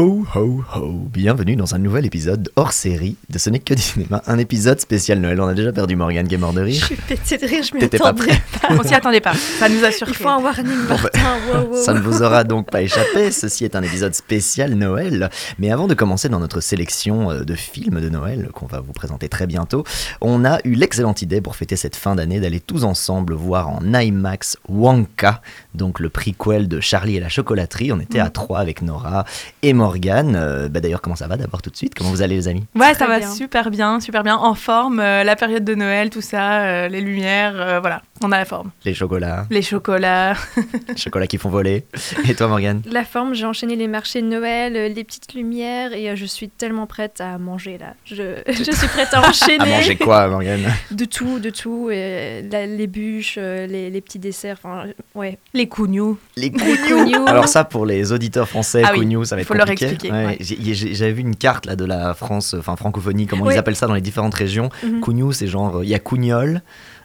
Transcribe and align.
Ho 0.00 0.24
ho 0.36 0.62
ho, 0.76 0.92
bienvenue 1.12 1.56
dans 1.56 1.74
un 1.74 1.78
nouvel 1.80 2.06
épisode 2.06 2.52
hors 2.54 2.72
série 2.72 3.16
de 3.30 3.38
Ce 3.38 3.50
n'est 3.50 3.58
que 3.58 3.74
du 3.74 3.82
cinéma, 3.82 4.22
un 4.28 4.38
épisode 4.38 4.78
spécial 4.78 5.18
Noël. 5.18 5.40
On 5.40 5.48
a 5.48 5.54
déjà 5.54 5.72
perdu 5.72 5.96
Morgane 5.96 6.28
qui 6.28 6.36
est 6.36 6.38
mort 6.38 6.52
de 6.52 6.60
Je 6.60 6.64
rire. 6.66 6.84
suis 6.84 6.94
pété 6.94 7.36
de 7.36 7.44
rire, 7.44 7.64
je 7.64 7.74
m'y 7.74 7.84
pas 7.88 8.12
pas. 8.12 8.24
On 8.70 8.80
s'y 8.84 8.94
attendait 8.94 9.20
pas. 9.20 9.34
Ça 9.34 9.68
nous 9.68 9.82
a 9.82 9.88
Il 9.88 9.92
surpris. 9.92 10.14
faut 10.14 10.28
un 10.28 10.40
warning, 10.40 10.86
Martin. 10.88 11.08
wow, 11.52 11.70
wow. 11.72 11.82
Ça 11.82 11.94
ne 11.94 11.98
vous 11.98 12.22
aura 12.22 12.44
donc 12.44 12.70
pas 12.70 12.80
échappé, 12.82 13.32
ceci 13.32 13.64
est 13.64 13.74
un 13.74 13.82
épisode 13.82 14.14
spécial 14.14 14.74
Noël. 14.74 15.30
Mais 15.58 15.72
avant 15.72 15.88
de 15.88 15.94
commencer 15.94 16.28
dans 16.28 16.38
notre 16.38 16.60
sélection 16.60 17.32
euh, 17.32 17.42
de 17.42 17.56
films 17.56 18.00
de 18.00 18.08
Noël, 18.08 18.50
qu'on 18.54 18.66
va 18.66 18.78
vous 18.78 18.92
présenter 18.92 19.28
très 19.28 19.48
bientôt, 19.48 19.82
on 20.20 20.44
a 20.44 20.60
eu 20.62 20.74
l'excellente 20.74 21.22
idée 21.22 21.40
pour 21.40 21.56
fêter 21.56 21.74
cette 21.74 21.96
fin 21.96 22.14
d'année 22.14 22.38
d'aller 22.38 22.60
tous 22.60 22.84
ensemble 22.84 23.34
voir 23.34 23.68
en 23.68 23.80
IMAX 23.92 24.58
Wonka, 24.68 25.42
donc 25.74 25.98
le 25.98 26.08
prequel 26.08 26.68
de 26.68 26.78
Charlie 26.78 27.16
et 27.16 27.20
la 27.20 27.28
chocolaterie. 27.28 27.90
On 27.90 27.98
était 27.98 28.20
à 28.20 28.30
trois 28.30 28.60
avec 28.60 28.80
Nora 28.80 29.24
et 29.62 29.72
Morgane. 29.72 29.87
Euh, 29.96 30.68
bah 30.68 30.80
D'ailleurs, 30.80 31.00
comment 31.00 31.16
ça 31.16 31.26
va 31.26 31.36
d'abord 31.36 31.62
tout 31.62 31.70
de 31.70 31.76
suite? 31.76 31.94
Comment 31.94 32.10
vous 32.10 32.22
allez 32.22 32.34
les 32.36 32.48
amis? 32.48 32.64
Ouais, 32.74 32.90
Très 32.92 32.94
ça 33.00 33.06
va 33.06 33.18
bien. 33.18 33.30
super 33.30 33.70
bien, 33.70 34.00
super 34.00 34.22
bien. 34.22 34.36
En 34.36 34.54
forme, 34.54 35.00
euh, 35.00 35.24
la 35.24 35.36
période 35.36 35.64
de 35.64 35.74
Noël, 35.74 36.10
tout 36.10 36.20
ça, 36.20 36.62
euh, 36.62 36.88
les 36.88 37.00
lumières, 37.00 37.54
euh, 37.56 37.80
voilà, 37.80 38.02
on 38.22 38.30
a 38.32 38.38
la 38.38 38.44
forme. 38.44 38.70
Les 38.84 38.94
chocolats, 38.94 39.46
Les 39.50 39.62
chocolats. 39.62 40.34
les 40.88 40.96
chocolats 40.96 41.26
qui 41.26 41.38
font 41.38 41.48
voler. 41.48 41.84
Et 42.28 42.34
toi 42.34 42.48
Morgane? 42.48 42.82
La 42.90 43.04
forme, 43.04 43.34
j'ai 43.34 43.46
enchaîné 43.46 43.76
les 43.76 43.88
marchés 43.88 44.22
de 44.22 44.26
Noël, 44.26 44.76
euh, 44.76 44.88
les 44.88 45.04
petites 45.04 45.34
lumières 45.34 45.92
et 45.92 46.10
euh, 46.10 46.16
je 46.16 46.24
suis 46.26 46.48
tellement 46.48 46.86
prête 46.86 47.20
à 47.20 47.38
manger 47.38 47.78
là. 47.78 47.94
Je, 48.04 48.40
je 48.46 48.70
suis 48.72 48.88
prête 48.88 49.12
à 49.12 49.20
enchaîner. 49.28 49.58
À 49.60 49.66
manger 49.66 49.96
quoi 49.96 50.28
Morgane? 50.28 50.72
De 50.90 51.04
tout, 51.04 51.38
de 51.38 51.50
tout. 51.50 51.90
Et, 51.90 52.42
la- 52.50 52.66
les 52.66 52.86
bûches, 52.86 53.36
euh, 53.38 53.66
les, 53.66 53.90
les 53.90 54.00
petits 54.00 54.18
desserts. 54.18 54.58
Enfin, 54.62 54.84
ouais. 55.14 55.38
Les 55.54 55.68
cougnous. 55.68 56.18
Les 56.36 56.50
cougnous. 56.50 57.26
Alors 57.26 57.48
ça, 57.48 57.64
pour 57.64 57.86
les 57.86 58.12
auditeurs 58.12 58.48
français, 58.48 58.82
Ah 58.84 58.90
oui, 58.92 58.98
Cougnou, 59.00 59.24
ça 59.24 59.34
va 59.36 59.42
être 59.42 59.48
faut 59.48 59.54
leur 59.68 59.74
compliqué. 59.76 59.84
expliquer, 59.86 60.12
Ouais, 60.14 60.26
ouais. 60.26 60.36
j'ai- 60.40 60.74
j'ai- 60.74 60.94
J'avais 60.94 61.12
vu 61.12 61.20
une 61.22 61.36
carte 61.36 61.66
là 61.66 61.76
de 61.76 61.84
la 61.84 62.14
France, 62.14 62.54
enfin 62.58 62.76
francophonie, 62.76 63.26
comment 63.26 63.50
ils 63.50 63.58
appellent 63.58 63.76
ça 63.76 63.86
dans 63.86 63.94
les 63.94 64.00
différentes 64.00 64.34
régions. 64.34 64.68
Cougnou, 65.02 65.32
c'est 65.32 65.46
genre, 65.46 65.82
il 65.84 65.88
y 65.88 65.94
a 65.94 65.98
Cougnol, 65.98 66.62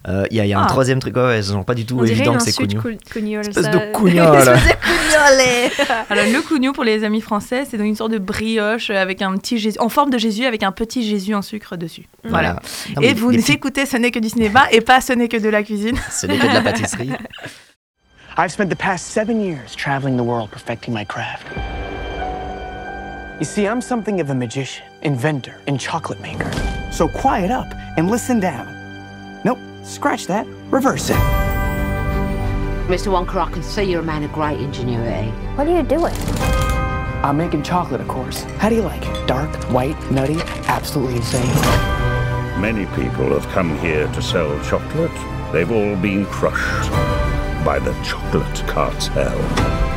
euh, 0.08 0.26
il 0.32 0.38
y 0.38 0.40
a, 0.42 0.46
il 0.46 0.50
y 0.50 0.54
a 0.54 0.60
un 0.60 0.64
Ah. 0.64 0.68
troisième 0.68 1.00
truc, 1.00 1.16
ouais, 1.16 1.42
genre 1.42 1.64
pas 1.66 1.76
du 1.76 1.86
tout 1.86 1.98
On 2.00 2.04
évident 2.06 2.36
que 2.36 2.44
c'est 2.44 2.50
insulte 2.50 2.76
Cougnou. 2.78 2.98
cou- 2.98 3.14
cougnole. 3.14 3.48
Espèce 3.48 3.66
ça. 3.66 3.72
de 3.72 3.78
de 3.88 3.92
cougnole. 3.94 4.58
Alors, 6.10 6.26
le 6.26 6.42
cougnou, 6.42 6.74
pour 6.74 6.84
les 6.84 7.04
amis 7.04 7.22
français, 7.22 7.64
c'est 7.70 7.78
donc 7.78 7.86
une 7.88 7.96
sorte 7.96 8.12
de 8.12 8.18
brioche 8.18 8.90
avec 8.90 9.22
un 9.22 9.36
petit 9.38 9.58
Jésus, 9.58 9.78
en 9.80 9.90
forme 9.90 10.10
de 10.10 10.18
Jésus 10.18 10.46
avec 10.46 10.64
un 10.64 10.72
petit 10.72 11.08
Jésus 11.08 11.34
en 11.36 11.42
sucre 11.42 11.76
dessus. 11.78 12.04
Voilà. 12.26 12.60
Non, 12.96 13.02
Et 13.02 13.14
vous 13.14 13.32
petits- 13.32 13.54
écoutez, 13.54 13.86
ce 13.86 13.98
n'est 13.98 14.12
que 14.12 14.20
du 14.20 14.30
cinéma 14.30 14.66
et 14.72 14.82
pas 14.82 15.02
ce 15.02 15.14
n'est 15.14 15.28
que 15.28 15.38
de 15.38 15.50
la 15.50 15.64
cuisine. 15.64 15.96
Ce 16.12 16.26
n'est 16.28 16.38
que 16.38 16.48
de 16.48 16.54
la 16.54 16.62
pâtisserie. 16.62 17.12
I've 18.38 18.50
spent 18.50 18.68
the 18.70 18.76
past 18.76 19.06
seven 19.06 19.40
years 19.42 19.76
traveling 19.78 20.18
the 20.18 20.22
world 20.22 20.50
perfecting 20.50 20.94
my 20.94 21.06
craft. 21.06 21.46
You 23.40 23.46
see, 23.46 23.68
I'm 23.68 23.82
something 23.82 24.22
of 24.22 24.30
a 24.30 24.36
magician, 24.36 24.86
inventor, 25.02 25.60
and 25.66 25.80
chocolate 25.80 26.22
maker. 26.22 26.52
So 26.92 27.08
quiet 27.08 27.50
up 27.50 27.68
and 27.98 28.12
listen 28.12 28.40
down. 28.40 28.68
Nope, 29.44 29.58
scratch 29.84 30.28
that, 30.28 30.46
reverse 30.70 31.10
it. 31.10 31.18
Mr. 32.88 33.12
Wonka, 33.12 33.36
I 33.38 33.52
can 33.52 33.64
see 33.64 33.84
you're 33.84 34.02
a 34.02 34.04
man 34.04 34.24
of 34.24 34.32
great 34.32 34.60
ingenuity. 34.60 35.32
What 35.56 35.68
are 35.68 35.76
you 35.76 35.82
doing? 35.82 36.14
I'm 37.24 37.38
making 37.38 37.64
chocolate, 37.64 38.02
of 38.02 38.08
course. 38.08 38.44
How 38.60 38.70
do 38.70 38.76
you 38.76 38.84
like 38.84 39.04
it? 39.04 39.28
Dark, 39.28 39.52
white, 39.72 40.00
nutty, 40.12 40.40
absolutely 40.68 41.16
insane. 41.16 41.48
Many 42.62 42.86
people 42.96 43.30
have 43.38 43.48
come 43.48 43.80
here 43.80 44.08
to 44.10 44.22
sell 44.22 44.64
chocolate. 44.64 45.12
They've 45.52 45.72
all 45.72 45.96
been 45.96 46.28
crushed 46.28 46.92
by 47.66 47.80
the 47.80 47.94
chocolate 48.04 48.68
cartel. 48.68 49.38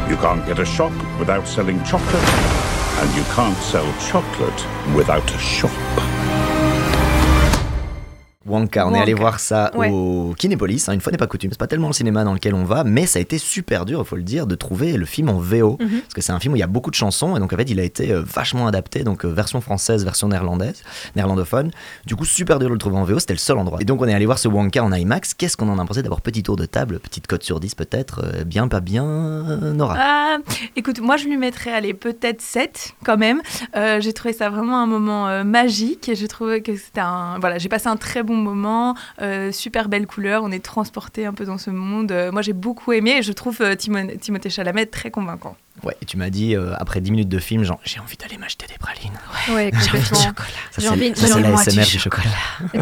You 0.09 0.17
can't 0.17 0.47
get 0.47 0.59
a 0.59 0.65
shop 0.65 0.93
without 1.19 1.47
selling 1.47 1.83
chocolate, 1.85 2.76
and 2.99 3.15
you 3.15 3.23
can't 3.35 3.57
sell 3.59 3.93
chocolate 4.01 4.67
without 4.95 5.31
a 5.35 5.39
shop. 5.39 6.56
Wonka, 8.47 8.87
on 8.87 8.95
est 8.95 9.01
allé 9.01 9.15
voir 9.15 9.41
ça 9.41 9.71
Ouais. 9.75 9.91
au 9.91 10.35
Kinépolis, 10.39 10.89
hein, 10.89 10.93
une 10.93 11.01
fois 11.01 11.11
n'est 11.11 11.19
pas 11.19 11.27
coutume, 11.27 11.51
c'est 11.51 11.59
pas 11.59 11.67
tellement 11.67 11.89
le 11.89 11.93
cinéma 11.93 12.23
dans 12.25 12.33
lequel 12.33 12.55
on 12.55 12.65
va, 12.65 12.85
mais 12.85 13.07
ça 13.07 13.19
a 13.19 13.23
été 13.23 13.39
super 13.39 13.85
dur, 13.85 14.01
il 14.05 14.07
faut 14.07 14.17
le 14.17 14.23
dire, 14.23 14.47
de 14.47 14.55
trouver 14.55 14.97
le 14.97 15.05
film 15.05 15.29
en 15.29 15.39
VO, 15.39 15.77
Mhm. 15.81 16.01
parce 16.03 16.15
que 16.15 16.21
c'est 16.21 16.33
un 16.33 16.39
film 16.41 16.55
où 16.55 16.57
il 16.57 16.61
y 16.61 16.63
a 16.63 16.67
beaucoup 16.69 16.91
de 16.91 16.95
chansons, 16.95 17.37
et 17.37 17.41
donc 17.41 17.53
en 17.53 17.57
fait 17.57 17.69
il 17.71 17.81
a 17.81 17.83
été 17.83 18.13
euh, 18.13 18.23
vachement 18.25 18.67
adapté, 18.69 19.03
donc 19.05 19.25
euh, 19.25 19.29
version 19.29 19.61
française, 19.61 20.05
version 20.05 20.29
néerlandaise, 20.29 20.83
néerlandophone, 21.17 21.71
du 22.07 22.15
coup 22.17 22.25
super 22.25 22.59
dur 22.59 22.69
de 22.69 22.73
le 22.75 22.79
trouver 22.79 22.97
en 22.97 23.05
VO, 23.05 23.19
c'était 23.19 23.35
le 23.35 23.39
seul 23.39 23.59
endroit. 23.59 23.79
Et 23.81 23.85
donc 23.85 24.01
on 24.01 24.07
est 24.09 24.15
allé 24.15 24.27
voir 24.27 24.39
ce 24.39 24.49
Wonka 24.49 24.83
en 24.85 24.93
IMAX, 24.93 25.35
qu'est-ce 25.35 25.57
qu'on 25.57 25.69
en 25.69 25.79
a 25.79 25.85
pensé 25.85 26.03
D'abord 26.03 26.21
petit 26.21 26.43
tour 26.43 26.57
de 26.57 26.67
table, 26.67 26.99
petite 27.01 27.27
cote 27.27 27.43
sur 27.43 27.59
10 27.61 27.75
peut-être, 27.75 28.21
euh, 28.25 28.45
bien, 28.45 28.69
pas 28.69 28.81
bien, 28.81 29.05
Nora? 29.75 29.97
Ah, 29.99 30.37
écoute, 30.77 31.01
moi 31.01 31.17
je 31.17 31.25
lui 31.27 31.37
mettrais, 31.37 31.73
allez, 31.73 31.95
peut-être 31.95 32.41
7 32.41 32.95
quand 33.05 33.17
même. 33.17 33.41
Euh, 33.77 34.01
j'ai 34.01 34.13
trouvé 34.13 34.33
ça 34.35 34.51
vraiment 34.51 34.81
un 34.83 34.87
moment 34.87 35.29
euh, 35.29 35.43
magique 35.45 36.09
et 36.09 36.15
j'ai 36.15 36.29
trouvé 36.29 36.63
que 36.63 36.77
c'était 36.77 37.01
un. 37.01 37.39
Voilà, 37.41 37.59
j'ai 37.59 37.69
passé 37.69 37.89
un 37.89 37.97
très 37.97 38.23
bon 38.23 38.36
moment, 38.37 38.95
euh, 39.21 39.53
super 39.53 39.89
belle 39.89 40.07
couleur, 40.07 40.43
on 40.45 40.51
est 40.51 40.65
transporté 40.65 41.27
un 41.27 41.33
peu 41.33 41.45
dans 41.45 41.59
ce 41.59 41.71
monde. 41.71 42.13
Euh, 42.13 42.33
moi 42.33 42.43
j'ai 42.43 42.53
beaucoup 42.53 42.93
aimé 42.93 43.17
et 43.19 43.23
je 43.23 43.33
trouve 43.33 43.61
euh, 43.61 43.75
Timothée 43.75 44.51
Chalamet 44.51 44.87
très 44.87 45.11
convaincant. 45.11 45.57
Ouais, 45.85 45.97
et 46.01 46.05
tu 46.07 46.17
m'as 46.17 46.31
dit, 46.31 46.57
euh, 46.57 46.73
après 46.79 47.01
10 47.01 47.11
minutes 47.11 47.29
de 47.29 47.39
film, 47.39 47.63
genre 47.63 47.79
j'ai 47.85 48.01
envie 48.01 48.17
d'aller 48.17 48.39
m'acheter 48.39 48.67
des 48.67 48.79
pralines. 48.79 49.13
Ouais, 49.55 49.71
J'ai 49.73 49.99
envie- 49.99 50.05
ça, 50.07 50.15
c'est 50.73 50.81
j'ai 50.83 50.87
la 51.43 51.51
envie- 51.53 51.71
SMR 51.71 51.85
du 51.85 51.99
chocolat. 51.99 52.31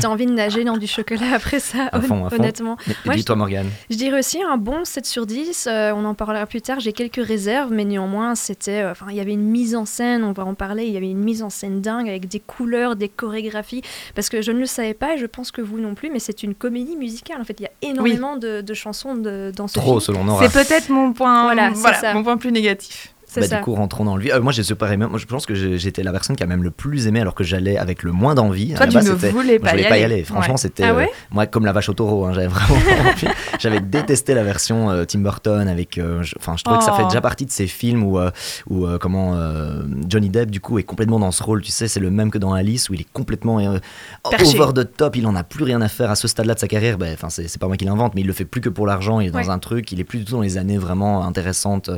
T'as 0.00 0.08
envie 0.08 0.26
de 0.26 0.32
nager 0.32 0.64
dans 0.64 0.76
du 0.76 0.86
chocolat 0.86 1.34
après 1.34 1.58
ça, 1.60 1.88
À 1.92 2.00
fond, 2.00 2.24
à 2.24 2.30
fond. 2.30 2.36
honnêtement. 2.36 2.76
Moi, 3.04 3.14
Dis-toi 3.16 3.34
Morgane. 3.36 3.68
Je 3.90 3.96
dirais 3.96 4.18
aussi 4.20 4.38
un 4.42 4.56
bon 4.56 4.84
7 4.84 5.06
sur 5.06 5.26
10. 5.26 5.66
euh, 5.70 5.92
on 5.94 6.04
en 6.04 6.14
parlera 6.14 6.46
plus 6.46 6.62
tard. 6.62 6.78
J'ai 6.80 6.92
quelques 6.92 7.24
réserves, 7.24 7.72
mais 7.72 7.84
néanmoins, 7.84 8.34
c'était. 8.36 8.82
euh, 8.82 8.92
Enfin, 8.92 9.06
il 9.10 9.16
y 9.16 9.20
avait 9.20 9.32
une 9.32 9.42
mise 9.50 9.74
en 9.74 9.84
scène, 9.86 10.22
on 10.24 10.32
va 10.32 10.44
en 10.44 10.54
parler. 10.54 10.84
Il 10.86 10.92
y 10.92 10.96
avait 10.96 11.10
une 11.10 11.18
mise 11.22 11.42
en 11.42 11.50
scène 11.50 11.80
dingue 11.80 12.08
avec 12.08 12.28
des 12.28 12.40
couleurs, 12.40 12.94
des 12.96 13.08
chorégraphies. 13.08 13.82
Parce 14.14 14.28
que 14.28 14.40
je 14.40 14.52
ne 14.52 14.60
le 14.60 14.66
savais 14.66 14.94
pas 14.94 15.14
et 15.14 15.18
je 15.18 15.26
pense 15.26 15.50
que 15.50 15.60
vous 15.60 15.78
non 15.80 15.94
plus, 15.94 16.10
mais 16.10 16.20
c'est 16.20 16.42
une 16.44 16.54
comédie 16.54 16.96
musicale. 16.96 17.40
En 17.40 17.44
fait, 17.44 17.56
il 17.58 17.64
y 17.64 17.66
a 17.66 17.70
énormément 17.82 18.36
de, 18.36 18.60
de 18.60 18.74
chansons 18.74 19.14
de- 19.16 19.52
dans 19.56 19.66
ce 19.66 19.74
Trop 19.74 19.98
film. 19.98 20.00
selon 20.00 20.24
Nora. 20.24 20.48
C'est 20.48 20.64
peut-être 20.64 20.88
mon 20.90 21.12
point, 21.12 21.42
Voilà, 21.44 21.70
voilà, 21.70 21.96
c'est 21.96 22.06
ça. 22.06 22.14
mon 22.14 22.22
point 22.22 22.36
plus 22.36 22.52
négatif. 22.52 22.83
C'est 22.90 23.13
Bah, 23.40 23.46
ça. 23.48 23.56
du 23.56 23.62
coup, 23.62 23.74
rentrons 23.74 24.04
dans 24.04 24.16
le 24.16 24.22
vif. 24.22 24.32
Euh, 24.34 24.40
moi, 24.40 24.52
j'ai 24.52 24.62
super 24.62 24.90
aimé. 24.90 25.06
Moi, 25.08 25.18
je 25.18 25.26
pense 25.26 25.46
que 25.46 25.54
j'étais 25.54 26.02
la 26.02 26.12
personne 26.12 26.36
qui 26.36 26.42
a 26.42 26.46
même 26.46 26.62
le 26.62 26.70
plus 26.70 27.06
aimé, 27.06 27.20
alors 27.20 27.34
que 27.34 27.44
j'allais 27.44 27.76
avec 27.76 28.02
le 28.02 28.12
moins 28.12 28.34
d'envie. 28.34 28.74
Toi, 28.74 28.86
tu 28.86 28.96
ne 28.96 29.02
voulais 29.02 29.32
moi, 29.32 29.42
je 29.44 29.56
pas 29.58 29.70
voulais 29.70 29.82
y 29.84 29.88
pas 29.88 29.98
y 29.98 30.02
aller. 30.04 30.14
aller. 30.14 30.24
Franchement, 30.24 30.54
Ouais. 30.54 30.58
c'était 30.58 30.84
Ah 30.84 30.94
euh, 30.94 31.06
moi 31.30 31.46
comme 31.46 31.64
la 31.64 31.72
vache 31.72 31.88
au 31.88 31.94
taureau. 31.94 32.26
hein, 32.26 32.32
J'avais 32.32 32.46
vraiment 32.48 32.74
pas. 33.24 33.30
J'avais 33.58 33.80
détesté 33.80 34.34
la 34.34 34.42
version 34.44 34.90
euh, 34.90 35.04
Tim 35.04 35.20
Burton 35.20 35.66
avec. 35.68 35.98
euh, 35.98 36.22
je- 36.22 36.34
Enfin, 36.38 36.54
je 36.56 36.64
trouvais 36.64 36.78
que 36.78 36.84
ça 36.84 36.92
Oh. 36.94 36.98
fait 36.98 37.04
déjà 37.08 37.20
partie 37.20 37.44
de 37.46 37.50
ces 37.50 37.66
films 37.66 38.02
où, 38.02 38.18
où 38.70 38.86
comment 39.00 39.36
Johnny 40.08 40.28
Depp 40.28 40.50
du 40.50 40.60
coup 40.60 40.78
est 40.78 40.82
complètement 40.84 41.18
dans 41.18 41.30
ce 41.30 41.42
rôle. 41.42 41.62
Tu 41.62 41.70
sais, 41.72 41.88
c'est 41.88 42.00
le 42.00 42.10
même 42.10 42.30
que 42.30 42.38
dans 42.38 42.52
Alice 42.52 42.88
où 42.90 42.94
il 42.94 43.00
est 43.00 43.08
complètement 43.12 43.56
over 43.56 44.72
the 44.74 44.96
top. 44.96 45.16
Il 45.16 45.26
en 45.26 45.34
a 45.36 45.44
plus 45.44 45.64
rien 45.64 45.80
à 45.80 45.88
faire 45.88 46.10
à 46.10 46.14
ce 46.16 46.28
stade-là 46.28 46.54
de 46.54 46.58
sa 46.58 46.68
carrière. 46.68 46.98
Ben, 46.98 47.12
Enfin, 47.14 47.28
c'est 47.30 47.48
c'est 47.48 47.58
pas 47.60 47.66
moi 47.66 47.76
qui 47.76 47.84
l'invente, 47.84 48.14
mais 48.14 48.20
il 48.22 48.26
le 48.26 48.32
fait 48.32 48.44
plus 48.44 48.60
que 48.60 48.68
pour 48.68 48.86
l'argent. 48.86 49.20
Il 49.20 49.28
est 49.28 49.30
dans 49.30 49.38
Ouais. 49.38 49.48
un 49.50 49.58
truc. 49.58 49.90
Il 49.92 50.00
est 50.00 50.04
plus 50.04 50.18
du 50.20 50.24
tout 50.24 50.32
dans 50.32 50.40
les 50.40 50.56
années 50.58 50.78
vraiment 50.78 51.24
intéressantes. 51.24 51.90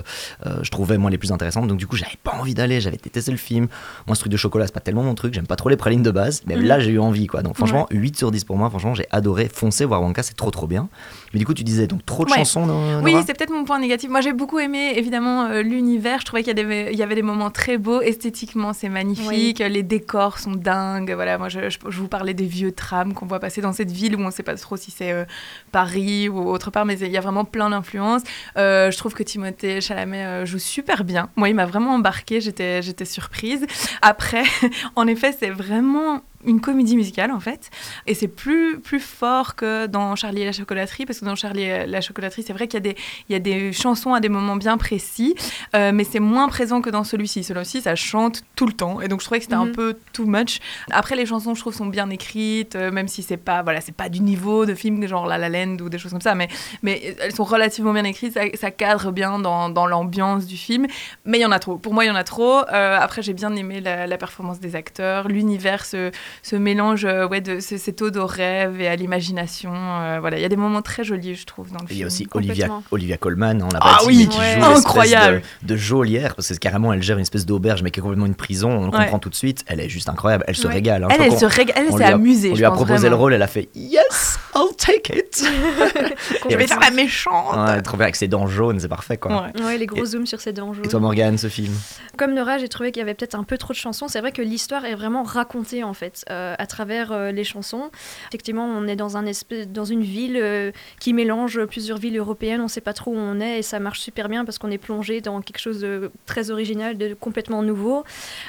je 0.62 0.70
trouvais 0.70 0.98
moi 0.98 1.10
les 1.10 1.18
plus 1.18 1.25
intéressantes. 1.32 1.68
Donc 1.68 1.78
du 1.78 1.86
coup, 1.86 1.96
j'avais 1.96 2.16
pas 2.22 2.32
envie 2.32 2.54
d'aller. 2.54 2.80
J'avais 2.80 2.96
détesté 2.96 3.30
le 3.30 3.36
film. 3.36 3.68
Moi, 4.06 4.14
ce 4.16 4.20
truc 4.20 4.32
de 4.32 4.36
chocolat, 4.36 4.66
c'est 4.66 4.72
pas 4.74 4.80
tellement 4.80 5.02
mon 5.02 5.14
truc. 5.14 5.34
J'aime 5.34 5.46
pas 5.46 5.56
trop 5.56 5.68
les 5.68 5.76
pralines 5.76 6.02
de 6.02 6.10
base. 6.10 6.42
Mais 6.46 6.56
Mhm. 6.56 6.62
là, 6.64 6.80
j'ai 6.80 6.90
eu 6.92 6.98
envie, 6.98 7.26
quoi. 7.26 7.42
Donc 7.42 7.56
franchement, 7.56 7.86
8 7.90 8.16
sur 8.16 8.30
10 8.30 8.44
pour 8.44 8.56
moi. 8.56 8.70
Franchement, 8.70 8.94
j'ai 8.94 9.06
adoré 9.10 9.48
foncer 9.48 9.84
voir 9.84 10.02
Wonka. 10.02 10.22
C'est 10.22 10.34
trop, 10.36 10.50
trop 10.50 10.66
bien. 10.66 10.88
Mais 11.32 11.38
du 11.38 11.46
coup, 11.46 11.54
tu 11.54 11.64
disais 11.64 11.86
donc 11.86 12.04
trop 12.06 12.24
de 12.24 12.30
Ouais. 12.30 12.38
chansons. 12.38 12.66
Nora 12.66 13.00
Oui, 13.02 13.14
c'est 13.26 13.36
peut-être 13.36 13.52
mon 13.52 13.64
point 13.64 13.78
négatif. 13.78 14.10
Moi, 14.10 14.20
j'ai 14.20 14.32
beaucoup 14.32 14.58
aimé, 14.58 14.92
évidemment, 14.96 15.46
euh, 15.46 15.62
l'univers. 15.62 16.20
Je 16.20 16.24
trouvais 16.26 16.42
qu'il 16.42 16.56
y, 16.56 16.60
avait- 16.60 16.92
il 16.92 16.98
y 16.98 17.02
avait 17.02 17.14
des 17.14 17.22
moments 17.22 17.50
très 17.50 17.78
beaux. 17.78 18.00
Esthétiquement, 18.00 18.72
c'est 18.72 18.88
magnifique. 18.88 19.58
Les 19.60 19.82
décors 19.82 20.38
sont 20.38 20.52
dingues. 20.52 21.12
Voilà, 21.14 21.38
moi, 21.38 21.48
je, 21.48 21.68
je- 21.70 21.78
je 21.88 21.98
vous 22.00 22.08
parlais 22.08 22.34
des 22.34 22.46
vieux 22.46 22.72
trams 22.72 23.14
qu'on 23.14 23.26
voit 23.26 23.40
passer 23.40 23.60
dans 23.60 23.72
cette 23.72 23.90
ville 23.90 24.16
où 24.16 24.20
on 24.20 24.26
ne 24.26 24.30
sait 24.30 24.42
pas 24.42 24.54
trop 24.56 24.76
si 24.76 24.90
c'est 24.90 25.12
euh, 25.12 25.24
Paris 25.72 26.28
ou 26.28 26.48
autre 26.50 26.70
part, 26.70 26.84
mais 26.84 26.98
il 26.98 27.10
y 27.10 27.16
a 27.16 27.20
vraiment 27.20 27.44
plein 27.44 27.70
d'influences. 27.70 28.22
Euh, 28.56 28.90
je 28.90 28.96
trouve 28.96 29.14
que 29.14 29.22
Timothée 29.22 29.80
Chalamet 29.80 30.24
euh, 30.24 30.46
joue 30.46 30.58
super 30.58 31.04
bien. 31.04 31.15
Moi, 31.36 31.48
il 31.48 31.54
m'a 31.54 31.66
vraiment 31.66 31.94
embarqué. 31.94 32.40
J'étais, 32.40 32.82
j'étais 32.82 33.04
surprise. 33.04 33.66
Après, 34.02 34.44
en 34.96 35.06
effet, 35.06 35.34
c'est 35.38 35.50
vraiment 35.50 36.22
une 36.46 36.60
comédie 36.60 36.96
musicale 36.96 37.30
en 37.32 37.40
fait. 37.40 37.70
Et 38.06 38.14
c'est 38.14 38.28
plus 38.28 38.80
plus 38.80 39.00
fort 39.00 39.54
que 39.56 39.86
dans 39.86 40.16
Charlie 40.16 40.42
et 40.42 40.44
la 40.46 40.52
chocolaterie 40.52 41.04
parce 41.06 41.20
que 41.20 41.24
dans 41.24 41.34
Charlie 41.34 41.62
et 41.62 41.86
la 41.86 42.00
chocolaterie 42.00 42.42
c'est 42.46 42.52
vrai 42.52 42.68
qu'il 42.68 42.78
y 42.78 42.88
a 42.88 42.92
des 42.92 42.96
il 43.28 43.32
y 43.32 43.36
a 43.36 43.38
des 43.40 43.72
chansons 43.72 44.14
à 44.14 44.20
des 44.20 44.28
moments 44.28 44.56
bien 44.56 44.78
précis 44.78 45.34
euh, 45.74 45.90
mais 45.92 46.04
c'est 46.04 46.20
moins 46.20 46.48
présent 46.48 46.80
que 46.80 46.90
dans 46.90 47.04
celui-ci. 47.04 47.44
Celui-ci 47.44 47.82
ça 47.82 47.94
chante 47.96 48.42
tout 48.54 48.66
le 48.66 48.72
temps. 48.72 49.00
Et 49.00 49.08
donc 49.08 49.20
je 49.20 49.26
trouvais 49.26 49.38
que 49.40 49.44
c'était 49.44 49.54
un 49.56 49.66
Mhm. 49.66 49.72
peu 49.72 49.96
too 50.12 50.26
much. 50.26 50.60
Après 50.90 51.16
les 51.16 51.26
chansons 51.26 51.54
je 51.54 51.60
trouve 51.60 51.74
sont 51.74 51.86
bien 51.86 52.08
écrites 52.10 52.76
euh, 52.76 52.90
même 52.90 53.08
si 53.08 53.22
c'est 53.22 53.36
pas 53.36 53.62
voilà 53.62 53.80
c'est 53.80 53.94
pas 53.94 54.08
du 54.08 54.20
niveau 54.20 54.66
de 54.66 54.74
film 54.74 55.06
genre 55.06 55.26
La 55.26 55.38
La 55.38 55.48
Land 55.48 55.76
ou 55.80 55.88
des 55.88 55.98
choses 55.98 56.12
comme 56.12 56.20
ça 56.20 56.34
mais 56.34 56.48
mais 56.82 57.16
elles 57.20 57.34
sont 57.34 57.44
relativement 57.44 57.92
bien 57.92 58.04
écrites. 58.04 58.32
Ça, 58.34 58.42
ça 58.54 58.70
cadre 58.70 59.10
bien 59.12 59.38
dans, 59.38 59.68
dans 59.68 59.86
l'ambiance 59.86 60.46
du 60.46 60.56
film. 60.56 60.86
Mais 61.24 61.38
il 61.38 61.42
y 61.42 61.46
en 61.46 61.52
a 61.52 61.58
trop. 61.58 61.76
Pour 61.76 61.92
moi 61.94 62.04
il 62.04 62.08
y 62.08 62.10
en 62.10 62.14
a 62.16 62.24
trop. 62.24 62.58
Euh, 62.72 62.98
après 63.00 63.22
j'ai 63.22 63.32
bien 63.34 63.54
aimé 63.56 63.80
la, 63.80 64.06
la 64.06 64.16
performance 64.18 64.60
des 64.60 64.76
acteurs. 64.76 65.28
L'univers 65.28 65.84
se 65.84 66.10
ce 66.42 66.56
mélange 66.56 67.04
euh, 67.04 67.26
ouais, 67.28 67.40
de 67.40 67.60
c- 67.60 67.78
cette 67.78 68.02
ode 68.02 68.16
au 68.16 68.26
rêve 68.26 68.80
et 68.80 68.88
à 68.88 68.96
l'imagination. 68.96 69.72
euh, 69.74 70.18
voilà, 70.20 70.38
il 70.38 70.42
y 70.42 70.44
a 70.44 70.48
des 70.48 70.56
moments 70.56 70.82
très 70.82 71.04
jolis, 71.04 71.34
je 71.34 71.46
trouve, 71.46 71.70
dans 71.70 71.78
le 71.80 71.84
Et 71.84 71.88
film. 71.88 71.96
il 71.96 72.00
y 72.00 72.04
a 72.04 72.06
aussi 72.06 72.26
Olivia. 72.34 72.68
Olivia 72.90 73.16
Colman, 73.16 73.62
on 73.62 73.68
l'a 73.68 73.78
Ah 73.82 73.96
pas 73.98 74.02
dit, 74.02 74.06
oui, 74.08 74.16
mais 74.18 74.26
qui 74.26 74.38
ouais. 74.38 74.60
joue 74.60 74.64
Incroyable. 74.66 75.42
de, 75.62 75.68
de 75.68 75.76
geôlière, 75.76 76.34
parce 76.34 76.48
que 76.48 76.54
carrément 76.54 76.92
elle 76.92 77.02
gère 77.02 77.16
une 77.16 77.22
espèce 77.22 77.46
d'auberge, 77.46 77.82
mais 77.82 77.90
qui 77.90 78.00
est 78.00 78.02
complètement 78.02 78.26
une 78.26 78.34
prison, 78.34 78.70
on 78.70 78.86
le 78.86 78.90
Ouais. 78.96 79.04
comprend 79.04 79.18
tout 79.18 79.30
de 79.30 79.34
suite. 79.34 79.64
Elle 79.66 79.80
est 79.80 79.88
juste 79.88 80.08
incroyable, 80.08 80.44
elle 80.46 80.56
se 80.56 80.66
Ouais. 80.66 80.74
régale. 80.74 81.04
hein. 81.04 81.08
Je 81.10 81.22
Elle, 81.22 81.38
se 81.38 81.44
régale, 81.46 81.76
elle 81.88 81.92
s'est 81.92 82.04
amusée. 82.04 82.50
On 82.52 82.56
lui 82.56 82.64
a 82.64 82.70
proposé 82.70 82.94
vraiment. 82.98 83.10
le 83.10 83.16
rôle, 83.16 83.32
elle 83.34 83.42
a 83.42 83.46
fait 83.46 83.68
Yes, 83.74 84.38
I'll 84.54 84.74
take 84.76 85.12
it. 85.16 85.44
Je 86.50 86.56
vais 86.56 86.66
faire 86.66 86.80
la 86.80 86.90
méchante. 86.90 87.56
Ouais, 87.56 87.82
trop 87.82 87.96
bien 87.96 88.04
avec 88.04 88.16
ses 88.16 88.28
dents 88.28 88.46
jaunes, 88.46 88.80
c'est 88.80 88.88
parfait 88.88 89.16
quoi. 89.16 89.46
Ouais. 89.54 89.62
Ouais, 89.64 89.78
les 89.78 89.86
gros 89.86 90.04
zooms 90.04 90.26
sur 90.26 90.40
ses 90.40 90.52
dents 90.52 90.72
jaunes. 90.72 90.84
Et 90.84 90.88
toi 90.88 91.00
Morgane, 91.00 91.36
ce 91.38 91.48
film? 91.48 91.72
Comme 92.16 92.34
Nora, 92.34 92.58
j'ai 92.58 92.68
trouvé 92.68 92.92
qu'il 92.92 93.00
y 93.00 93.02
avait 93.02 93.14
peut-être 93.14 93.34
un 93.34 93.44
peu 93.44 93.58
trop 93.58 93.72
de 93.72 93.78
chansons. 93.78 94.08
C'est 94.08 94.20
vrai 94.20 94.32
que 94.32 94.42
l'histoire 94.42 94.84
est 94.84 94.94
vraiment 94.94 95.22
racontée 95.22 95.84
en 95.84 95.92
fait 95.94 96.15
euh, 96.30 96.54
à 96.58 96.66
travers 96.66 97.12
euh, 97.12 97.30
les 97.32 97.44
chansons. 97.44 97.90
Effectivement, 98.28 98.64
on 98.64 98.86
est 98.86 98.96
dans 98.96 99.16
un 99.16 99.26
espèce, 99.26 99.68
dans 99.68 99.84
une 99.84 100.02
ville 100.02 100.38
euh, 100.40 100.72
qui 101.00 101.12
mélange 101.12 101.64
plusieurs 101.66 101.98
villes 101.98 102.16
européennes. 102.16 102.60
On 102.60 102.64
ne 102.64 102.68
sait 102.68 102.80
pas 102.80 102.92
trop 102.92 103.12
où 103.12 103.18
on 103.18 103.40
est 103.40 103.58
et 103.58 103.62
ça 103.62 103.80
marche 103.80 104.00
super 104.00 104.28
bien 104.28 104.44
parce 104.44 104.58
qu'on 104.58 104.70
est 104.70 104.78
plongé 104.78 105.20
dans 105.20 105.40
quelque 105.40 105.58
chose 105.58 105.80
de 105.80 106.10
très 106.26 106.50
original, 106.50 106.96
de 106.96 107.14
complètement 107.14 107.62
nouveau. 107.62 108.04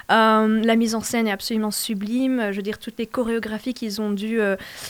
La 0.10 0.76
mise 0.76 0.96
en 0.96 1.02
scène 1.02 1.28
est 1.28 1.32
absolument 1.32 1.72
sublime. 1.72 2.52
Je 2.52 2.58
veux 2.58 2.62
dire, 2.62 2.80
toutes 2.80 2.98
les 2.98 3.08
chorégraphies 3.08 3.74
qu'ils 3.74 4.02
ont 4.02 4.12
dû 4.12 4.40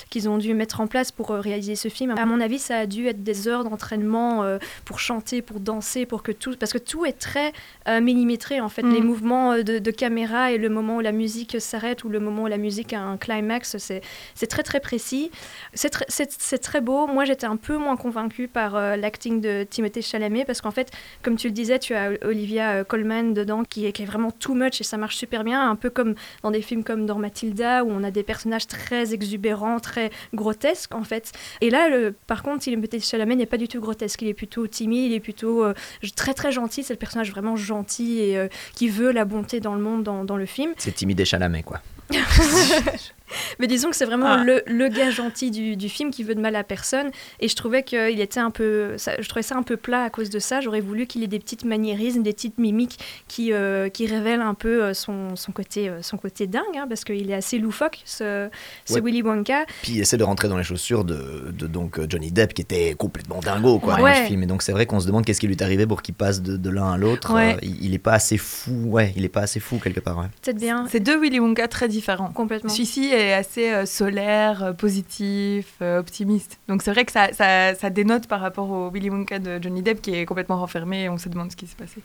qu'ils 0.09 0.29
ont 0.29 0.37
dû 0.37 0.53
mettre 0.53 0.81
en 0.81 0.87
place 0.87 1.11
pour 1.11 1.29
réaliser 1.29 1.75
ce 1.75 1.89
film. 1.89 2.15
À 2.17 2.25
mon 2.25 2.39
avis, 2.39 2.59
ça 2.59 2.77
a 2.79 2.85
dû 2.85 3.07
être 3.07 3.23
des 3.23 3.47
heures 3.47 3.63
d'entraînement 3.63 4.57
pour 4.85 4.99
chanter, 4.99 5.41
pour 5.41 5.59
danser, 5.59 6.05
pour 6.05 6.23
que 6.23 6.31
tout, 6.31 6.55
parce 6.59 6.73
que 6.73 6.77
tout 6.77 7.05
est 7.05 7.17
très 7.19 7.53
millimétré 8.01 8.61
en 8.61 8.69
fait. 8.69 8.83
Mm. 8.83 8.93
Les 8.93 9.01
mouvements 9.01 9.57
de, 9.57 9.79
de 9.79 9.91
caméra 9.91 10.51
et 10.51 10.57
le 10.57 10.69
moment 10.69 10.97
où 10.97 11.01
la 11.01 11.11
musique 11.11 11.59
s'arrête 11.59 12.03
ou 12.03 12.09
le 12.09 12.19
moment 12.19 12.43
où 12.43 12.47
la 12.47 12.57
musique 12.57 12.66
a 12.95 13.01
un 13.01 13.17
climax, 13.17 13.77
c'est 13.77 14.47
très 14.47 14.63
très 14.63 14.79
précis. 14.79 15.31
C'est 15.73 15.93
tr- 15.93 16.59
très 16.59 16.81
beau. 16.81 17.07
Moi, 17.07 17.25
j'étais 17.25 17.45
un 17.45 17.57
peu 17.57 17.77
moins 17.77 17.97
convaincue 17.97 18.47
par 18.47 18.75
euh, 18.75 18.95
l'acting 18.95 19.41
de 19.41 19.65
Timothée 19.69 20.01
Chalamet 20.01 20.45
parce 20.45 20.61
qu'en 20.61 20.71
fait, 20.71 20.91
comme 21.21 21.35
tu 21.35 21.47
le 21.47 21.53
disais, 21.53 21.79
tu 21.79 21.93
as 21.93 22.11
Olivia 22.23 22.71
euh, 22.71 22.83
Colman 22.83 23.33
dedans 23.33 23.63
qui 23.63 23.85
est, 23.85 24.05
vraiment 24.05 24.31
too 24.31 24.53
much 24.53 24.79
et 24.79 24.83
ça 24.83 24.97
marche 24.97 25.15
super 25.15 25.43
bien, 25.43 25.69
un 25.69 25.75
peu 25.75 25.89
comme 25.89 26.15
dans 26.43 26.51
des 26.51 26.61
films 26.61 26.83
comme 26.83 27.05
dans 27.05 27.17
Matilda 27.17 27.83
où 27.83 27.89
on 27.89 28.03
a 28.03 28.11
des 28.11 28.23
personnages 28.23 28.67
très 28.67 29.13
exubérants, 29.13 29.79
très 29.79 30.11
grotesques 30.33 30.93
en 30.93 31.03
fait. 31.03 31.31
Et 31.61 31.69
là, 31.69 31.89
par 32.27 32.43
contre, 32.43 32.59
Timothée 32.59 32.99
Chalamet 32.99 33.35
n'est 33.35 33.45
pas 33.45 33.57
du 33.57 33.67
tout 33.67 33.81
grotesque, 33.81 34.21
il 34.21 34.27
est 34.27 34.33
plutôt 34.33 34.67
timide, 34.67 35.11
il 35.11 35.13
est 35.15 35.19
plutôt 35.19 35.63
euh, 35.63 35.73
très 36.15 36.33
très 36.33 36.51
gentil, 36.51 36.83
c'est 36.83 36.93
le 36.93 36.99
personnage 36.99 37.31
vraiment 37.31 37.55
gentil 37.55 38.19
et 38.19 38.49
qui 38.75 38.87
veut 38.87 39.11
la 39.11 39.25
bonté 39.25 39.59
dans 39.59 39.73
le 39.73 39.81
monde 39.81 40.03
dans, 40.03 40.23
dans 40.23 40.37
le 40.37 40.45
film. 40.45 40.73
C'est 40.77 40.93
timide 40.93 41.19
et 41.19 41.25
Chalamet 41.25 41.63
quoi. 41.63 41.81
Jesus. 42.11 43.11
Mais 43.59 43.67
disons 43.67 43.89
que 43.89 43.95
c'est 43.95 44.05
vraiment 44.05 44.27
Ah. 44.27 44.43
le, 44.43 44.61
le 44.67 44.87
gars 44.89 45.09
gentil 45.09 45.51
du, 45.51 45.75
du 45.75 45.89
film 45.89 46.11
qui 46.11 46.23
veut 46.23 46.35
de 46.35 46.41
mal 46.41 46.55
à 46.55 46.63
personne. 46.63 47.09
Et 47.39 47.47
je 47.47 47.55
trouvais 47.55 47.83
qu'il 47.83 48.19
était 48.19 48.39
un 48.39 48.51
peu. 48.51 48.97
ça- 48.97 49.19
je 49.21 49.27
trouvais 49.27 49.43
ça 49.43 49.55
un 49.55 49.63
peu 49.63 49.77
plat 49.77 50.03
à 50.03 50.09
cause 50.09 50.29
de 50.29 50.39
ça. 50.39 50.61
J'aurais 50.61 50.81
voulu 50.81 51.07
qu'il 51.07 51.23
ait 51.23 51.27
des 51.27 51.39
petites 51.39 51.65
maniérismes, 51.65 52.23
des 52.23 52.33
petites 52.33 52.57
mimiques 52.57 52.99
qui, 53.27 53.53
euh, 53.53 53.89
qui 53.89 54.07
révèlent 54.07 54.41
un 54.41 54.53
peu 54.53 54.83
euh, 54.83 54.93
son, 54.93 55.35
son, 55.35 55.51
côté, 55.51 55.89
euh, 55.89 56.01
son 56.01 56.17
côté 56.17 56.47
dingue, 56.47 56.63
hein, 56.75 56.85
parce 56.87 57.03
qu'il 57.03 57.29
est 57.29 57.33
assez 57.33 57.57
loufoque, 57.59 57.99
ce, 58.05 58.49
ce 58.85 58.93
Ouais. 58.95 59.01
Willy 59.01 59.21
Wonka. 59.21 59.65
Puis 59.81 59.93
il 59.93 59.99
essaie 60.01 60.17
de 60.17 60.23
rentrer 60.23 60.47
dans 60.47 60.57
les 60.57 60.63
chaussures 60.63 61.03
de, 61.03 61.51
de 61.51 61.67
donc 61.67 61.99
Johnny 62.09 62.31
Depp 62.31 62.53
qui 62.53 62.61
était 62.61 62.95
complètement 62.97 63.39
dingo 63.39 63.79
quoi 63.79 63.97
dans 63.97 64.05
le 64.07 64.13
film. 64.13 64.43
Et 64.43 64.45
donc 64.47 64.61
c'est 64.61 64.71
vrai 64.71 64.85
qu'on 64.85 64.99
se 64.99 65.07
demande 65.07 65.25
qu'est-ce 65.25 65.39
qui 65.39 65.47
lui 65.47 65.55
est 65.55 65.61
arrivé 65.61 65.85
pour 65.85 66.01
qu'il 66.01 66.15
passe 66.15 66.41
de, 66.41 66.57
de 66.57 66.69
l'un 66.69 66.91
à 66.93 66.97
l'autre. 66.97 67.33
Ouais. 67.33 67.55
Euh, 67.55 67.59
il, 67.61 67.85
il 67.85 67.93
est 67.93 67.99
pas 67.99 68.13
assez 68.13 68.37
fou, 68.37 68.71
ouais, 68.85 69.13
il 69.15 69.23
est 69.25 69.29
pas 69.29 69.41
assez 69.41 69.59
fou 69.59 69.79
quelque 69.83 69.99
part. 69.99 70.17
Ouais. 70.17 70.25
Peut-être 70.41 70.57
bien. 70.57 70.85
C'est 70.89 70.99
deux 70.99 71.19
Willy 71.19 71.39
Wonka 71.39 71.67
très 71.67 71.87
différents. 71.87 72.29
Complètement. 72.31 72.69
Celui-ci 72.69 73.09
est 73.17 73.33
assez 73.33 73.71
euh, 73.71 73.85
solaire, 73.85 74.63
euh, 74.63 74.73
positif, 74.73 75.75
euh, 75.81 75.99
optimiste. 75.99 76.59
Donc 76.67 76.81
c'est 76.81 76.91
vrai 76.91 77.05
que 77.05 77.11
ça, 77.11 77.29
ça, 77.33 77.75
ça 77.75 77.89
dénote 77.89 78.27
par 78.27 78.39
rapport 78.41 78.69
au 78.69 78.89
Willy 78.91 79.09
Wonka 79.09 79.39
de 79.39 79.61
Johnny 79.61 79.81
Depp 79.81 80.01
qui 80.01 80.13
est 80.15 80.25
complètement 80.25 80.57
renfermé 80.57 81.03
et 81.03 81.09
on 81.09 81.17
se 81.17 81.29
demande 81.29 81.51
ce 81.51 81.55
qui 81.55 81.67
s'est 81.67 81.75
passé. 81.77 82.01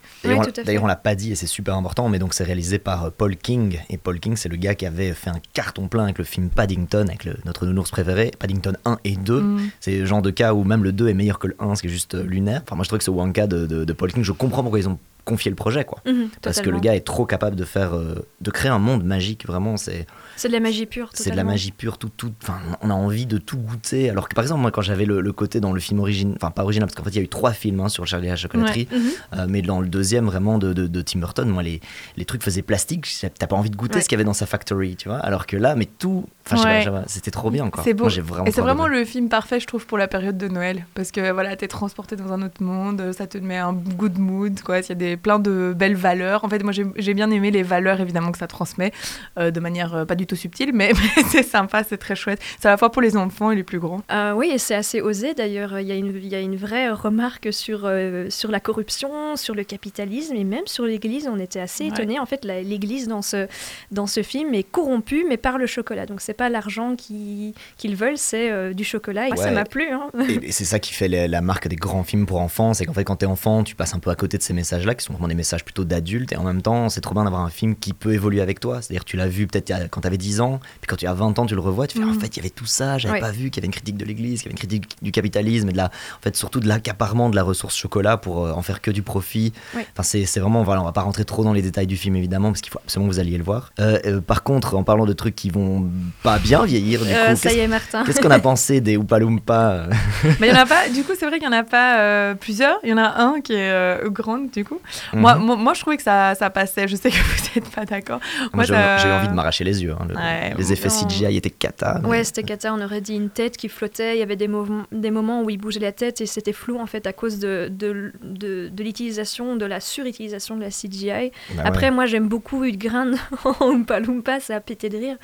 D'ailleurs, 0.65 0.85
on- 0.85 0.87
l'a 0.87 0.97
pas 0.97 1.15
dit 1.15 1.33
et 1.33 1.35
c'est 1.35 1.47
super 1.47 1.75
important, 1.77 2.09
mais 2.09 2.19
donc 2.19 2.35
c'est 2.35 2.45
réalisé 2.45 2.79
par 2.79 3.05
euh, 3.05 3.11
Paul 3.17 3.37
King. 3.37 3.79
Et 3.91 3.97
Paul 3.99 4.19
King, 4.21 4.37
c'est 4.37 4.49
le 4.49 4.57
gars 4.57 4.75
qui 4.75 4.87
avait 4.87 5.13
fait 5.13 5.31
un 5.31 5.41
carton 5.53 5.89
plein 5.89 6.05
avec 6.05 6.19
le 6.19 6.25
film 6.25 6.49
Paddington, 6.49 7.07
avec 7.09 7.25
le- 7.25 7.37
notre 7.45 7.67
nounours 7.67 7.91
préféré, 7.91 8.31
Paddington 8.39 8.75
1 8.85 8.99
et 9.05 9.17
2. 9.17 9.41
Mm. 9.41 9.71
C'est 9.81 9.99
le 9.99 10.07
genre 10.07 10.23
de 10.23 10.31
cas 10.31 10.55
où 10.55 10.65
même 10.65 10.85
le 10.85 10.93
2 10.93 11.09
est 11.09 11.15
meilleur 11.15 11.39
que 11.39 11.47
le 11.49 11.57
1, 11.59 11.75
ce 11.75 11.83
qui 11.83 11.89
est 11.89 11.91
juste 11.91 12.15
euh, 12.15 12.23
lunaire. 12.25 12.63
Enfin, 12.65 12.77
moi 12.77 12.85
je 12.85 12.89
trouve 12.89 12.99
que 12.99 13.05
ce 13.05 13.11
Wonka 13.11 13.47
de, 13.47 13.67
de- 13.67 13.85
de 13.85 13.93
Paul 13.93 14.13
King, 14.13 14.23
je 14.25 14.33
comprends 14.33 14.63
pourquoi 14.63 14.79
ils 14.81 14.89
ont 14.89 14.99
confié 15.25 15.51
le 15.51 15.55
projet, 15.57 15.85
quoi. 15.85 16.01
Mhm, 16.07 16.29
Parce 16.43 16.61
que 16.61 16.71
le 16.71 16.81
gars 16.81 16.95
est 16.97 17.01
trop 17.07 17.27
capable 17.27 17.57
de 17.57 17.65
faire, 17.65 17.95
euh, 17.95 18.27
de 18.41 18.51
créer 18.51 18.71
un 18.71 18.79
monde 18.79 19.05
magique, 19.05 19.47
vraiment. 19.47 19.77
C'est 19.77 20.07
C'est 20.37 20.49
de 20.49 20.53
la 20.53 20.61
magie 20.61 20.87
pure. 20.87 21.11
c'est 21.15 21.31
de 21.31 21.37
la 21.37 21.45
magie 21.45 21.71
pure, 21.73 21.99
tout, 21.99 22.09
tout. 22.17 22.33
Enfin, 22.43 22.59
on 22.81 22.91
a 22.91 22.95
envie 22.95 23.27
de 23.27 23.39
tout 23.39 23.59
goûter. 23.59 24.11
Alors 24.11 24.29
que 24.29 24.35
par 24.35 24.43
exemple, 24.45 24.61
moi, 24.63 24.71
quand 24.71 24.83
j'avais 24.83 25.05
le, 25.05 25.21
le 25.21 25.33
côté 25.33 25.61
dans 25.61 25.73
le 25.73 25.81
film 25.81 26.01
original, 26.01 26.37
enfin 26.37 26.51
pas 26.51 26.63
original, 26.65 26.89
parce 26.89 26.97
qu'en 26.97 27.05
fait, 27.05 27.11
il 27.11 27.17
y 27.17 27.21
a 27.21 27.23
eu 27.23 27.29
trois 27.29 27.53
films 27.53 27.81
hein, 27.81 27.89
sur 27.89 28.07
Charlie 28.07 28.27
et 28.27 28.31
la 28.31 28.37
chocolaterie, 28.37 28.89
Mhm. 28.91 29.01
euh, 29.39 29.47
mais 29.49 29.63
dans 29.63 29.81
le 29.81 29.89
deuxième, 29.89 30.27
vraiment 30.27 30.59
de, 30.59 30.73
de, 30.73 30.87
de 30.87 31.03
Tim 31.03 31.21
Burton, 31.21 31.49
moi, 31.49 31.63
les, 31.63 31.81
les 32.17 32.25
trucs 32.25 32.43
faisaient 32.43 32.63
plastique. 32.63 33.07
T'as 33.39 33.47
pas 33.47 33.57
envie 33.57 33.71
de 33.71 33.77
goûter 33.77 33.97
Ouais. 33.97 34.01
ce 34.03 34.09
qu'il 34.09 34.17
y 34.17 34.21
avait 34.21 34.25
dans 34.25 34.33
sa 34.33 34.47
factory, 34.47 34.97
tu 34.97 35.09
vois. 35.09 35.19
Alors 35.19 35.47
que 35.47 35.57
là, 35.57 35.75
mais 35.77 35.87
tout, 35.87 36.27
enfin, 36.51 36.63
Ouais. 36.65 36.85
c'était 37.07 37.31
trop 37.31 37.51
bien, 37.51 37.71
quoi. 37.71 37.85
C'est 37.85 37.95
beau. 37.95 38.05
Moi, 38.05 38.09
j'ai 38.11 38.21
vraiment. 38.23 38.47
Et 38.47 38.51
c'est 38.53 38.61
vraiment 38.61 38.89
le 38.89 39.05
film 39.05 39.29
parfait, 39.29 39.61
je 39.61 39.67
trouve, 39.67 39.87
pour 39.87 39.99
la 39.99 40.09
période 40.09 40.37
de 40.39 40.49
Noël. 40.49 40.87
Parce 40.95 41.11
que 41.13 41.31
voilà, 41.33 41.55
t'es 41.57 41.69
transporté 41.69 42.17
dans 42.17 42.33
un 42.33 42.43
autre 42.43 42.63
monde, 42.63 43.13
ça 43.17 43.27
te 43.27 43.39
met 43.39 43.59
un 43.59 43.73
good 43.73 44.19
mood, 44.19 44.61
quoi. 44.63 44.81
Il 44.81 44.89
y 44.89 44.93
a 44.93 44.95
des, 44.95 45.12
plein 45.17 45.39
de 45.39 45.75
belles 45.77 45.95
valeurs. 45.97 46.45
En 46.45 46.49
fait, 46.49 46.63
moi, 46.63 46.73
j'ai 46.73 47.15
bien 47.15 47.31
aimé 47.31 47.51
les 47.51 47.63
valeurs, 47.63 48.01
évidemment, 48.01 48.33
que 48.33 48.39
ça 48.39 48.47
transmet, 48.47 48.93
euh, 49.39 49.51
de 49.51 49.61
manière 49.61 49.95
euh, 49.95 50.05
pas 50.05 50.15
du 50.15 50.27
tout 50.27 50.37
subtile, 50.37 50.71
mais, 50.73 50.93
mais 51.17 51.23
c'est 51.29 51.43
sympa, 51.43 51.83
c'est 51.85 51.99
très 51.99 52.15
chouette. 52.17 52.41
C'est 52.61 52.69
à 52.69 52.71
la 52.73 52.77
fois 52.77 52.91
pour 52.93 53.03
les 53.03 53.17
enfants 53.17 53.51
et 53.51 53.57
les 53.57 53.63
plus 53.63 53.79
grands. 53.79 54.03
Euh, 54.11 54.33
oui, 54.33 54.51
et 54.53 54.59
c'est 54.59 54.75
assez 54.75 55.01
osé 55.01 55.35
d'ailleurs. 55.35 55.79
Il 55.81 55.87
y, 55.87 55.93
a 55.93 55.97
une- 55.97 56.17
il 56.17 56.29
y 56.29 56.35
a 56.35 56.41
une 56.41 56.57
vraie 56.57 56.91
remarque 56.91 57.53
sur, 57.53 57.83
euh, 57.85 58.29
sur 58.31 58.51
la 58.51 58.61
corruption, 58.61 59.37
sur 59.37 59.55
le 59.55 59.65
capitalisme 59.65 60.35
et 60.37 60.45
même 60.45 60.67
sur 60.67 60.85
l'Église. 60.85 61.29
On 61.33 61.39
était 61.39 61.61
assez 61.61 61.85
Ouais. 61.85 61.91
étonnés. 61.91 62.19
En 62.19 62.27
fait, 62.27 62.45
l'Église 62.45 63.09
dans 63.09 63.23
ce, 63.23 63.47
dans 63.91 64.07
ce 64.07 64.23
film 64.23 64.55
est 64.55 64.63
corrompue, 64.63 65.25
mais 65.29 65.37
par 65.37 65.59
le 65.59 65.67
chocolat. 65.67 66.07
Donc, 66.07 66.21
c'est 66.21 66.35
pas 66.35 66.49
l'argent 66.49 66.95
qui- 66.97 67.55
qu'ils 67.77 67.97
veulent, 67.97 68.19
c'est 68.19 68.51
euh, 68.51 68.73
du 68.73 68.85
chocolat. 68.85 69.29
Et 69.29 69.33
Ouais. 69.33 69.37
ça 69.37 69.51
m'a 69.51 69.65
plu. 69.65 69.89
hein. 69.91 70.09
Et, 70.29 70.49
et 70.49 70.53
c'est 70.53 70.65
ça 70.65 70.79
qui 70.79 70.93
fait 70.93 71.09
la, 71.09 71.27
la 71.29 71.41
marque 71.41 71.69
des 71.69 71.77
grands 71.77 72.03
films 72.05 72.27
pour 72.27 72.41
enfants, 72.41 72.75
c'est 72.75 72.85
qu'en 72.87 72.93
fait 72.93 73.05
quand 73.05 73.17
t'es 73.17 73.27
enfant, 73.27 73.65
tu 73.65 73.75
passes 73.75 73.95
un 73.95 73.99
peu 73.99 74.11
à 74.11 74.15
côté 74.15 74.39
de 74.39 74.43
ces 74.43 74.53
messages-là, 74.53 74.95
qui 75.03 75.07
sont 75.07 75.13
vraiment 75.15 75.29
des 75.29 75.35
messages 75.35 75.65
plutôt 75.65 75.85
d'adultes, 75.85 76.33
et 76.33 76.37
en 76.37 76.45
même 76.45 76.63
temps, 76.63 76.89
c'est 76.89 77.01
trop 77.01 77.15
bien 77.15 77.25
d'avoir 77.25 77.43
un 77.43 77.51
film 77.51 77.75
qui 77.77 77.93
peut 77.93 78.13
évoluer 78.15 78.41
avec 78.41 78.61
toi. 78.61 78.81
C'est-à-dire 78.81 79.05
tu 79.05 79.17
l'as 79.17 79.27
vu 79.29 79.47
peut-être 79.47 79.89
quand 79.91 80.01
t'avais 80.03 80.17
10 80.19 80.41
ans, 80.41 80.61
puis 80.81 80.89
quand 80.89 80.97
tu 80.97 81.07
as 81.07 81.15
20 81.15 81.39
ans, 81.39 81.47
tu 81.47 81.55
le 81.55 81.61
revois, 81.61 81.87
tu 81.87 81.99
fais 81.99 82.05
Mhm. 82.05 82.17
en 82.17 82.21
fait 82.21 82.29
il 82.29 82.37
y 82.39 82.41
avait 82.41 82.51
tout 82.51 82.67
ça, 82.67 82.99
j'avais 82.99 83.15
Ouais. 83.15 83.21
pas 83.21 83.31
vu 83.31 83.51
qu'il 83.51 83.57
y 83.57 83.61
avait 83.61 83.67
une 83.67 83.73
critique 83.73 83.97
de 83.97 84.05
l'Église, 84.05 84.41
qu'il 84.43 84.47
y 84.47 84.49
avait 84.49 84.53
une 84.53 84.59
critique 84.59 84.97
du 85.03 85.11
capitalisme, 85.13 85.69
et 85.69 85.73
de 85.73 85.77
la, 85.77 85.87
en 85.87 86.23
fait 86.23 86.37
surtout 86.37 86.61
de 86.61 86.69
l'accaparement 86.69 87.29
de 87.31 87.37
la 87.37 87.43
ressource 87.43 87.77
chocolat 87.77 88.17
pour 88.17 88.47
euh, 88.47 88.53
en 88.53 88.63
faire 88.63 88.81
que 88.81 88.91
du 88.91 89.03
profit. 89.03 89.53
Ouais. 89.77 89.87
Enfin 89.93 90.03
c'est 90.03 90.41
vraiment, 90.41 90.63
voilà, 90.63 90.81
on 90.83 90.85
va 90.85 90.93
pas 90.93 91.03
rentrer 91.03 91.25
trop 91.25 91.45
dans 91.45 91.53
les 91.53 91.63
détails 91.63 91.87
du 91.87 91.97
film 91.97 92.17
évidemment, 92.17 92.49
parce 92.51 92.61
qu'il 92.61 92.73
faut 92.73 92.79
absolument 92.79 93.09
que 93.11 93.15
vous 93.15 93.21
alliez 93.21 93.39
le 93.39 93.45
voir. 93.45 93.73
Euh, 93.81 93.99
euh, 94.07 94.21
par 94.21 94.43
contre, 94.43 94.77
en 94.77 94.85
parlant 94.85 95.05
de 95.07 95.13
trucs 95.13 95.35
qui 95.35 95.51
vont 95.51 95.89
pas 96.23 96.39
bien 96.39 96.65
vieillir, 96.65 97.05
du 97.05 97.11
Euh, 97.13 97.31
coup, 97.31 97.37
ça 97.37 97.53
y 97.53 97.59
est, 97.59 97.69
Martin. 97.69 98.05
qu'est-ce 98.05 98.21
qu'on 98.21 98.31
a 98.31 98.39
pensé 98.39 98.81
des 98.81 98.97
Oompa 98.97 99.19
Loompa 99.19 99.71
euh, 99.73 99.87
Mais 100.41 100.49
il 100.49 100.55
y 100.55 100.57
en 100.57 100.61
a 100.61 100.67
pas, 100.67 100.89
du 100.89 101.03
coup, 101.05 101.13
c'est 101.19 101.27
vrai 101.27 101.39
qu'il 101.39 101.47
y 101.47 101.49
en 101.49 101.53
a 101.57 101.65
pas 101.65 102.35
plusieurs. 102.37 102.79
Il 102.85 102.91
y 102.91 102.93
en 102.93 102.99
a 102.99 103.21
un 103.23 103.41
qui 103.41 103.53
est 103.55 104.01
grande, 104.11 104.51
du 104.51 104.65
coup. 104.65 104.79
Moi, 105.13 105.35
mhm. 105.35 105.45
moi, 105.45 105.57
moi, 105.57 105.75
je 105.75 105.81
trouvais 105.81 105.97
que 105.97 106.03
ça, 106.03 106.35
ça 106.35 106.51
passait. 106.51 106.89
Je 106.89 106.97
sais 106.97 107.11
que 107.11 107.17
vous 107.23 107.43
n'êtes 107.61 107.71
pas 107.71 107.85
d'accord. 107.85 108.21
Moi, 108.53 108.65
Moi, 108.69 108.97
j'ai 108.99 109.11
envie 109.11 109.29
de 109.29 109.33
m'arracher 109.35 109.65
les 109.65 109.83
yeux. 109.83 109.93
hein. 109.99 110.07
Le- 110.09 110.15
Ouais, 110.17 110.55
les 110.57 110.73
effets 110.73 110.89
non. 110.89 111.09
CGI 111.09 111.37
étaient 111.37 111.51
cata. 111.51 112.01
mais- 112.03 112.09
Ouais, 112.09 112.25
c'était 112.25 112.43
cata. 112.43 112.73
On 112.75 112.81
aurait 112.83 113.01
dit 113.01 113.15
une 113.15 113.31
tête 113.31 113.57
qui 113.57 113.69
flottait. 113.69 114.17
Il 114.17 114.21
y 114.21 114.23
avait 114.23 114.37
des, 114.37 114.49
moments 114.49 115.43
où 115.43 115.51
il 115.51 115.59
bougeait 115.59 115.81
la 115.81 115.93
tête 115.93 116.21
et 116.21 116.27
c'était 116.27 116.53
flou 116.53 116.79
en 116.79 116.87
fait 116.87 117.07
à 117.07 117.13
cause 117.13 117.39
de, 117.39 117.69
de, 117.71 118.13
de, 118.23 118.69
de 118.69 118.83
l'utilisation, 118.83 119.57
de 119.57 119.67
la 119.67 119.81
surutilisation 119.81 120.57
de 120.57 120.61
la 120.63 120.69
CGI. 120.71 121.33
Bah 121.57 121.63
Après, 121.65 121.87
ouais. 121.87 121.91
moi, 121.91 122.07
j'aime 122.07 122.29
beaucoup 122.29 122.65
Grant 122.77 123.13
en 123.45 123.55
Oompa 123.67 124.01
Loompa, 124.01 124.41
ça 124.41 124.57
a 124.57 124.61
pété 124.61 124.89
de 124.89 124.97
rire. 124.97 125.17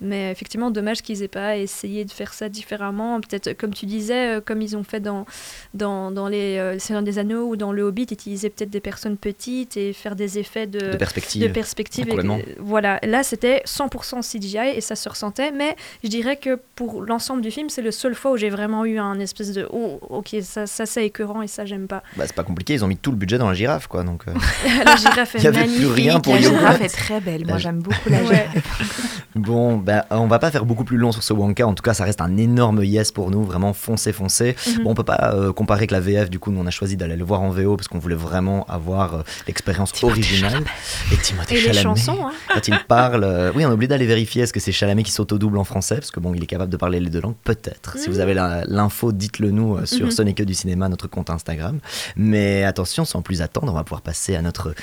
Mais 0.00 0.30
effectivement, 0.30 0.70
dommage 0.70 1.02
qu'ils 1.02 1.22
aient 1.22 1.28
pas 1.28 1.56
essayé 1.56 2.04
de 2.04 2.10
faire 2.10 2.32
ça 2.34 2.48
différemment. 2.48 3.20
Peut-être, 3.20 3.52
comme 3.54 3.72
tu 3.74 3.86
disais, 3.86 4.36
euh, 4.36 4.40
comme 4.40 4.60
ils 4.62 4.76
ont 4.76 4.84
fait 4.84 5.00
dans, 5.00 5.26
dans, 5.74 6.10
dans 6.10 6.28
les 6.28 6.58
euh, 6.58 6.78
Seigneur 6.78 7.02
des 7.02 7.18
Anneaux 7.18 7.46
ou 7.48 7.56
dans 7.56 7.72
Le 7.72 7.82
Hobbit, 7.82 8.06
utiliser 8.10 8.50
peut-être 8.50 8.70
des 8.70 8.80
personnes 8.80 9.11
petites 9.16 9.76
et 9.76 9.92
faire 9.92 10.16
des 10.16 10.38
effets 10.38 10.66
de, 10.66 10.78
de 10.78 10.92
de 10.92 10.96
perspective. 10.96 11.52
perspective. 11.52 12.08
Et, 12.08 12.56
voilà, 12.58 12.98
là 13.02 13.22
c'était 13.22 13.62
100% 13.66 14.22
CGI 14.22 14.76
et 14.76 14.80
ça 14.80 14.96
se 14.96 15.08
ressentait, 15.08 15.52
mais 15.52 15.76
je 16.02 16.08
dirais 16.08 16.36
que 16.36 16.58
pour 16.74 17.02
l'ensemble 17.02 17.42
du 17.42 17.50
film, 17.50 17.68
c'est 17.68 17.82
le 17.82 17.90
seul 17.90 18.14
fois 18.14 18.32
où 18.32 18.36
j'ai 18.36 18.50
vraiment 18.50 18.84
eu 18.84 18.98
un 18.98 19.18
espèce 19.18 19.52
de 19.52 19.66
oh, 19.70 19.98
ok, 20.08 20.36
ça, 20.42 20.66
ça 20.66 20.86
c'est 20.86 21.06
écœurant 21.06 21.42
et 21.42 21.46
ça 21.46 21.64
j'aime 21.64 21.86
pas. 21.86 22.02
Bah, 22.16 22.24
c'est 22.26 22.36
pas 22.36 22.44
compliqué, 22.44 22.74
ils 22.74 22.84
ont 22.84 22.88
mis 22.88 22.96
tout 22.96 23.10
le 23.10 23.16
budget 23.16 23.38
dans 23.38 23.48
la 23.48 23.54
girafe, 23.54 23.86
quoi. 23.86 24.04
Donc, 24.04 24.22
euh, 24.28 24.32
la 24.84 24.96
girafe 24.96 25.34
est 25.34 25.38
Il 25.42 25.44
y 25.44 25.46
avait 25.46 25.64
plus 25.64 25.86
rien 25.86 26.20
pour 26.20 26.34
La 26.34 26.40
girafe 26.40 26.80
est 26.80 26.88
très 26.88 27.20
belle. 27.20 27.46
Moi, 27.46 27.58
j'aime 27.58 27.80
beaucoup 27.80 28.08
la 28.08 28.22
girafe. 28.24 29.24
bon, 29.34 29.76
bah, 29.76 30.06
on 30.10 30.26
va 30.26 30.38
pas 30.38 30.50
faire 30.50 30.64
beaucoup 30.64 30.84
plus 30.84 30.96
long 30.96 31.12
sur 31.12 31.22
ce 31.22 31.32
Wonka. 31.32 31.66
En 31.66 31.74
tout 31.74 31.82
cas, 31.82 31.94
ça 31.94 32.04
reste 32.04 32.20
un 32.20 32.36
énorme 32.36 32.82
yes 32.84 33.12
pour 33.12 33.30
nous. 33.30 33.44
Vraiment, 33.44 33.72
foncez, 33.72 34.12
foncez. 34.12 34.56
Mhm. 34.66 34.84
Bon, 34.84 34.90
on 34.90 34.94
peut 34.94 35.04
pas 35.04 35.32
euh, 35.34 35.52
comparer 35.52 35.86
que 35.86 35.94
la 35.94 36.00
VF. 36.00 36.30
Du 36.30 36.38
coup, 36.38 36.50
nous, 36.50 36.60
on 36.60 36.66
a 36.66 36.70
choisi 36.70 36.96
d'aller 36.96 37.16
le 37.16 37.24
voir 37.24 37.42
en 37.42 37.50
VO 37.50 37.76
parce 37.76 37.88
qu'on 37.88 37.98
voulait 37.98 38.14
vraiment 38.14 38.64
avoir 38.68 39.01
voir 39.06 39.20
euh, 39.20 39.22
l'expérience 39.46 39.92
originale. 40.02 40.64
Et 41.12 41.16
Timothée 41.16 41.54
Et 41.56 41.60
les 41.60 41.72
Chalamet, 41.72 41.82
chansons, 41.82 42.26
hein. 42.26 42.32
quand 42.54 42.68
il 42.68 42.78
parle, 42.88 43.24
euh, 43.24 43.52
oui, 43.54 43.64
on 43.64 43.70
a 43.70 43.74
oublié 43.74 43.88
d'aller 43.88 44.06
vérifier 44.06 44.42
est-ce 44.42 44.52
que 44.52 44.60
c'est 44.60 44.72
Chalamet 44.72 45.02
qui 45.02 45.10
s'auto-double 45.12 45.58
en 45.58 45.64
français, 45.64 45.96
parce 45.96 46.10
que 46.10 46.20
bon, 46.20 46.34
il 46.34 46.42
est 46.42 46.46
capable 46.46 46.70
de 46.70 46.76
parler 46.76 47.00
les 47.00 47.10
deux 47.10 47.20
langues, 47.20 47.36
peut-être. 47.44 47.98
Si 47.98 48.08
vous 48.08 48.20
avez 48.20 48.34
la- 48.34 48.64
l'info, 48.66 49.12
dites-le 49.12 49.50
nous 49.50 49.76
euh, 49.76 49.86
sur 49.86 50.06
Mhm. 50.06 50.10
Ce 50.12 50.22
n'est 50.22 50.34
que 50.34 50.42
du 50.42 50.54
cinéma, 50.54 50.88
notre 50.88 51.06
compte 51.08 51.30
Instagram. 51.30 51.78
Mais 52.16 52.64
attention, 52.64 53.04
sans 53.04 53.22
plus 53.22 53.40
attendre, 53.42 53.72
on 53.72 53.76
va 53.76 53.84
pouvoir 53.84 54.02
passer 54.02 54.36
à 54.36 54.42
notre 54.42 54.74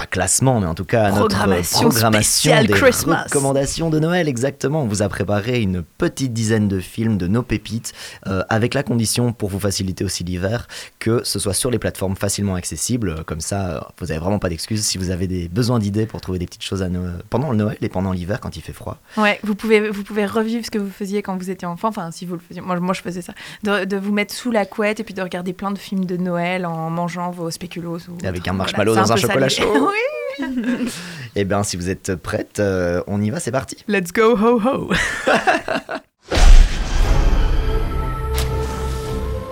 pas 0.00 0.06
classement, 0.06 0.60
mais 0.60 0.66
en 0.66 0.74
tout 0.74 0.84
cas 0.86 1.04
à 1.04 1.10
notre 1.10 1.28
Programmation 1.28 1.88
programmation 1.90 2.62
des 2.62 2.68
Christmas. 2.72 3.24
recommandations 3.24 3.90
de 3.90 3.98
Noël. 3.98 4.28
Exactement, 4.28 4.82
on 4.82 4.86
vous 4.86 5.02
a 5.02 5.08
préparé 5.08 5.60
une 5.60 5.82
petite 5.82 6.32
dizaine 6.32 6.68
de 6.68 6.80
films 6.80 7.18
de 7.18 7.26
nos 7.26 7.42
pépites, 7.42 7.92
euh, 8.26 8.42
avec 8.48 8.72
la 8.72 8.82
condition, 8.82 9.32
pour 9.34 9.50
vous 9.50 9.60
faciliter 9.60 10.02
aussi 10.04 10.24
l'hiver, 10.24 10.68
que 10.98 11.20
ce 11.24 11.38
soit 11.38 11.52
sur 11.52 11.70
les 11.70 11.78
plateformes 11.78 12.16
facilement 12.16 12.54
accessibles. 12.54 13.24
Comme 13.24 13.40
ça, 13.40 13.70
euh, 13.70 13.80
vous 13.98 14.06
n'avez 14.06 14.20
vraiment 14.20 14.38
pas 14.38 14.48
d'excuses 14.48 14.82
si 14.84 14.96
vous 14.96 15.10
avez 15.10 15.26
des 15.26 15.48
besoins 15.48 15.78
d'idées 15.78 16.06
pour 16.06 16.20
trouver 16.22 16.38
des 16.38 16.46
petites 16.46 16.64
choses 16.64 16.82
à 16.82 16.88
Noël- 16.88 17.22
pendant 17.28 17.50
le 17.50 17.56
Noël 17.58 17.76
et 17.82 17.88
pendant 17.90 18.12
l'hiver 18.12 18.40
quand 18.40 18.56
il 18.56 18.62
fait 18.62 18.72
froid. 18.72 18.96
Ouais, 19.18 19.38
vous 19.44 19.54
pouvez, 19.54 19.90
vous 19.90 20.02
pouvez 20.02 20.24
revivre 20.24 20.64
ce 20.64 20.70
que 20.70 20.78
vous 20.78 20.90
faisiez 20.90 21.20
quand 21.20 21.36
vous 21.36 21.50
étiez 21.50 21.68
enfant, 21.68 21.88
enfin 21.88 22.10
si 22.10 22.24
vous 22.24 22.34
le 22.34 22.40
faisiez, 22.40 22.62
moi, 22.62 22.80
moi 22.80 22.94
je 22.94 23.02
faisais 23.02 23.20
ça, 23.22 23.34
de, 23.64 23.84
de 23.84 23.96
vous 23.98 24.12
mettre 24.12 24.32
sous 24.32 24.50
la 24.50 24.64
couette 24.64 24.98
et 25.00 25.04
puis 25.04 25.12
de 25.14 25.20
regarder 25.22 25.52
plein 25.52 25.72
de 25.72 25.78
films 25.78 26.06
de 26.06 26.16
Noël 26.16 26.64
en 26.64 26.88
mangeant 26.88 27.30
vos 27.30 27.50
spéculoos. 27.50 27.98
Ou 28.08 28.26
avec 28.26 28.48
un 28.48 28.54
marshmallow 28.54 28.94
dans 28.94 29.12
un 29.12 29.16
chocolat 29.16 29.48
chaud. 29.50 29.64
oui, 29.90 30.90
Et 31.36 31.44
bien, 31.44 31.62
si 31.62 31.76
vous 31.76 31.88
êtes 31.90 32.14
prête, 32.16 32.60
euh, 32.60 33.02
on 33.06 33.20
y 33.20 33.30
va, 33.30 33.40
c'est 33.40 33.52
parti. 33.52 33.76
let's 33.88 34.12
go 34.12 34.36
ho 34.36 34.58
ho. 34.58 34.90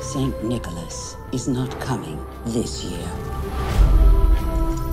St. 0.01 0.43
Nicholas 0.43 1.17
is 1.33 1.49
not 1.49 1.69
coming 1.81 2.19
this 2.47 2.83
year. 2.85 3.09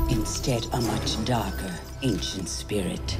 Instead, 0.09 0.67
a 0.73 0.81
much 0.81 1.23
darker, 1.25 1.71
ancient 2.03 2.47
spirit. 2.49 3.17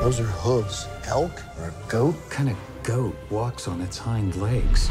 Those 0.00 0.20
are 0.20 0.30
hooves. 0.42 0.86
Elk 1.08 1.42
or 1.58 1.68
a 1.68 1.72
goat? 1.90 2.14
kind 2.30 2.48
of 2.50 2.56
goat 2.84 3.16
walks 3.30 3.66
on 3.68 3.80
its 3.80 3.98
hind 3.98 4.36
legs? 4.36 4.88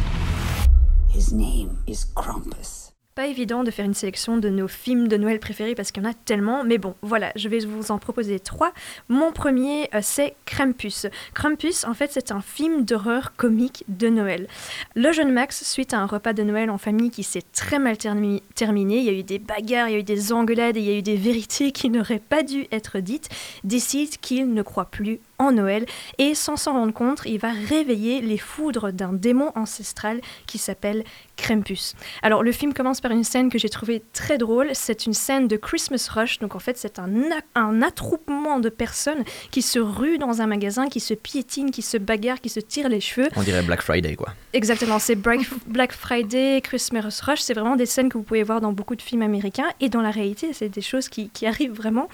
His 1.09 1.31
name 1.31 1.77
is 1.87 2.05
Krampus. 2.15 2.76
Pas 3.17 3.25
évident 3.25 3.63
de 3.63 3.71
faire 3.71 3.85
une 3.85 3.95
sélection 3.95 4.37
de 4.37 4.47
nos 4.47 4.67
films 4.67 5.07
de 5.07 5.17
Noël 5.17 5.39
préférés 5.39 5.73
parce 5.73 5.91
qu'il 5.91 6.03
y 6.03 6.05
en 6.05 6.09
a 6.11 6.13
tellement, 6.13 6.63
mais 6.63 6.77
bon, 6.77 6.93
voilà, 7.01 7.31
je 7.35 7.49
vais 7.49 7.57
vous 7.65 7.89
en 7.89 7.97
proposer 7.97 8.39
trois. 8.39 8.73
Mon 9.09 9.31
premier, 9.31 9.89
euh, 9.95 10.01
c'est 10.03 10.35
Krampus. 10.45 11.07
Krampus, 11.33 11.83
en 11.85 11.95
fait, 11.95 12.11
c'est 12.13 12.31
un 12.31 12.41
film 12.41 12.85
d'horreur 12.85 13.35
comique 13.35 13.85
de 13.87 14.07
Noël. 14.09 14.47
Le 14.93 15.11
jeune 15.11 15.31
Max, 15.33 15.63
suite 15.63 15.95
à 15.95 15.97
un 15.99 16.05
repas 16.05 16.33
de 16.33 16.43
Noël 16.43 16.69
en 16.69 16.77
famille 16.77 17.09
qui 17.09 17.23
s'est 17.23 17.41
très 17.53 17.79
mal 17.79 17.95
termi- 17.95 18.43
terminé, 18.53 18.99
il 18.99 19.05
y 19.05 19.09
a 19.09 19.13
eu 19.13 19.23
des 19.23 19.39
bagarres, 19.39 19.89
il 19.89 19.93
y 19.93 19.95
a 19.95 19.99
eu 19.99 20.03
des 20.03 20.31
engueulades 20.31 20.77
et 20.77 20.81
il 20.81 20.85
y 20.85 20.93
a 20.93 20.97
eu 20.99 21.01
des 21.01 21.17
vérités 21.17 21.71
qui 21.71 21.89
n'auraient 21.89 22.19
pas 22.19 22.43
dû 22.43 22.67
être 22.71 22.99
dites, 22.99 23.29
décide 23.63 24.17
qu'il 24.17 24.53
ne 24.53 24.61
croit 24.61 24.91
plus 24.91 25.19
en 25.39 25.51
Noël 25.51 25.85
et 26.17 26.35
sans 26.35 26.57
s'en 26.57 26.73
rendre 26.73 26.93
compte, 26.93 27.21
il 27.25 27.39
va 27.39 27.51
réveiller 27.51 28.21
les 28.21 28.37
foudres 28.37 28.91
d'un 28.91 29.13
démon 29.13 29.51
ancestral 29.55 30.21
qui 30.47 30.57
s'appelle 30.57 31.03
Krampus. 31.35 31.93
Alors 32.23 32.43
le 32.43 32.51
film 32.51 32.73
commence 32.73 33.01
par 33.01 33.11
une 33.11 33.23
scène 33.23 33.49
que 33.49 33.59
j'ai 33.59 33.69
trouvée 33.69 34.01
très 34.13 34.37
drôle, 34.37 34.69
c'est 34.73 35.05
une 35.05 35.13
scène 35.13 35.47
de 35.47 35.55
Christmas 35.55 36.09
Rush, 36.11 36.39
donc 36.39 36.55
en 36.55 36.59
fait 36.59 36.77
c'est 36.77 36.99
un, 36.99 37.09
un 37.55 37.81
attroupement 37.81 38.59
de 38.59 38.69
personnes 38.69 39.23
qui 39.51 39.61
se 39.61 39.79
ruent 39.79 40.17
dans 40.17 40.41
un 40.41 40.47
magasin, 40.47 40.87
qui 40.87 40.99
se 40.99 41.13
piétinent, 41.13 41.69
qui 41.69 41.81
se 41.81 41.97
bagarrent, 41.97 42.41
qui 42.41 42.49
se 42.49 42.59
tirent 42.59 42.89
les 42.89 43.01
cheveux. 43.01 43.29
On 43.35 43.43
dirait 43.43 43.61
Black 43.61 43.81
Friday, 43.81 44.15
quoi. 44.15 44.29
Exactement, 44.53 44.97
c'est 44.97 45.15
Black, 45.15 45.41
Black 45.67 45.93
Friday, 45.93 46.61
Christmas 46.61 47.21
Rush, 47.23 47.41
c'est 47.41 47.53
vraiment 47.53 47.75
des 47.75 47.85
scènes 47.85 48.09
que 48.09 48.17
vous 48.17 48.23
pouvez 48.23 48.43
voir 48.43 48.61
dans 48.61 48.71
beaucoup 48.71 48.95
de 48.95 49.01
films 49.01 49.21
américains 49.21 49.67
et 49.79 49.89
dans 49.89 50.01
la 50.01 50.11
réalité, 50.11 50.53
c'est 50.53 50.69
des 50.69 50.81
choses 50.81 51.09
qui, 51.09 51.29
qui 51.29 51.45
arrivent 51.45 51.75
vraiment. 51.75 52.09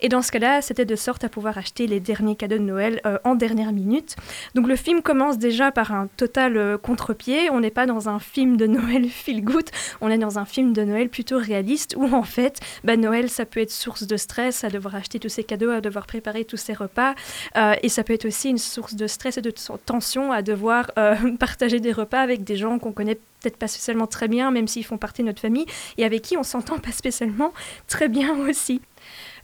Et 0.00 0.08
dans 0.08 0.22
ce 0.22 0.30
cas-là, 0.30 0.62
c'était 0.62 0.84
de 0.84 0.96
sorte 0.96 1.24
à 1.24 1.28
pouvoir 1.28 1.58
acheter 1.58 1.86
les 1.86 1.98
derniers 1.98 2.36
cadeaux 2.36 2.58
de 2.58 2.67
Noël 2.68 3.00
euh, 3.06 3.18
en 3.24 3.34
dernière 3.34 3.72
minute. 3.72 4.16
Donc 4.54 4.68
le 4.68 4.76
film 4.76 5.02
commence 5.02 5.38
déjà 5.38 5.72
par 5.72 5.92
un 5.92 6.08
total 6.16 6.56
euh, 6.56 6.78
contre-pied, 6.78 7.50
on 7.50 7.60
n'est 7.60 7.70
pas 7.70 7.86
dans 7.86 8.08
un 8.08 8.18
film 8.18 8.56
de 8.56 8.66
Noël 8.66 9.08
feel 9.08 9.42
good, 9.42 9.68
on 10.00 10.10
est 10.10 10.18
dans 10.18 10.38
un 10.38 10.44
film 10.44 10.72
de 10.72 10.82
Noël 10.82 11.08
plutôt 11.08 11.38
réaliste 11.38 11.94
où 11.96 12.04
en 12.14 12.22
fait, 12.22 12.60
bah, 12.84 12.96
Noël 12.96 13.28
ça 13.28 13.44
peut 13.44 13.60
être 13.60 13.70
source 13.70 14.06
de 14.06 14.16
stress 14.16 14.64
à 14.64 14.68
devoir 14.68 14.94
acheter 14.94 15.18
tous 15.18 15.28
ces 15.28 15.44
cadeaux, 15.44 15.70
à 15.70 15.80
devoir 15.80 16.06
préparer 16.06 16.44
tous 16.44 16.56
ces 16.56 16.74
repas 16.74 17.14
euh, 17.56 17.74
et 17.82 17.88
ça 17.88 18.04
peut 18.04 18.12
être 18.12 18.26
aussi 18.26 18.50
une 18.50 18.58
source 18.58 18.94
de 18.94 19.06
stress 19.06 19.38
et 19.38 19.42
de 19.42 19.52
tension 19.84 20.32
à 20.32 20.42
devoir 20.42 20.90
partager 21.38 21.80
des 21.80 21.92
repas 21.92 22.20
avec 22.20 22.44
des 22.44 22.56
gens 22.56 22.78
qu'on 22.78 22.92
connaît 22.92 23.18
peut-être 23.40 23.56
pas 23.56 23.68
spécialement 23.68 24.06
très 24.06 24.28
bien, 24.28 24.50
même 24.50 24.68
s'ils 24.68 24.84
font 24.84 24.98
partie 24.98 25.22
de 25.22 25.28
notre 25.28 25.40
famille, 25.40 25.66
et 25.96 26.04
avec 26.04 26.22
qui 26.22 26.36
on 26.36 26.42
s'entend 26.42 26.78
pas 26.78 26.92
spécialement 26.92 27.52
très 27.86 28.08
bien 28.08 28.36
aussi. 28.48 28.80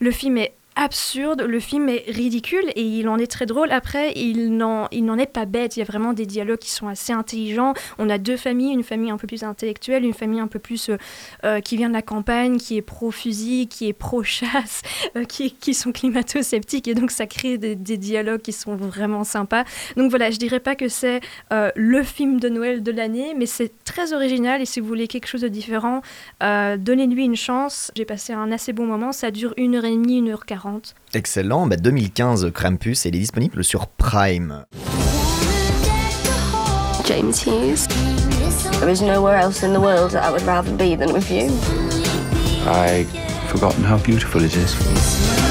Le 0.01 0.11
film 0.11 0.39
est 0.39 0.55
absurde, 0.77 1.43
le 1.43 1.61
film 1.61 1.89
est 1.89 2.05
ridicule 2.09 2.65
et 2.75 2.83
il 2.83 3.09
en 3.09 3.19
est 3.19 3.31
très 3.31 3.47
drôle. 3.47 3.71
Après, 3.71 4.13
il 4.17 4.57
n'en, 4.57 4.89
est 4.91 5.33
pas 5.33 5.45
bête. 5.45 5.77
Il 5.77 5.81
y 5.81 5.83
a 5.83 5.87
vraiment 5.87 6.13
des 6.13 6.27
dialogues 6.27 6.59
qui 6.59 6.71
sont 6.71 6.89
assez 6.89 7.13
intelligents. 7.13 7.75
On 7.99 8.11
a 8.11 8.19
deux 8.19 8.37
familles, 8.37 8.73
une 8.73 8.83
famille 8.83 9.11
un 9.11 9.17
peu 9.17 9.27
plus 9.27 9.45
intellectuelle, 9.45 10.05
une 10.05 10.15
famille 10.15 10.41
un 10.41 10.49
peu 10.49 10.59
plus 10.59 10.89
euh, 10.89 10.97
euh, 11.45 11.61
qui 11.61 11.77
vient 11.77 11.89
de 11.89 11.95
la 11.95 12.03
campagne, 12.03 12.59
qui 12.59 12.77
est 12.77 12.83
pro-fusil, 12.83 13.69
qui 13.69 13.89
est 13.89 13.93
pro-chasse, 13.93 14.83
euh, 15.17 15.25
qui, 15.25 15.75
sont 15.75 15.93
climato-sceptiques 15.93 16.89
et 16.89 16.95
donc 16.95 17.11
ça 17.11 17.27
crée 17.27 17.59
des, 17.59 17.75
dialogues 17.75 18.43
qui 18.43 18.53
sont 18.53 18.75
vraiment 18.75 19.25
sympas. 19.25 19.65
Donc 19.97 20.11
voilà, 20.11 20.31
je 20.31 20.39
dirais 20.39 20.61
pas 20.61 20.75
que 20.75 20.89
c'est 20.89 21.21
le 21.51 22.03
film 22.03 22.41
de 22.41 22.49
Noël 22.49 22.83
de 22.83 22.91
l'année, 22.91 23.35
mais 23.37 23.47
c'est 23.47 23.73
très 23.85 24.13
original 24.13 24.61
et 24.61 24.67
si 24.67 24.81
vous 24.81 24.87
voulez 24.87 25.07
quelque 25.09 25.27
chose 25.27 25.43
de 25.43 25.49
différent, 25.49 26.03
donnez-lui 26.41 27.25
une 27.25 27.37
chance. 27.37 27.93
J'ai 27.97 28.05
passé 28.05 28.33
un 28.33 28.51
assez 28.53 28.73
bon 28.73 28.87
moment, 28.87 29.13
ça 29.13 29.31
dure 29.31 29.55
une 29.57 29.77
heure 29.77 29.85
et 29.85 29.91
demie, 29.91 30.19
une 30.19 30.31
heure 30.31 30.45
quarante. 30.45 30.64
Excellent, 31.13 31.67
bah, 31.67 31.77
2015 31.77 32.51
Krampus, 32.53 33.07
est 33.07 33.11
disponible 33.11 33.65
sur 33.65 33.87
Prime. 33.87 34.65
James 37.05 37.33
Hughes. 37.33 37.87
There 38.81 38.89
is 38.89 39.03
nowhere 39.03 39.37
else 39.37 39.63
in 39.63 39.73
the 39.73 39.81
world 39.81 40.13
that 40.13 40.25
I 40.25 40.31
would 40.31 40.43
rather 40.43 40.73
be 40.73 40.97
than 40.97 41.13
with 41.13 41.31
you. 41.31 41.51
I've 42.67 43.09
forgotten 43.49 43.85
how 43.85 43.99
beautiful 43.99 44.43
it 44.43 44.57
is. 44.57 45.44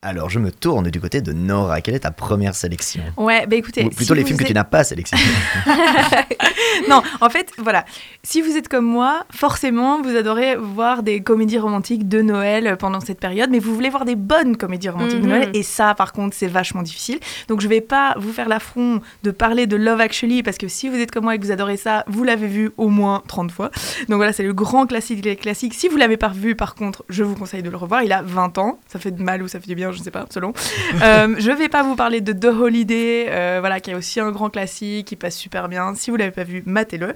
Alors, 0.00 0.30
je 0.30 0.38
me 0.38 0.52
tourne 0.52 0.90
du 0.92 1.00
côté 1.00 1.20
de 1.22 1.32
Nora. 1.32 1.80
Quelle 1.80 1.96
est 1.96 2.00
ta 2.00 2.12
première 2.12 2.54
sélection 2.54 3.02
Ouais, 3.16 3.48
bah 3.48 3.56
écoutez. 3.56 3.84
Ou 3.84 3.90
plutôt 3.90 4.14
si 4.14 4.20
les 4.20 4.24
films 4.24 4.38
que 4.38 4.44
tu 4.44 4.54
n'as 4.54 4.62
pas 4.62 4.84
sélectionnés. 4.84 5.24
non, 6.88 7.02
en 7.20 7.28
fait, 7.28 7.50
voilà. 7.58 7.84
Si 8.22 8.40
vous 8.40 8.56
êtes 8.56 8.68
comme 8.68 8.84
moi, 8.84 9.24
forcément, 9.32 10.00
vous 10.00 10.14
adorez 10.14 10.54
voir 10.54 11.02
des 11.02 11.20
comédies 11.20 11.58
romantiques 11.58 12.08
de 12.08 12.22
Noël 12.22 12.76
pendant 12.78 13.00
cette 13.00 13.18
période, 13.18 13.50
mais 13.50 13.58
vous 13.58 13.74
voulez 13.74 13.90
voir 13.90 14.04
des 14.04 14.14
bonnes 14.14 14.56
comédies 14.56 14.88
romantiques 14.88 15.18
de 15.20 15.26
Mhm. 15.26 15.30
Noël, 15.32 15.50
et 15.52 15.64
ça, 15.64 15.96
par 15.96 16.12
contre, 16.12 16.36
c'est 16.36 16.46
vachement 16.46 16.82
difficile. 16.82 17.18
Donc, 17.48 17.60
je 17.60 17.66
vais 17.66 17.80
pas 17.80 18.14
vous 18.20 18.32
faire 18.32 18.48
l'affront 18.48 19.00
de 19.24 19.32
parler 19.32 19.66
de 19.66 19.74
Love 19.74 20.00
Actually, 20.00 20.44
parce 20.44 20.58
que 20.58 20.68
si 20.68 20.88
vous 20.88 20.94
êtes 20.94 21.10
comme 21.10 21.24
moi 21.24 21.34
et 21.34 21.40
que 21.40 21.44
vous 21.44 21.50
adorez 21.50 21.76
ça, 21.76 22.04
vous 22.06 22.22
l'avez 22.22 22.46
vu 22.46 22.70
au 22.76 22.86
moins 22.88 23.24
30 23.26 23.50
fois. 23.50 23.72
Donc 24.08 24.18
voilà, 24.18 24.32
c'est 24.32 24.44
le 24.44 24.52
grand 24.54 24.86
classique 24.86 25.22
des 25.22 25.34
classiques. 25.34 25.74
Si 25.74 25.88
vous 25.88 25.96
l'avez 25.96 26.16
pas 26.16 26.28
vu, 26.28 26.54
par 26.54 26.76
contre, 26.76 27.02
je 27.08 27.24
vous 27.24 27.34
conseille 27.34 27.64
de 27.64 27.70
le 27.70 27.76
revoir. 27.76 28.04
Il 28.04 28.12
a 28.12 28.22
20 28.22 28.58
ans. 28.58 28.78
Ça 28.86 29.00
fait 29.00 29.10
de 29.10 29.20
mal 29.24 29.42
ou 29.42 29.48
ça 29.48 29.58
fait 29.58 29.66
du 29.66 29.74
bien, 29.74 29.87
je 29.92 29.98
ne 29.98 30.04
sais 30.04 30.10
pas, 30.10 30.26
selon. 30.30 30.52
Euh, 31.00 31.36
je 31.38 31.50
vais 31.50 31.68
pas 31.68 31.82
vous 31.82 31.94
parler 31.94 32.20
de 32.20 32.32
The 32.32 32.46
Holiday, 32.46 33.26
euh, 33.28 33.58
voilà, 33.60 33.78
qui 33.78 33.90
est 33.90 33.94
aussi 33.94 34.20
un 34.20 34.32
grand 34.32 34.50
classique, 34.50 35.06
qui 35.06 35.16
passe 35.16 35.36
super 35.36 35.68
bien. 35.68 35.94
Si 35.94 36.10
vous 36.10 36.16
l'avez 36.16 36.32
pas 36.32 36.42
vu, 36.44 36.62
matez-le. 36.66 37.14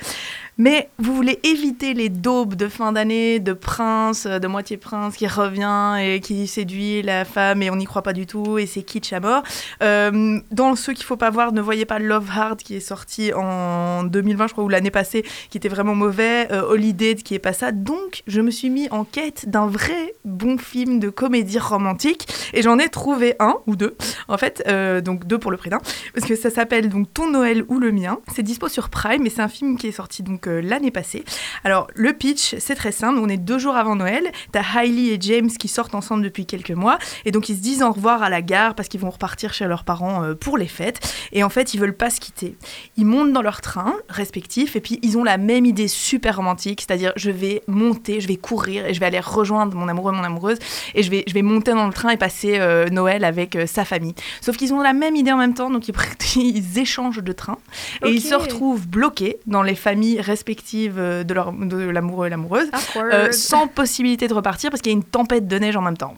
Mais 0.58 0.88
vous 0.98 1.14
voulez 1.14 1.40
éviter 1.42 1.94
les 1.94 2.08
daubes 2.08 2.54
de 2.54 2.68
fin 2.68 2.92
d'année, 2.92 3.40
de 3.40 3.52
prince, 3.54 4.26
de 4.26 4.46
moitié 4.46 4.76
prince 4.76 5.16
qui 5.16 5.26
revient 5.26 5.96
et 6.00 6.20
qui 6.20 6.46
séduit 6.46 7.02
la 7.02 7.24
femme 7.24 7.62
et 7.62 7.70
on 7.70 7.76
n'y 7.76 7.86
croit 7.86 8.02
pas 8.02 8.12
du 8.12 8.26
tout 8.26 8.58
et 8.58 8.66
c'est 8.66 8.82
kitsch 8.82 9.12
à 9.12 9.20
mort. 9.20 9.42
Euh, 9.82 10.38
dans 10.50 10.76
ceux 10.76 10.92
qu'il 10.92 11.04
faut 11.04 11.16
pas 11.16 11.30
voir, 11.30 11.52
ne 11.52 11.60
voyez 11.60 11.86
pas 11.86 11.98
Love 11.98 12.28
Hard 12.34 12.58
qui 12.58 12.76
est 12.76 12.80
sorti 12.80 13.32
en 13.34 14.04
2020, 14.04 14.48
je 14.48 14.52
crois, 14.52 14.64
ou 14.64 14.68
l'année 14.68 14.90
passée, 14.90 15.24
qui 15.50 15.56
était 15.56 15.68
vraiment 15.68 15.94
mauvais. 15.94 16.52
euh, 16.52 16.62
Holiday 16.62 17.14
qui 17.16 17.34
est 17.34 17.38
pas 17.38 17.52
ça. 17.52 17.72
Donc, 17.72 18.22
je 18.26 18.40
me 18.40 18.50
suis 18.50 18.70
mis 18.70 18.88
en 18.90 19.04
quête 19.04 19.48
d'un 19.48 19.66
vrai 19.66 20.14
bon 20.24 20.58
film 20.58 20.98
de 21.00 21.10
comédie 21.10 21.58
romantique 21.58 22.26
j'en 22.62 22.78
ai 22.78 22.88
trouvé 22.88 23.34
un 23.38 23.56
ou 23.66 23.76
deux. 23.76 23.96
En 24.28 24.38
fait, 24.38 24.62
euh, 24.68 25.00
donc 25.00 25.26
deux 25.26 25.38
pour 25.38 25.50
le 25.50 25.56
prix 25.56 25.70
d'un, 25.70 25.80
parce 26.14 26.26
que 26.26 26.36
ça 26.36 26.50
s'appelle 26.50 26.88
donc 26.88 27.12
Ton 27.12 27.30
Noël 27.30 27.64
ou 27.68 27.78
le 27.78 27.92
mien. 27.92 28.18
C'est 28.34 28.42
dispo 28.42 28.68
sur 28.68 28.88
Prime, 28.88 29.26
et 29.26 29.30
c'est 29.30 29.42
un 29.42 29.48
film 29.48 29.76
qui 29.76 29.88
est 29.88 29.92
sorti 29.92 30.22
donc 30.22 30.46
euh, 30.46 30.60
l'année 30.62 30.90
passée. 30.90 31.24
Alors 31.64 31.88
le 31.94 32.12
pitch, 32.12 32.56
c'est 32.58 32.74
très 32.74 32.92
simple. 32.92 33.18
On 33.18 33.28
est 33.28 33.36
deux 33.36 33.58
jours 33.58 33.76
avant 33.76 33.96
Noël. 33.96 34.30
T'as 34.52 34.62
Hailey 34.62 35.14
et 35.14 35.18
James 35.20 35.50
qui 35.50 35.68
sortent 35.68 35.94
ensemble 35.94 36.22
depuis 36.22 36.46
quelques 36.46 36.70
mois, 36.70 36.98
et 37.24 37.30
donc 37.30 37.48
ils 37.48 37.56
se 37.56 37.62
disent 37.62 37.82
au 37.82 37.90
revoir 37.90 38.22
à 38.22 38.30
la 38.30 38.42
gare 38.42 38.74
parce 38.74 38.88
qu'ils 38.88 39.00
vont 39.00 39.10
repartir 39.10 39.52
chez 39.52 39.66
leurs 39.66 39.84
parents 39.84 40.22
euh, 40.24 40.34
pour 40.34 40.58
les 40.58 40.68
fêtes. 40.68 41.00
Et 41.32 41.44
en 41.44 41.48
fait, 41.48 41.74
ils 41.74 41.80
veulent 41.80 41.96
pas 41.96 42.10
se 42.10 42.20
quitter. 42.20 42.56
Ils 42.96 43.06
montent 43.06 43.32
dans 43.32 43.42
leur 43.42 43.60
train 43.60 43.94
respectif, 44.08 44.76
et 44.76 44.80
puis 44.80 44.98
ils 45.02 45.18
ont 45.18 45.24
la 45.24 45.38
même 45.38 45.66
idée 45.66 45.88
super 45.88 46.36
romantique, 46.36 46.84
c'est-à-dire 46.86 47.12
je 47.16 47.30
vais 47.30 47.62
monter, 47.66 48.20
je 48.20 48.28
vais 48.28 48.36
courir 48.36 48.86
et 48.86 48.94
je 48.94 49.00
vais 49.00 49.06
aller 49.06 49.20
rejoindre 49.20 49.76
mon 49.76 49.88
amoureux, 49.88 50.12
mon 50.12 50.24
amoureuse, 50.24 50.58
et 50.94 51.02
je 51.02 51.10
vais, 51.10 51.24
je 51.26 51.34
vais 51.34 51.42
monter 51.42 51.72
dans 51.72 51.86
le 51.86 51.92
train 51.92 52.10
et 52.10 52.16
passer 52.16 52.51
euh, 52.60 52.88
Noël 52.88 53.24
avec 53.24 53.56
euh, 53.56 53.66
sa 53.66 53.84
famille. 53.84 54.14
Sauf 54.40 54.56
qu'ils 54.56 54.72
ont 54.74 54.80
la 54.80 54.92
même 54.92 55.16
idée 55.16 55.32
en 55.32 55.36
même 55.36 55.54
temps, 55.54 55.70
donc 55.70 55.88
ils, 55.88 55.94
ils 56.36 56.78
échangent 56.78 57.22
de 57.22 57.32
train 57.32 57.58
et 58.04 58.10
ils 58.10 58.20
se 58.20 58.34
retrouvent 58.34 58.86
bloqués 58.86 59.38
dans 59.46 59.62
les 59.62 59.74
familles 59.74 60.20
respectives 60.20 60.98
euh, 60.98 61.24
de, 61.24 61.34
leur, 61.34 61.52
de 61.52 61.76
l'amoureux 61.76 62.26
et 62.26 62.30
l'amoureuse, 62.30 62.68
euh, 62.96 63.32
sans 63.32 63.66
possibilité 63.68 64.28
de 64.28 64.34
repartir 64.34 64.70
parce 64.70 64.82
qu'il 64.82 64.92
y 64.92 64.94
a 64.94 64.98
une 64.98 65.04
tempête 65.04 65.46
de 65.46 65.58
neige 65.58 65.76
en 65.76 65.82
même 65.82 65.96
temps. 65.96 66.14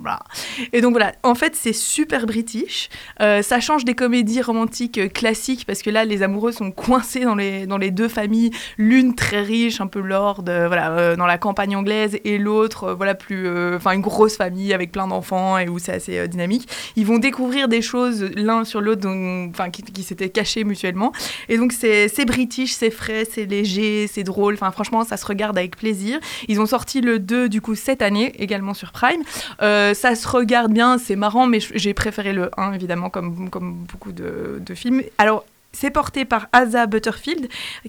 Et 0.73 0.81
donc 0.81 0.93
voilà, 0.93 1.13
en 1.23 1.35
fait 1.35 1.55
c'est 1.57 1.73
super 1.73 2.27
british. 2.27 2.89
Ça 3.21 3.61
change 3.61 3.85
des 3.85 3.95
comédies 3.95 4.43
romantiques 4.43 5.13
classiques 5.13 5.65
parce 5.67 5.83
que 5.83 5.91
là 5.91 6.05
les 6.05 6.23
amoureux 6.23 6.53
sont 6.53 6.71
coincés 6.71 7.25
dans 7.25 7.35
les, 7.35 7.67
dans 7.67 7.79
les 7.79 7.91
deux 7.91 8.09
familles, 8.09 8.51
l'une 8.77 9.15
très 9.15 9.43
riche, 9.43 9.81
un 9.81 9.87
peu 9.87 10.01
lord, 10.01 10.43
voilà, 10.45 11.17
dans 11.17 11.27
la 11.27 11.39
campagne 11.39 11.77
anglaise, 11.77 12.19
et 12.25 12.39
l'autre, 12.39 12.93
voilà, 12.93 13.15
plus, 13.15 13.75
enfin 13.75 13.93
une 13.93 14.01
grosse 14.01 14.37
famille 14.37 14.73
avec 14.73 14.93
plein 14.93 15.07
d'enfants 15.07 15.59
et 15.59 15.69
où 15.69 15.79
c'est 15.79 15.93
assez 15.93 16.24
euh, 16.25 16.27
dynamique. 16.27 16.69
Ils 16.97 17.07
vont 17.07 17.19
découvrir 17.19 17.69
des 17.69 17.83
choses 17.83 18.23
l'un 18.35 18.65
sur 18.65 18.81
l'autre, 18.81 19.09
enfin 19.51 19.71
qui, 19.71 20.03
s'étaient 20.03 20.29
cachées 20.29 20.65
mutuellement. 20.65 21.13
Et 21.49 21.57
donc 21.57 21.73
c'est 21.73 22.25
british, 22.25 22.73
c'est 22.73 22.91
frais, 22.91 23.27
c'est 23.31 23.47
léger, 23.47 24.07
c'est 24.07 24.25
drôle. 24.25 24.55
Enfin 24.55 24.71
franchement, 24.71 25.05
ça 25.05 25.17
se 25.17 25.27
regarde 25.27 25.57
avec 25.57 25.77
plaisir. 25.77 26.19
Ils 26.49 26.61
ont 26.61 26.67
sorti 26.67 27.01
le 27.01 27.19
2 27.19 27.49
du 27.49 27.61
coup 27.61 27.75
cette 27.75 28.03
année, 28.03 28.33
également 28.39 28.75
sur 28.75 28.93
Prime. 28.93 29.23
Euh, 29.63 29.95
ça 29.95 30.15
se 30.15 30.27
regarde 30.29 30.73
bien, 30.73 30.99
c'est 30.99 31.17
marrant, 31.17 31.47
mais 31.47 31.61
j'ai 31.61 31.95
préféré 31.95 32.33
le 32.33 32.51
1 32.57 32.73
évidemment, 32.73 33.11
comme, 33.11 33.51
comme 33.51 33.85
beaucoup 33.91 34.13
de, 34.13 34.61
de 34.65 34.75
films. 34.75 35.03
Alors 35.19 35.45
c'est 35.75 35.91
porté 35.91 36.25
par 36.25 36.47
Asa 36.53 36.87
Butterfield. 36.87 37.49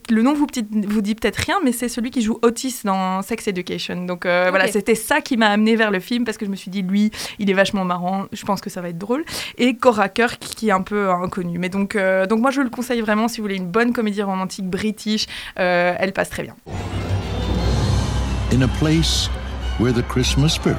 Le 0.09 0.21
nom 0.21 0.33
vous, 0.33 0.47
petit- 0.47 0.65
vous 0.71 1.01
dit 1.01 1.15
peut-être 1.15 1.37
rien, 1.37 1.55
mais 1.63 1.71
c'est 1.71 1.87
celui 1.87 2.11
qui 2.11 2.21
joue 2.21 2.37
Otis 2.41 2.81
dans 2.83 3.21
Sex 3.21 3.47
Education. 3.47 4.05
Donc 4.05 4.25
euh, 4.25 4.47
voilà, 4.49 4.67
c'était 4.67 4.95
ça 4.95 5.21
qui 5.21 5.37
m'a 5.37 5.47
amené 5.47 5.75
vers 5.77 5.91
le 5.91 5.99
film 6.01 6.25
parce 6.25 6.37
que 6.37 6.45
je 6.45 6.51
me 6.51 6.55
suis 6.57 6.69
dit, 6.71 6.81
lui, 6.81 7.11
il 7.39 7.49
est 7.49 7.53
vachement 7.53 7.85
marrant, 7.85 8.25
je 8.33 8.43
pense 8.43 8.59
que 8.59 8.69
ça 8.69 8.81
va 8.81 8.89
être 8.89 8.97
drôle. 8.97 9.23
Et 9.57 9.75
Cora 9.77 10.09
Kirk 10.09 10.39
qui 10.39 10.67
est 10.69 10.71
un 10.71 10.81
peu 10.81 11.09
inconnu. 11.11 11.57
Mais 11.59 11.69
donc, 11.69 11.95
euh, 11.95 12.25
donc 12.25 12.39
moi, 12.41 12.51
je 12.51 12.61
le 12.61 12.69
conseille 12.69 13.01
vraiment 13.01 13.27
si 13.27 13.37
vous 13.37 13.43
voulez 13.43 13.55
une 13.57 13.67
bonne 13.71 13.93
comédie 13.93 14.21
romantique 14.23 14.67
british. 14.69 15.27
euh, 15.59 15.93
elle 15.99 16.11
passe 16.13 16.29
très 16.29 16.43
bien. 16.43 16.55
In 18.53 18.61
a 18.61 18.67
place 18.79 19.29
where 19.79 19.93
the 19.93 20.03
Christmas 20.07 20.49
spirit 20.49 20.77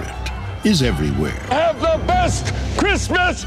is 0.64 0.82
everywhere. 0.82 1.34
Have 1.50 1.76
the 1.80 1.98
best 2.06 2.52
Christmas 2.76 3.44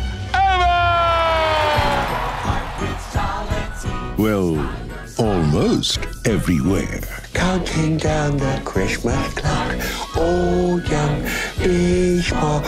Well, 4.20 4.70
almost 5.18 6.00
everywhere. 6.26 7.00
Counting 7.34 7.96
down 7.96 8.36
the 8.36 8.62
Christmas 8.66 9.34
clock. 9.34 9.78
Oh, 10.14 10.76
young 10.90 11.24
Ishmael. 11.66 12.60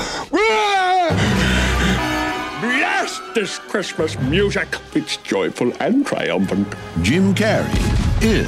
Blast 2.61 3.21
this 3.35 3.59
Christmas 3.59 4.17
music. 4.19 4.69
It's 4.95 5.17
joyful 5.17 5.73
and 5.81 6.05
triumphant. 6.05 6.73
Jim 7.01 7.35
Carrey 7.35 8.23
is 8.23 8.47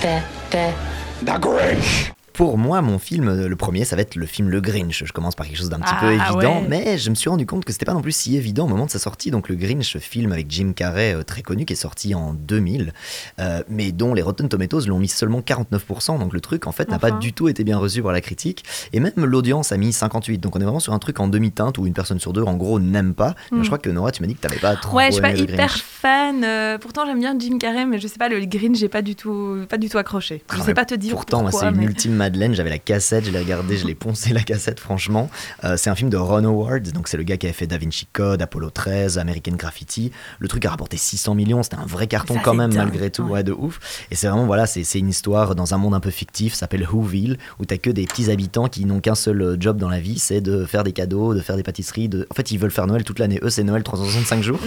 There, 0.00 0.24
there. 0.50 0.74
The 1.20 1.32
Grinch. 1.32 2.17
Pour 2.38 2.56
moi, 2.56 2.82
mon 2.82 3.00
film, 3.00 3.26
euh, 3.26 3.48
le 3.48 3.56
premier, 3.56 3.84
ça 3.84 3.96
va 3.96 4.02
être 4.02 4.14
le 4.14 4.24
film 4.24 4.48
Le 4.48 4.60
Grinch. 4.60 5.02
Je 5.04 5.12
commence 5.12 5.34
par 5.34 5.44
quelque 5.44 5.56
chose 5.58 5.70
d'un 5.70 5.80
petit 5.80 5.92
Ah, 5.92 6.00
peu 6.00 6.12
évident, 6.12 6.60
ouais. 6.60 6.66
mais 6.68 6.96
je 6.96 7.10
me 7.10 7.16
suis 7.16 7.28
rendu 7.28 7.46
compte 7.46 7.64
que 7.64 7.72
c'était 7.72 7.84
pas 7.84 7.94
non 7.94 8.00
plus 8.00 8.12
si 8.12 8.36
évident 8.36 8.66
au 8.66 8.68
moment 8.68 8.86
de 8.86 8.92
sa 8.92 9.00
sortie. 9.00 9.32
Donc, 9.32 9.48
Le 9.48 9.56
Grinch, 9.56 9.98
film 9.98 10.30
avec 10.30 10.48
Jim 10.48 10.70
Carrey, 10.72 11.16
euh, 11.16 11.24
très 11.24 11.42
connu, 11.42 11.64
qui 11.64 11.72
est 11.72 11.76
sorti 11.76 12.14
en 12.14 12.34
2000, 12.34 12.92
euh, 13.40 13.64
mais 13.68 13.90
dont 13.90 14.14
les 14.14 14.22
Rotten 14.22 14.48
Tomatoes 14.48 14.86
l'ont 14.86 15.00
mis 15.00 15.08
seulement 15.08 15.40
49%. 15.40 16.20
Donc, 16.20 16.32
le 16.32 16.40
truc, 16.40 16.68
en 16.68 16.72
fait, 16.72 16.88
n'a 16.88 17.00
pas 17.00 17.10
du 17.10 17.32
tout 17.32 17.48
été 17.48 17.64
bien 17.64 17.76
reçu 17.76 18.02
par 18.04 18.12
la 18.12 18.20
critique. 18.20 18.62
Et 18.92 19.00
même 19.00 19.12
l'audience 19.16 19.72
a 19.72 19.76
mis 19.76 19.92
58. 19.92 20.38
Donc, 20.38 20.54
on 20.54 20.60
est 20.60 20.64
vraiment 20.64 20.78
sur 20.78 20.92
un 20.92 21.00
truc 21.00 21.18
en 21.18 21.26
demi-teinte 21.26 21.76
où 21.78 21.86
une 21.88 21.92
personne 21.92 22.20
sur 22.20 22.32
deux, 22.32 22.42
en 22.42 22.54
gros, 22.54 22.78
n'aime 22.78 23.14
pas. 23.14 23.34
Mais 23.50 23.58
Hmm. 23.58 23.62
Je 23.64 23.66
crois 23.66 23.78
que 23.78 23.90
Nora, 23.90 24.12
tu 24.12 24.22
m'as 24.22 24.28
dit 24.28 24.36
que 24.36 24.40
t'avais 24.42 24.60
pas 24.60 24.76
trop 24.76 24.96
Ouais, 24.96 25.06
je 25.08 25.14
suis 25.14 25.22
pas 25.22 25.32
hyper 25.32 25.56
Grinch. 25.66 25.82
fan. 25.82 26.44
euh, 26.44 26.78
pourtant, 26.78 27.04
j'aime 27.04 27.18
bien 27.18 27.34
Jim 27.36 27.58
Carrey, 27.58 27.84
mais 27.84 27.98
je 27.98 28.06
sais 28.06 28.16
pas, 28.18 28.28
le 28.28 28.38
Grinch, 28.46 28.76
j'ai 28.78 28.88
pas 28.88 29.02
du 29.02 29.16
tout, 29.16 29.66
pas 29.68 29.76
du 29.76 29.88
tout 29.88 29.98
accroché. 29.98 30.44
Je 30.52 30.58
Ah, 30.60 30.64
sais 30.64 30.74
pas 30.74 30.84
te 30.84 30.94
dire 30.94 31.10
Pourtant, 31.10 31.50
c'est 31.50 31.66
une 31.66 31.74
mais- 31.78 31.84
ultime 31.84 32.14
Madeleine. 32.28 32.54
J'avais 32.54 32.68
la 32.68 32.78
cassette, 32.78 33.24
je 33.24 33.30
l'ai 33.30 33.38
regardé, 33.38 33.78
je 33.78 33.86
l'ai 33.86 33.94
poncé 34.08 34.34
la 34.34 34.42
cassette, 34.42 34.80
franchement. 34.80 35.30
Euh, 35.64 35.76
c'est 35.78 35.88
un 35.88 35.94
film 35.94 36.10
de 36.10 36.18
Ron 36.18 36.44
Howard, 36.44 36.92
donc 36.92 37.08
c'est 37.08 37.16
le 37.16 37.22
gars 37.22 37.38
qui 37.38 37.46
avait 37.46 37.54
fait 37.54 37.66
Da 37.66 37.78
Vinci 37.78 38.06
Code, 38.12 38.42
Apollo 38.42 38.70
13, 38.70 39.18
American 39.18 39.52
Graffiti. 39.52 40.12
Le 40.38 40.46
truc 40.46 40.66
a 40.66 40.70
rapporté 40.70 40.98
600 40.98 41.34
millions, 41.34 41.62
c'était 41.62 41.76
un 41.76 41.86
vrai 41.86 42.06
carton 42.06 42.34
Ça, 42.34 42.40
quand 42.44 42.54
même, 42.54 42.70
dingue, 42.70 42.88
malgré 42.88 43.10
tout, 43.10 43.22
ouais. 43.22 43.30
ouais, 43.30 43.42
de 43.42 43.52
ouf. 43.52 43.80
Et 44.10 44.14
c'est 44.14 44.28
vraiment, 44.28 44.44
voilà, 44.44 44.66
c'est 44.66 44.82
une 44.98 45.08
histoire 45.08 45.54
dans 45.54 45.72
un 45.72 45.78
monde 45.78 45.94
un 45.94 46.00
peu 46.00 46.10
fictif, 46.10 46.52
ça 46.52 46.60
s'appelle 46.60 46.86
Whoville, 46.86 47.38
où 47.58 47.64
t'as 47.64 47.78
que 47.78 47.90
des 47.90 48.04
petits 48.04 48.30
habitants 48.30 48.68
qui 48.68 48.84
n'ont 48.84 49.00
qu'un 49.00 49.14
seul 49.14 49.40
euh, 49.40 49.56
job 49.58 49.78
dans 49.78 49.88
la 49.88 50.00
vie, 50.00 50.18
c'est 50.18 50.42
de 50.42 50.66
faire 50.66 50.84
des 50.84 50.92
cadeaux, 50.92 51.34
de 51.34 51.40
faire 51.40 51.56
des 51.56 51.62
pâtisseries. 51.62 52.08
De... 52.08 52.26
En 52.30 52.34
fait, 52.34 52.50
ils 52.50 52.58
veulent 52.58 52.70
faire 52.70 52.86
Noël 52.86 53.04
toute 53.04 53.18
l'année. 53.18 53.40
Eux, 53.42 53.50
c'est 53.50 53.64
Noël 53.64 53.82
365 53.82 54.42
jours. 54.42 54.60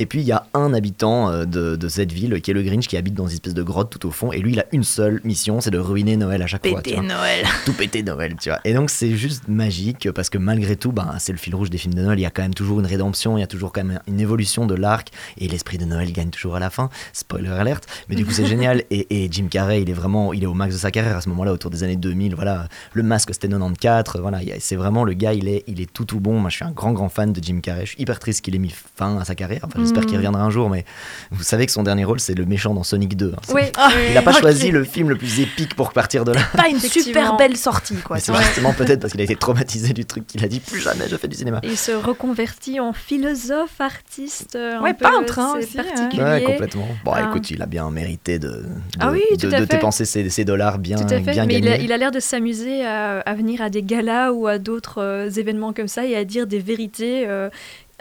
Et 0.00 0.06
puis 0.06 0.20
il 0.20 0.26
y 0.26 0.32
a 0.32 0.46
un 0.54 0.72
habitant 0.72 1.30
euh, 1.30 1.44
de, 1.44 1.76
de 1.76 1.88
cette 1.88 2.12
ville 2.12 2.40
qui 2.40 2.50
est 2.50 2.54
le 2.54 2.62
Grinch 2.62 2.88
qui 2.88 2.96
habite 2.96 3.14
dans 3.14 3.26
une 3.26 3.34
espèce 3.34 3.54
de 3.54 3.62
grotte 3.62 3.90
tout 3.90 4.06
au 4.06 4.10
fond. 4.10 4.32
Et 4.32 4.38
lui, 4.38 4.52
il 4.52 4.60
a 4.60 4.66
une 4.72 4.84
seule 4.84 5.20
mission, 5.24 5.60
c'est 5.60 5.70
de 5.70 5.78
ruiner 5.78 6.16
Noël 6.16 6.42
à 6.42 6.46
chaque 6.46 6.66
fois. 6.66 6.80
Péter. 6.80 6.96
Noël. 7.02 7.44
Tout 7.64 7.72
péter 7.72 8.02
Noël, 8.02 8.34
tu 8.40 8.48
vois. 8.48 8.60
Et 8.64 8.74
donc 8.74 8.90
c'est 8.90 9.16
juste 9.16 9.48
magique 9.48 10.10
parce 10.12 10.30
que 10.30 10.38
malgré 10.38 10.76
tout, 10.76 10.92
ben, 10.92 11.14
c'est 11.18 11.32
le 11.32 11.38
fil 11.38 11.54
rouge 11.54 11.70
des 11.70 11.78
films 11.78 11.94
de 11.94 12.02
Noël. 12.02 12.18
Il 12.18 12.22
y 12.22 12.26
a 12.26 12.30
quand 12.30 12.42
même 12.42 12.54
toujours 12.54 12.80
une 12.80 12.86
rédemption, 12.86 13.36
il 13.36 13.40
y 13.40 13.44
a 13.44 13.46
toujours 13.46 13.72
quand 13.72 13.84
même 13.84 14.00
une 14.06 14.20
évolution 14.20 14.66
de 14.66 14.74
l'arc 14.74 15.08
et 15.38 15.48
l'esprit 15.48 15.78
de 15.78 15.84
Noël 15.84 16.12
gagne 16.12 16.30
toujours 16.30 16.56
à 16.56 16.60
la 16.60 16.70
fin. 16.70 16.88
Spoiler 17.12 17.48
alerte. 17.50 17.86
Mais 18.08 18.14
du 18.16 18.24
coup, 18.24 18.32
c'est 18.32 18.46
génial. 18.54 18.82
Et, 18.90 19.24
et 19.24 19.28
Jim 19.30 19.46
Carrey, 19.50 19.82
il 19.82 19.90
est 19.90 19.94
vraiment, 19.94 20.32
il 20.32 20.42
est 20.42 20.46
au 20.46 20.54
max 20.54 20.74
de 20.74 20.78
sa 20.80 20.90
carrière 20.90 21.16
à 21.16 21.20
ce 21.20 21.28
moment-là, 21.30 21.52
autour 21.52 21.70
des 21.70 21.82
années 21.82 21.96
2000. 21.96 22.34
Voilà, 22.34 22.68
le 22.92 23.02
masque 23.02 23.30
c'était 23.32 23.48
94. 23.48 24.20
Voilà, 24.20 24.38
c'est 24.60 24.76
vraiment 24.76 25.04
le 25.04 25.12
gars, 25.14 25.32
il 25.34 25.48
est, 25.48 25.64
il 25.66 25.80
est 25.80 25.92
tout 25.92 26.04
tout 26.04 26.20
bon. 26.20 26.38
Moi, 26.40 26.50
je 26.50 26.56
suis 26.56 26.64
un 26.64 26.70
grand 26.70 26.92
grand 26.92 27.08
fan 27.08 27.32
de 27.32 27.42
Jim 27.42 27.60
Carrey. 27.62 27.84
Je 27.86 27.90
suis 27.92 28.00
hyper 28.02 28.18
triste 28.18 28.42
qu'il 28.44 28.54
ait 28.54 28.58
mis 28.58 28.72
fin 28.96 29.18
à 29.18 29.24
sa 29.24 29.34
carrière. 29.34 29.60
Enfin, 29.64 29.80
j'espère 29.80 30.02
Mm. 30.02 30.06
qu'il 30.06 30.16
reviendra 30.16 30.42
un 30.42 30.50
jour. 30.50 30.68
Mais 30.70 30.84
vous 31.30 31.42
savez 31.42 31.66
que 31.66 31.72
son 31.72 31.82
dernier 31.82 32.04
rôle, 32.04 32.18
c'est 32.20 32.34
le 32.34 32.44
méchant 32.44 32.74
dans 32.74 32.82
Sonic 32.82 33.16
2. 33.16 33.32
hein. 33.36 33.40
Oui, 33.54 33.62
Il 34.08 34.14
n'a 34.14 34.22
pas 34.22 34.32
Ok. 34.32 34.40
choisi 34.40 34.70
le 34.70 34.84
film 34.84 35.08
le 35.10 35.16
plus 35.16 35.40
épique 35.40 35.74
pour 35.74 35.92
partir 35.92 36.24
de 36.24 36.32
là. 36.32 36.40
Pas 36.56 36.68
une. 36.68 36.78
Super 37.00 37.36
belle 37.36 37.56
sortie, 37.56 37.96
quoi. 37.96 38.16
Mais 38.16 38.20
c'est 38.20 38.32
Ouais. 38.32 38.42
justement 38.44 38.72
peut-être 38.76 39.00
parce 39.00 39.12
qu'il 39.12 39.20
a 39.20 39.24
été 39.24 39.36
traumatisé 39.36 39.92
du 39.92 40.04
truc 40.04 40.26
qu'il 40.26 40.44
a 40.44 40.48
dit 40.48 40.60
plus 40.60 40.80
jamais 40.80 41.08
je 41.08 41.16
fais 41.16 41.28
du 41.28 41.36
cinéma. 41.36 41.60
Il 41.62 41.76
se 41.76 41.92
reconvertit 41.92 42.80
en 42.80 42.92
philosophe, 42.92 43.80
artiste. 43.80 44.56
euh, 44.56 44.76
un 44.78 44.82
Ouais, 44.82 44.94
peu, 44.94 45.04
peintre, 45.04 45.38
hein, 45.38 45.54
c'est 45.60 45.64
aussi, 45.66 45.76
ouais. 45.78 45.84
particulier. 45.84 46.22
Ouais, 46.22 46.42
complètement. 46.44 46.88
Bon, 47.04 47.12
Ah. 47.14 47.28
écoute, 47.28 47.50
il 47.50 47.60
a 47.62 47.66
bien 47.66 47.88
mérité 47.90 48.38
de, 48.38 48.48
de, 48.48 48.64
Ah 49.00 49.10
oui, 49.10 49.22
de, 49.32 49.36
tout 49.48 49.54
à 49.54 49.60
de 49.60 49.66
fait. 49.66 49.74
dépenser 49.76 50.04
ses, 50.04 50.28
ses 50.30 50.44
dollars 50.44 50.78
bien, 50.78 50.96
Tout 50.96 51.04
à 51.04 51.20
fait, 51.20 51.32
bien 51.32 51.46
mais 51.46 51.58
il 51.58 51.68
a, 51.68 51.72
gagnés. 51.72 51.84
il 51.84 51.92
a 51.92 51.96
l'air 51.96 52.10
de 52.10 52.20
s'amuser 52.20 52.84
à, 52.84 53.20
à 53.20 53.34
venir 53.34 53.60
à 53.62 53.70
des 53.70 53.82
galas 53.82 54.32
ou 54.32 54.46
à 54.46 54.58
d'autres 54.58 54.98
euh, 55.02 55.30
événements 55.30 55.72
comme 55.72 55.88
ça 55.88 56.04
et 56.06 56.16
à 56.16 56.24
dire 56.24 56.46
des 56.46 56.58
vérités 56.58 57.24
euh, 57.26 57.48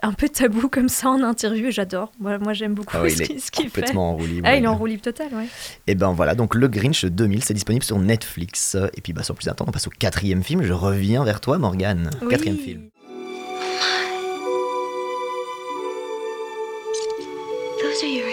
un 0.04 0.14
peu 0.14 0.28
tabous 0.30 0.68
comme 0.70 0.90
ça 0.90 1.10
en 1.10 1.22
interview. 1.24 1.68
et 1.68 1.72
J'adore. 1.72 2.12
Moi, 2.20 2.38
moi 2.40 2.54
j'aime 2.54 2.74
beaucoup 2.74 2.96
Ah 2.98 3.08
ce 3.10 3.22
il 3.24 3.28
qu'il 3.28 3.40
fait. 3.40 3.82
complètement 3.82 4.12
en 4.12 4.16
roue 4.18 4.26
libre. 4.26 4.48
Ah, 4.50 4.56
il 4.56 4.64
est 4.64 4.68
en 4.68 4.76
roue 4.76 4.86
libre 4.88 5.02
total, 5.04 5.28
ouais. 5.34 5.46
Et 5.88 5.96
ben 5.96 6.12
voilà, 6.14 6.36
donc 6.36 6.56
le 6.56 6.68
Grinch 6.68 7.06
2000, 7.06 7.44
c'est 7.44 7.54
disponible 7.54 7.84
sur 7.86 8.00
Netflix. 8.00 8.76
Et 8.96 9.02
puis 9.02 9.14
bah, 9.14 9.24
sans 9.24 9.34
plus 9.34 9.48
attendre, 9.48 9.70
on 9.70 9.72
passe 9.74 9.88
au 9.88 9.92
quatrième 9.92 10.44
film. 10.44 10.64
Je 10.64 10.74
reviens 10.74 11.24
vers 11.24 11.40
toi, 11.42 11.58
Morgane. 11.58 12.10
Oui. 12.22 12.30
Quatrième 12.30 12.58
film. 12.58 12.90
Those 17.82 18.04
are 18.04 18.08
your 18.08 18.28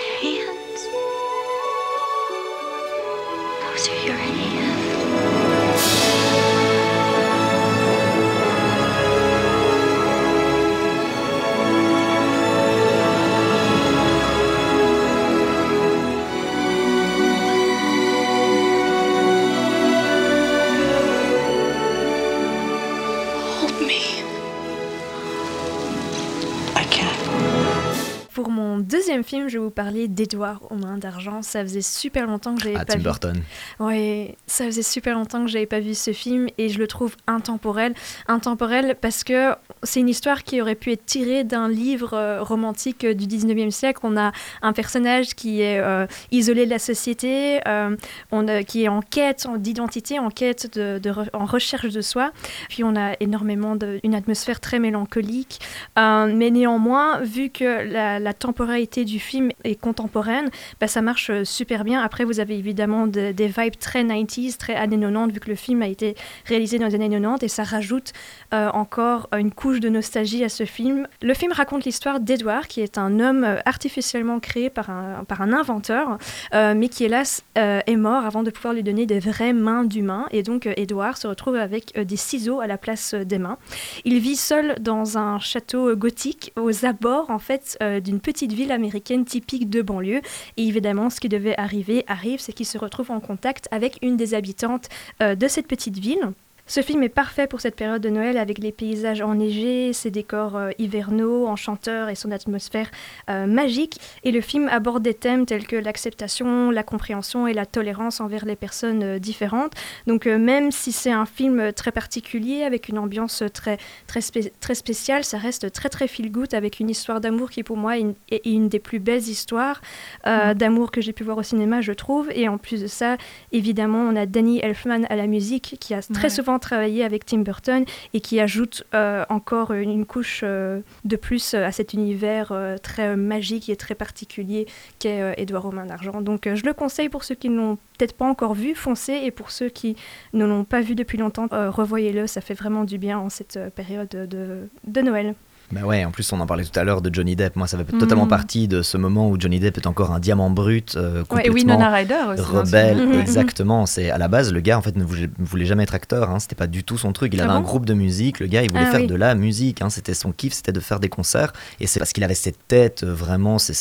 film, 29.28 29.48
je 29.48 29.58
vais 29.58 29.64
vous 29.64 29.70
parler 29.70 30.08
d'Edouard 30.08 30.60
aux 30.70 30.74
mains 30.76 30.96
d'argent. 30.98 31.42
Ça 31.42 31.62
faisait 31.62 31.82
super 31.82 32.26
longtemps 32.26 32.54
que 32.54 32.62
j'avais 32.62 32.76
Ah, 32.76 32.84
pas 32.84 32.92
Tim 32.94 32.98
vu. 32.98 33.04
Burton. 33.04 33.36
Oui, 33.80 34.34
ça 34.46 34.64
faisait 34.64 34.82
super 34.82 35.14
longtemps 35.14 35.44
que 35.44 35.50
j'avais 35.50 35.66
pas 35.66 35.80
vu 35.80 35.94
ce 35.94 36.12
film 36.12 36.48
et 36.58 36.68
je 36.68 36.78
le 36.78 36.86
trouve 36.86 37.14
intemporel. 37.26 37.94
Intemporel 38.26 38.96
parce 39.00 39.24
que 39.24 39.52
c'est 39.82 40.00
une 40.00 40.08
histoire 40.08 40.44
qui 40.44 40.60
aurait 40.62 40.74
pu 40.74 40.92
être 40.92 41.04
tirée 41.06 41.44
d'un 41.44 41.68
livre 41.68 42.14
euh, 42.14 42.42
romantique 42.42 43.04
euh, 43.04 43.14
du 43.14 43.26
19e 43.26 43.70
siècle. 43.70 44.00
On 44.02 44.16
a 44.16 44.32
un 44.62 44.72
personnage 44.72 45.34
qui 45.34 45.60
est 45.60 45.78
euh, 45.78 46.06
isolé 46.32 46.64
de 46.64 46.70
la 46.70 46.78
société, 46.78 47.60
euh, 47.68 47.96
on 48.32 48.48
a- 48.48 48.62
qui 48.62 48.84
est 48.84 48.88
en 48.88 49.00
quête 49.02 49.46
en- 49.46 49.56
d'identité, 49.56 50.18
en 50.18 50.30
quête 50.30 50.76
de, 50.76 50.98
de 50.98 51.10
re- 51.10 51.28
en 51.32 51.44
recherche 51.44 51.92
de 51.92 52.00
soi. 52.00 52.32
Puis 52.68 52.82
on 52.84 52.96
a 52.96 53.12
énormément 53.20 53.76
de, 53.76 54.00
une 54.04 54.14
atmosphère 54.14 54.60
très 54.60 54.78
mélancolique. 54.78 55.60
Euh, 55.98 56.32
mais 56.34 56.50
néanmoins, 56.50 57.20
vu 57.20 57.50
que 57.50 57.64
la, 57.92 58.18
la 58.18 58.32
temporalité 58.32 58.58
temporalité 58.58 59.04
du 59.18 59.24
film 59.24 59.50
est 59.64 59.74
contemporaine, 59.74 60.48
bah, 60.80 60.86
ça 60.86 61.02
marche 61.02 61.42
super 61.42 61.82
bien. 61.82 62.00
Après, 62.00 62.24
vous 62.24 62.38
avez 62.38 62.56
évidemment 62.56 63.08
des 63.08 63.32
vibes 63.32 63.78
très 63.80 64.04
90s, 64.04 64.56
très 64.56 64.76
années 64.76 64.96
90, 64.96 65.34
vu 65.34 65.40
que 65.40 65.50
le 65.50 65.56
film 65.56 65.82
a 65.82 65.88
été 65.88 66.14
réalisé 66.46 66.78
dans 66.78 66.86
les 66.86 66.94
années 66.94 67.10
90, 67.10 67.44
et 67.44 67.48
ça 67.48 67.64
rajoute 67.64 68.12
encore 68.52 69.28
une 69.36 69.50
couche 69.50 69.80
de 69.80 69.88
nostalgie 69.88 70.44
à 70.44 70.48
ce 70.48 70.64
film. 70.64 71.08
Le 71.20 71.34
film 71.34 71.52
raconte 71.52 71.84
l'histoire 71.84 72.20
d'Edward, 72.20 72.66
qui 72.68 72.80
est 72.80 72.96
un 72.96 73.18
homme 73.18 73.44
artificiellement 73.64 74.38
créé 74.38 74.70
par 74.70 74.90
un, 74.90 75.24
par 75.24 75.40
un 75.42 75.52
inventeur, 75.52 76.18
mais 76.52 76.88
qui 76.88 77.04
hélas 77.04 77.42
est 77.56 77.96
mort 77.96 78.24
avant 78.24 78.44
de 78.44 78.50
pouvoir 78.50 78.74
lui 78.74 78.84
donner 78.84 79.06
des 79.06 79.18
vraies 79.18 79.52
mains 79.52 79.82
d'humain. 79.82 80.26
Et 80.30 80.44
donc, 80.44 80.66
Edward 80.76 81.16
se 81.16 81.26
retrouve 81.26 81.56
avec 81.56 81.98
des 81.98 82.16
ciseaux 82.16 82.60
à 82.60 82.68
la 82.68 82.78
place 82.78 83.14
des 83.14 83.38
mains. 83.38 83.58
Il 84.04 84.20
vit 84.20 84.36
seul 84.36 84.76
dans 84.80 85.18
un 85.18 85.40
château 85.40 85.96
gothique 85.96 86.52
aux 86.56 86.84
abords 86.84 87.30
en 87.30 87.38
fait 87.38 87.76
euh, 87.82 88.00
d'une 88.00 88.20
petite 88.20 88.52
ville 88.52 88.72
américaine 88.72 89.07
typique 89.24 89.70
de 89.70 89.82
banlieue. 89.82 90.20
Et 90.56 90.66
évidemment, 90.66 91.10
ce 91.10 91.20
qui 91.20 91.28
devait 91.28 91.58
arriver 91.58 92.04
arrive, 92.06 92.40
c'est 92.40 92.52
qu'il 92.52 92.66
se 92.66 92.78
retrouve 92.78 93.10
en 93.10 93.20
contact 93.20 93.68
avec 93.70 93.98
une 94.02 94.16
des 94.16 94.34
habitantes 94.34 94.88
euh, 95.22 95.34
de 95.34 95.48
cette 95.48 95.66
petite 95.66 95.98
ville. 95.98 96.32
Ce 96.68 96.82
film 96.82 97.02
est 97.02 97.08
parfait 97.08 97.46
pour 97.46 97.62
cette 97.62 97.76
période 97.76 98.02
de 98.02 98.10
Noël 98.10 98.36
avec 98.36 98.58
les 98.58 98.72
paysages 98.72 99.22
enneigés, 99.22 99.94
ses 99.94 100.10
décors 100.10 100.54
euh, 100.54 100.70
hivernaux, 100.78 101.46
enchanteurs 101.46 102.10
et 102.10 102.14
son 102.14 102.30
atmosphère 102.30 102.90
euh, 103.30 103.46
magique. 103.46 103.98
Et 104.22 104.32
le 104.32 104.42
film 104.42 104.68
aborde 104.68 105.02
des 105.02 105.14
thèmes 105.14 105.46
tels 105.46 105.66
que 105.66 105.76
l'acceptation, 105.76 106.70
la 106.70 106.82
compréhension 106.82 107.46
et 107.46 107.54
la 107.54 107.64
tolérance 107.64 108.20
envers 108.20 108.44
les 108.44 108.54
personnes 108.54 109.02
euh, 109.02 109.18
différentes. 109.18 109.72
Donc 110.06 110.26
même 110.26 110.70
si 110.70 110.92
c'est 110.92 111.10
un 111.10 111.24
film 111.24 111.72
très 111.72 111.90
particulier 111.90 112.64
avec 112.64 112.90
une 112.90 112.98
ambiance 112.98 113.42
très, 113.54 113.78
très, 114.06 114.20
très 114.60 114.74
spéciale, 114.74 115.24
ça 115.24 115.38
reste 115.38 115.72
très 115.72 115.88
très 115.88 116.06
feel 116.06 116.30
good 116.30 116.52
avec 116.52 116.80
une 116.80 116.90
histoire 116.90 117.22
d'amour 117.22 117.48
qui 117.48 117.62
pour 117.62 117.78
moi 117.78 117.96
est 117.98 118.44
une, 118.44 118.68
des 118.68 118.78
plus 118.78 118.98
belles 118.98 119.26
histoires 119.26 119.80
mm. 120.26 120.52
d'amour 120.54 120.90
que 120.90 121.00
j'ai 121.00 121.12
pu 121.12 121.24
voir 121.24 121.38
au 121.38 121.42
cinéma, 121.42 121.80
je 121.80 121.92
trouve. 121.92 122.30
Et 122.34 122.48
en 122.48 122.58
plus 122.58 122.82
de 122.82 122.86
ça, 122.86 123.16
évidemment, 123.52 124.00
on 124.00 124.16
a 124.16 124.26
Danny 124.26 124.60
Elfman 124.60 125.04
à 125.08 125.16
la 125.16 125.26
musique 125.26 125.76
qui 125.80 125.94
a 125.94 126.02
très 126.02 126.30
souvent 126.30 126.57
travaillé 126.58 127.04
avec 127.04 127.24
Tim 127.24 127.38
Burton 127.38 127.84
et 128.14 128.20
qui 128.20 128.40
ajoute 128.40 128.84
euh, 128.94 129.24
encore 129.28 129.72
une 129.72 130.06
couche 130.06 130.40
euh, 130.44 130.80
de 131.04 131.16
plus 131.16 131.54
à 131.54 131.72
cet 131.72 131.92
univers 131.92 132.52
euh, 132.52 132.76
très 132.78 133.16
magique 133.16 133.68
et 133.68 133.76
très 133.76 133.94
particulier 133.94 134.66
qu'est 134.98 135.34
Édouard 135.36 135.64
Romain 135.64 135.86
d'Argent. 135.86 136.20
Donc 136.20 136.48
je 136.52 136.64
le 136.64 136.72
conseille 136.72 137.08
pour 137.08 137.24
ceux 137.24 137.34
qui 137.34 137.48
ne 137.48 137.56
l'ont 137.56 137.76
peut-être 137.98 138.16
pas 138.16 138.26
encore 138.26 138.54
vu, 138.54 138.74
foncez, 138.74 139.20
et 139.24 139.30
pour 139.30 139.50
ceux 139.50 139.68
qui 139.68 139.96
ne 140.32 140.44
l'ont 140.44 140.64
pas 140.64 140.80
vu 140.80 140.94
depuis 140.94 141.18
longtemps, 141.18 141.48
revoyez-le, 141.50 142.26
ça 142.26 142.40
fait 142.40 142.54
vraiment 142.54 142.84
du 142.84 142.98
bien 142.98 143.18
en 143.18 143.28
cette 143.28 143.58
période 143.74 144.08
de, 144.08 144.68
de 144.84 145.00
Noël. 145.00 145.34
Bah 145.70 145.82
ouais, 145.82 146.04
en 146.04 146.10
plus 146.10 146.32
on 146.32 146.40
en 146.40 146.46
parlait 146.46 146.64
tout 146.64 146.78
à 146.78 146.84
l'heure 146.84 147.02
de 147.02 147.14
Johnny 147.14 147.36
Depp. 147.36 147.56
Moi, 147.56 147.66
ça 147.66 147.76
fait 147.76 147.84
totalement 147.98 148.24
mm. 148.24 148.28
partie 148.28 148.68
de 148.68 148.80
ce 148.80 148.96
moment 148.96 149.28
où 149.28 149.38
Johnny 149.38 149.60
Depp 149.60 149.76
est 149.76 149.86
encore 149.86 150.12
un 150.12 150.18
diamant 150.18 150.48
brut, 150.48 150.96
euh, 150.96 151.24
complètement 151.24 151.36
ouais, 151.36 151.46
et 151.46 151.50
aussi, 151.50 152.42
rebelle. 152.42 152.98
Mm-hmm. 152.98 153.20
Exactement. 153.20 153.84
C'est 153.84 154.10
à 154.10 154.16
la 154.16 154.28
base 154.28 154.50
le 154.52 154.60
gars 154.60 154.78
en 154.78 154.82
fait 154.82 154.96
ne 154.96 155.04
voulait, 155.04 155.66
jamais 155.66 155.82
être 155.82 155.94
acteur. 155.94 156.30
Hein, 156.30 156.38
c'était 156.38 156.54
pas 156.54 156.66
du 156.66 156.84
tout 156.84 156.96
son 156.96 157.12
truc. 157.12 157.34
Il 157.34 157.40
ah 157.42 157.44
avait 157.44 157.52
un 157.52 157.60
groupe 157.60 157.84
de 157.84 157.92
musique. 157.92 158.40
Le 158.40 158.46
gars, 158.46 158.62
il 158.62 158.70
voulait 158.70 158.86
ah 158.86 158.92
faire 158.92 159.06
de 159.06 159.14
la 159.14 159.34
musique. 159.34 159.82
Hein, 159.82 159.90
c'était 159.90 160.14
son 160.14 160.32
kiff, 160.32 160.54
c'était 160.54 160.72
de 160.72 160.80
faire 160.80 161.00
des 161.00 161.10
concerts. 161.10 161.52
Et 161.80 161.86
c'est 161.86 162.00
parce 162.00 162.14
qu'il 162.14 162.24
avait 162.24 162.34
cette 162.34 162.66
tête 162.66 163.02
euh, 163.02 163.12
vraiment, 163.12 163.58
c'est 163.58 163.74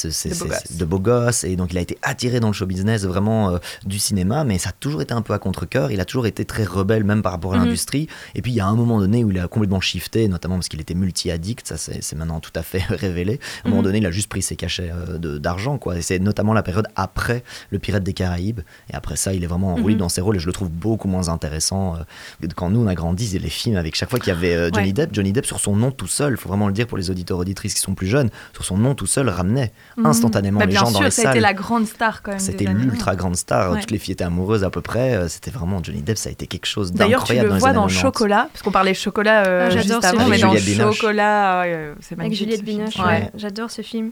de, 0.77 0.85
beau 0.85 0.99
gosse. 0.99 1.45
Et 1.45 1.55
donc 1.55 1.71
il 1.71 1.77
a 1.77 1.81
été 1.81 1.97
attiré 2.01 2.41
dans 2.41 2.47
le 2.47 2.53
show 2.53 2.65
business 2.65 3.05
vraiment 3.05 3.51
euh, 3.51 3.57
du 3.85 3.99
cinéma, 3.99 4.43
mais 4.43 4.57
ça 4.57 4.69
a 4.69 4.73
toujours 4.73 5.01
été 5.01 5.13
un 5.13 5.21
peu 5.21 5.33
à 5.33 5.39
contre 5.39 5.65
cœur. 5.65 5.91
Il 5.91 6.01
a 6.01 6.05
toujours 6.05 6.25
été 6.25 6.43
très 6.43 6.65
rebelle 6.65 7.05
même 7.05 7.21
par 7.21 7.31
rapport 7.31 7.53
à 7.53 7.57
mm-hmm. 7.57 7.63
l'industrie. 7.63 8.07
Et 8.35 8.41
puis 8.41 8.51
il 8.51 8.55
y 8.55 8.59
a 8.59 8.67
un 8.67 8.75
moment 8.75 8.99
donné 8.99 9.23
où 9.23 9.31
il 9.31 9.39
a 9.39 9.47
complètement 9.47 9.79
shifté, 9.79 10.27
notamment 10.27 10.55
parce 10.55 10.67
qu'il 10.67 10.81
était 10.81 10.95
multi-addict. 10.95 11.65
Ça 11.65 11.76
c'est 11.77 12.15
maintenant 12.15 12.39
tout 12.39 12.51
fait 12.61 12.83
révélé. 12.89 13.39
À 13.63 13.67
un 13.67 13.69
moment 13.69 13.81
mhm. 13.81 13.85
donné, 13.85 13.97
il 13.99 14.05
a 14.05 14.11
juste 14.11 14.29
pris 14.29 14.41
ses 14.41 14.55
cachets 14.55 14.91
euh, 14.91 15.17
d'argent, 15.39 15.77
quoi. 15.77 15.97
Et 15.97 16.01
c'est 16.01 16.19
notamment 16.19 16.53
la 16.53 16.63
période 16.63 16.87
après 16.95 17.43
le 17.71 17.79
Pirate 17.79 18.03
des 18.03 18.13
Caraïbes. 18.13 18.61
Et 18.91 18.95
après 18.95 19.15
ça, 19.15 19.33
il 19.33 19.43
est 19.43 19.47
vraiment 19.47 19.73
enroulé 19.73 19.93
mhm. 19.93 19.99
dans 19.99 20.09
ses 20.09 20.21
rôles 20.21 20.37
et 20.37 20.39
je 20.39 20.47
le 20.47 20.53
trouve 20.53 20.69
beaucoup 20.69 21.07
moins 21.07 21.29
intéressant. 21.29 21.95
Euh, 21.95 22.47
quand 22.55 22.69
nous, 22.69 22.81
on 22.81 22.87
a 22.87 22.95
grandi, 22.95 23.37
les 23.39 23.49
films 23.49 23.77
avec 23.77 23.95
chaque 23.95 24.09
fois 24.09 24.19
qu'il 24.19 24.33
y 24.33 24.35
avait 24.35 24.55
euh, 24.55 24.69
Johnny 24.73 24.93
Depp, 24.93 25.13
Johnny 25.13 25.33
Depp 25.33 25.45
sur 25.45 25.59
son 25.59 25.75
nom 25.75 25.91
tout 25.91 26.07
seul, 26.07 26.33
il 26.33 26.37
faut 26.37 26.49
vraiment 26.49 26.67
le 26.67 26.73
dire 26.73 26.87
pour 26.87 26.97
les 26.97 27.09
auditeurs 27.09 27.37
auditrices 27.37 27.73
qui 27.73 27.81
sont 27.81 27.95
plus 27.95 28.07
jeunes, 28.07 28.29
sur 28.53 28.65
son 28.65 28.77
nom 28.77 28.95
tout 28.95 29.07
seul 29.07 29.29
ramenait 29.29 29.71
mhm. 29.97 30.05
instantanément 30.05 30.59
bah, 30.59 30.65
les 30.65 30.73
gens 30.73 30.91
dans 30.91 31.01
les 31.01 31.11
salles. 31.11 31.27
C'était 31.27 31.39
la 31.39 31.53
grande 31.53 31.87
star 31.87 32.21
quand 32.21 32.31
même. 32.31 32.39
C'était 32.39 32.65
l'ultra 32.65 33.15
grande 33.15 33.35
star. 33.35 33.79
Toutes 33.79 33.91
les 33.91 33.99
filles 33.99 34.13
étaient 34.13 34.23
amoureuses 34.23 34.63
à 34.63 34.69
peu 34.69 34.81
près. 34.81 35.27
C'était 35.29 35.51
vraiment 35.51 35.81
Johnny 35.83 36.01
Depp, 36.01 36.17
ça 36.17 36.29
a 36.29 36.31
été 36.31 36.47
quelque 36.47 36.65
chose 36.65 36.91
d'incroyable. 36.91 37.25
D'ailleurs, 37.27 37.47
tu 37.47 37.53
le 37.53 37.59
vois 37.59 37.73
dans, 37.73 37.87
Chocolat, 37.87 38.49
parce 38.51 38.63
qu'on 38.63 38.71
parlait 38.71 38.93
chocolat 38.93 39.67
ah, 39.67 39.69
juste 39.69 40.03
avant, 40.03 40.27
mais 40.27 40.39
dans 40.39 40.55
Chocolat, 40.91 41.66
c'est 41.99 42.17
magnifique. 42.17 42.45
Juliette 42.45 42.63
Binoche, 42.63 42.97
ouais. 42.99 43.31
j'adore 43.35 43.71
ce 43.71 43.81
film. 43.81 44.11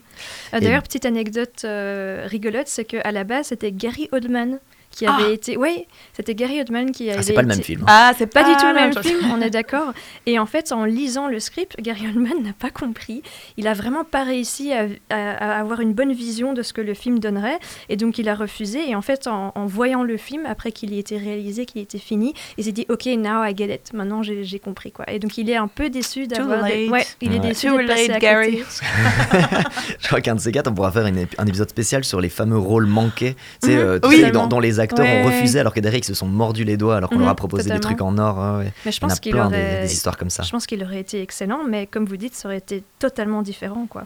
Euh, 0.54 0.60
d'ailleurs, 0.60 0.82
petite 0.82 1.04
anecdote 1.06 1.62
euh, 1.64 2.26
rigolote, 2.26 2.68
c'est 2.68 2.84
qu'à 2.84 3.12
la 3.12 3.24
base, 3.24 3.48
c'était 3.48 3.72
Gary 3.72 4.08
Oldman 4.12 4.58
qui 4.96 5.06
avait 5.06 5.24
ah 5.28 5.32
été. 5.32 5.56
Oui, 5.56 5.84
c'était 6.14 6.34
Gary 6.34 6.60
Oldman 6.60 6.90
qui 6.90 7.10
avait. 7.10 7.18
Ah, 7.18 7.22
c'est 7.22 7.34
pas 7.34 7.42
le 7.42 7.48
même 7.48 7.62
film. 7.62 7.82
Hein. 7.82 7.86
Ah, 7.88 8.12
c'est 8.16 8.26
pas, 8.26 8.44
du 8.44 8.56
tout 8.56 8.66
le 8.66 8.74
même 8.74 9.02
film, 9.02 9.30
on 9.30 9.40
est 9.42 9.50
d'accord. 9.50 9.92
Et 10.24 10.38
en 10.38 10.46
fait, 10.46 10.72
en 10.72 10.84
lisant 10.84 11.28
le 11.28 11.38
script, 11.38 11.76
Gary 11.80 12.06
Oldman 12.08 12.42
n'a 12.42 12.54
pas 12.58 12.70
compris. 12.70 13.22
Il 13.58 13.68
a 13.68 13.74
vraiment 13.74 14.04
pas 14.04 14.24
réussi 14.24 14.72
à, 14.72 15.58
avoir 15.58 15.80
une 15.80 15.92
bonne 15.92 16.12
vision 16.12 16.54
de 16.54 16.62
ce 16.62 16.72
que 16.72 16.80
le 16.80 16.94
film 16.94 17.18
donnerait. 17.18 17.58
Et 17.90 17.96
donc, 17.96 18.18
il 18.18 18.28
a 18.28 18.34
refusé. 18.34 18.88
Et 18.88 18.94
en 18.94 19.02
fait, 19.02 19.26
en, 19.26 19.52
voyant 19.66 20.02
le 20.02 20.16
film, 20.16 20.46
après 20.46 20.72
qu'il 20.72 20.94
ait 20.94 20.98
été 20.98 21.18
réalisé, 21.18 21.66
qu'il 21.66 21.82
était 21.82 21.98
fini, 21.98 22.32
il 22.56 22.64
s'est 22.64 22.72
dit, 22.72 22.86
OK, 22.88 23.04
now 23.06 23.44
I 23.44 23.54
get 23.54 23.74
it. 23.74 23.92
Maintenant, 23.92 24.22
j'ai 24.22 24.58
compris. 24.58 24.92
quoi. 24.92 25.04
Et 25.10 25.18
donc, 25.18 25.36
il 25.36 25.50
est 25.50 25.56
un 25.56 25.68
peu 25.68 25.90
déçu 25.90 26.26
d'avoir. 26.26 26.62
Ouais, 26.62 27.04
il 27.20 27.34
est 27.34 27.38
déçu 27.38 27.68
passer 27.86 28.10
à 28.10 28.18
Gary. 28.18 28.62
Je 30.00 30.06
crois 30.06 30.22
qu'un 30.22 30.36
de 30.36 30.40
ces 30.40 30.52
quatre, 30.52 30.68
on 30.68 30.74
pourra 30.74 30.90
faire 30.90 31.04
un 31.04 31.46
épisode 31.46 31.68
spécial 31.68 32.04
sur 32.04 32.20
les 32.20 32.30
fameux 32.30 32.58
rôles 32.58 32.86
manqués. 32.86 33.34
Tu 33.62 33.68
sais, 33.68 33.76
mhm. 33.76 34.00
euh, 34.02 34.30
dans, 34.30 34.46
dans 34.46 34.60
les 34.60 34.80
acteurs 34.86 35.06
ont 35.06 35.26
refusé 35.26 35.60
alors 35.60 35.72
que 35.72 35.80
derrière 35.80 36.00
ils 36.00 36.04
se 36.04 36.14
sont 36.14 36.26
mordus 36.26 36.64
les 36.64 36.76
doigts 36.76 36.96
alors 36.96 37.10
qu'on 37.10 37.18
leur 37.18 37.28
a 37.28 37.32
mhm, 37.32 37.36
proposé 37.36 37.70
des 37.70 37.80
trucs 37.80 38.00
en 38.00 38.18
or. 38.18 38.62
Mais 38.84 38.92
je 38.92 39.00
pense 39.00 39.20
qu'il 39.20 39.36
aurait 39.36 39.82
des, 39.82 39.92
histoires 39.92 40.16
comme 40.16 40.30
ça. 40.30 40.42
Je 40.42 40.50
pense 40.50 40.66
qu'il 40.66 40.82
aurait 40.82 41.00
été 41.00 41.20
excellent, 41.20 41.60
mais 41.68 41.86
comme 41.86 42.04
vous 42.04 42.16
dites, 42.16 42.34
ça 42.34 42.48
aurait 42.48 42.58
été 42.58 42.82
totalement 42.98 43.42
différent, 43.42 43.86
quoi. 43.86 44.04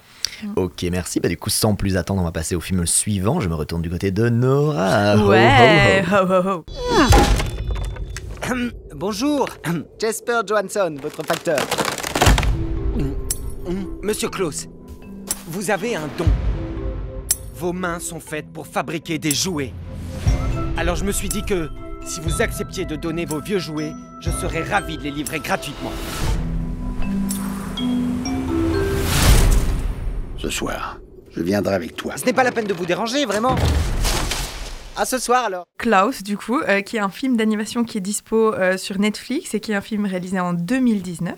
Ok, 0.56 0.84
merci. 0.90 1.20
Bah, 1.20 1.28
du 1.28 1.36
coup, 1.36 1.50
sans 1.50 1.74
plus 1.74 1.96
attendre, 1.96 2.20
on 2.20 2.24
va 2.24 2.32
passer 2.32 2.54
au 2.54 2.60
film 2.60 2.86
suivant. 2.86 3.40
Je 3.40 3.48
me 3.48 3.54
retourne 3.54 3.82
du 3.82 3.90
côté 3.90 4.10
de 4.10 4.28
Nora. 4.28 5.16
Ouais. 5.16 6.02
Bonjour, 8.94 9.48
Jasper 10.00 10.40
Johansson, 10.46 10.96
votre 11.00 11.24
facteur. 11.24 11.60
Monsieur 14.02 14.28
Klaus, 14.28 14.66
vous 15.46 15.70
avez 15.70 15.94
un 15.94 16.08
don. 16.18 16.26
Vos 17.54 17.72
mains 17.72 18.00
sont 18.00 18.20
faites 18.20 18.50
pour 18.52 18.66
fabriquer 18.66 19.18
des 19.18 19.30
jouets. 19.30 19.72
Alors 20.80 20.96
je 20.96 21.04
me 21.04 21.12
suis 21.12 21.28
dit 21.28 21.42
que 21.42 21.68
si 22.06 22.20
vous 22.20 22.40
acceptiez 22.40 22.86
de 22.86 22.96
donner 22.96 23.26
vos 23.26 23.38
vieux 23.38 23.58
jouets, 23.58 23.92
je 24.22 24.30
serais 24.30 24.62
ravi 24.62 24.96
de 24.96 25.02
les 25.02 25.10
livrer 25.10 25.38
gratuitement. 25.38 25.92
Ce 30.38 30.48
soir, 30.48 30.98
je 31.36 31.42
viendrai 31.42 31.74
avec 31.74 31.96
toi. 31.96 32.16
Ce 32.16 32.24
n'est 32.24 32.32
pas 32.32 32.44
la 32.44 32.50
peine 32.50 32.64
de 32.64 32.72
vous 32.72 32.86
déranger, 32.86 33.26
vraiment. 33.26 33.56
À 34.96 35.04
ce 35.04 35.18
soir 35.18 35.44
alors. 35.44 35.66
Klaus, 35.78 36.22
du 36.22 36.36
coup, 36.36 36.60
euh, 36.60 36.82
qui 36.82 36.96
est 36.96 37.00
un 37.00 37.08
film 37.08 37.36
d'animation 37.36 37.84
qui 37.84 37.96
est 37.96 38.02
dispo 38.02 38.52
euh, 38.52 38.76
sur 38.76 38.98
Netflix 38.98 39.54
et 39.54 39.60
qui 39.60 39.72
est 39.72 39.74
un 39.74 39.80
film 39.80 40.04
réalisé 40.04 40.38
en 40.40 40.52
2019. 40.52 41.34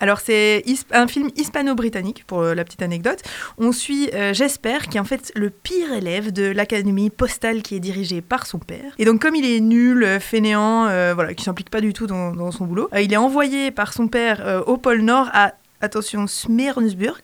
Alors 0.00 0.20
c'est 0.20 0.64
un 0.90 1.06
film 1.06 1.30
hispano-britannique 1.36 2.24
pour 2.26 2.40
euh, 2.40 2.54
la 2.54 2.64
petite 2.64 2.82
anecdote. 2.82 3.20
On 3.58 3.72
suit 3.72 4.10
J'espère, 4.32 4.88
qui 4.88 4.96
est 4.96 5.00
en 5.00 5.04
fait 5.04 5.32
le 5.34 5.50
pire 5.50 5.92
élève 5.92 6.32
de 6.32 6.44
l'académie 6.44 7.10
postale 7.10 7.62
qui 7.62 7.76
est 7.76 7.80
dirigée 7.80 8.20
par 8.20 8.46
son 8.46 8.58
père. 8.58 8.94
Et 8.98 9.04
donc 9.04 9.20
comme 9.20 9.34
il 9.34 9.44
est 9.44 9.60
nul, 9.60 10.18
fainéant, 10.20 10.84
voilà, 11.14 11.34
qui 11.34 11.44
s'implique 11.44 11.70
pas 11.70 11.80
du 11.80 11.92
tout 11.92 12.06
dans, 12.06 12.32
dans 12.32 12.50
son 12.50 12.64
boulot, 12.64 12.88
il 12.98 13.12
est 13.12 13.16
envoyé 13.16 13.70
par 13.70 13.92
son 13.92 14.08
père 14.08 14.64
au 14.66 14.76
pôle 14.76 15.02
Nord 15.02 15.28
à 15.32 15.52
attention, 15.84 16.26
Smernsburg, 16.26 17.20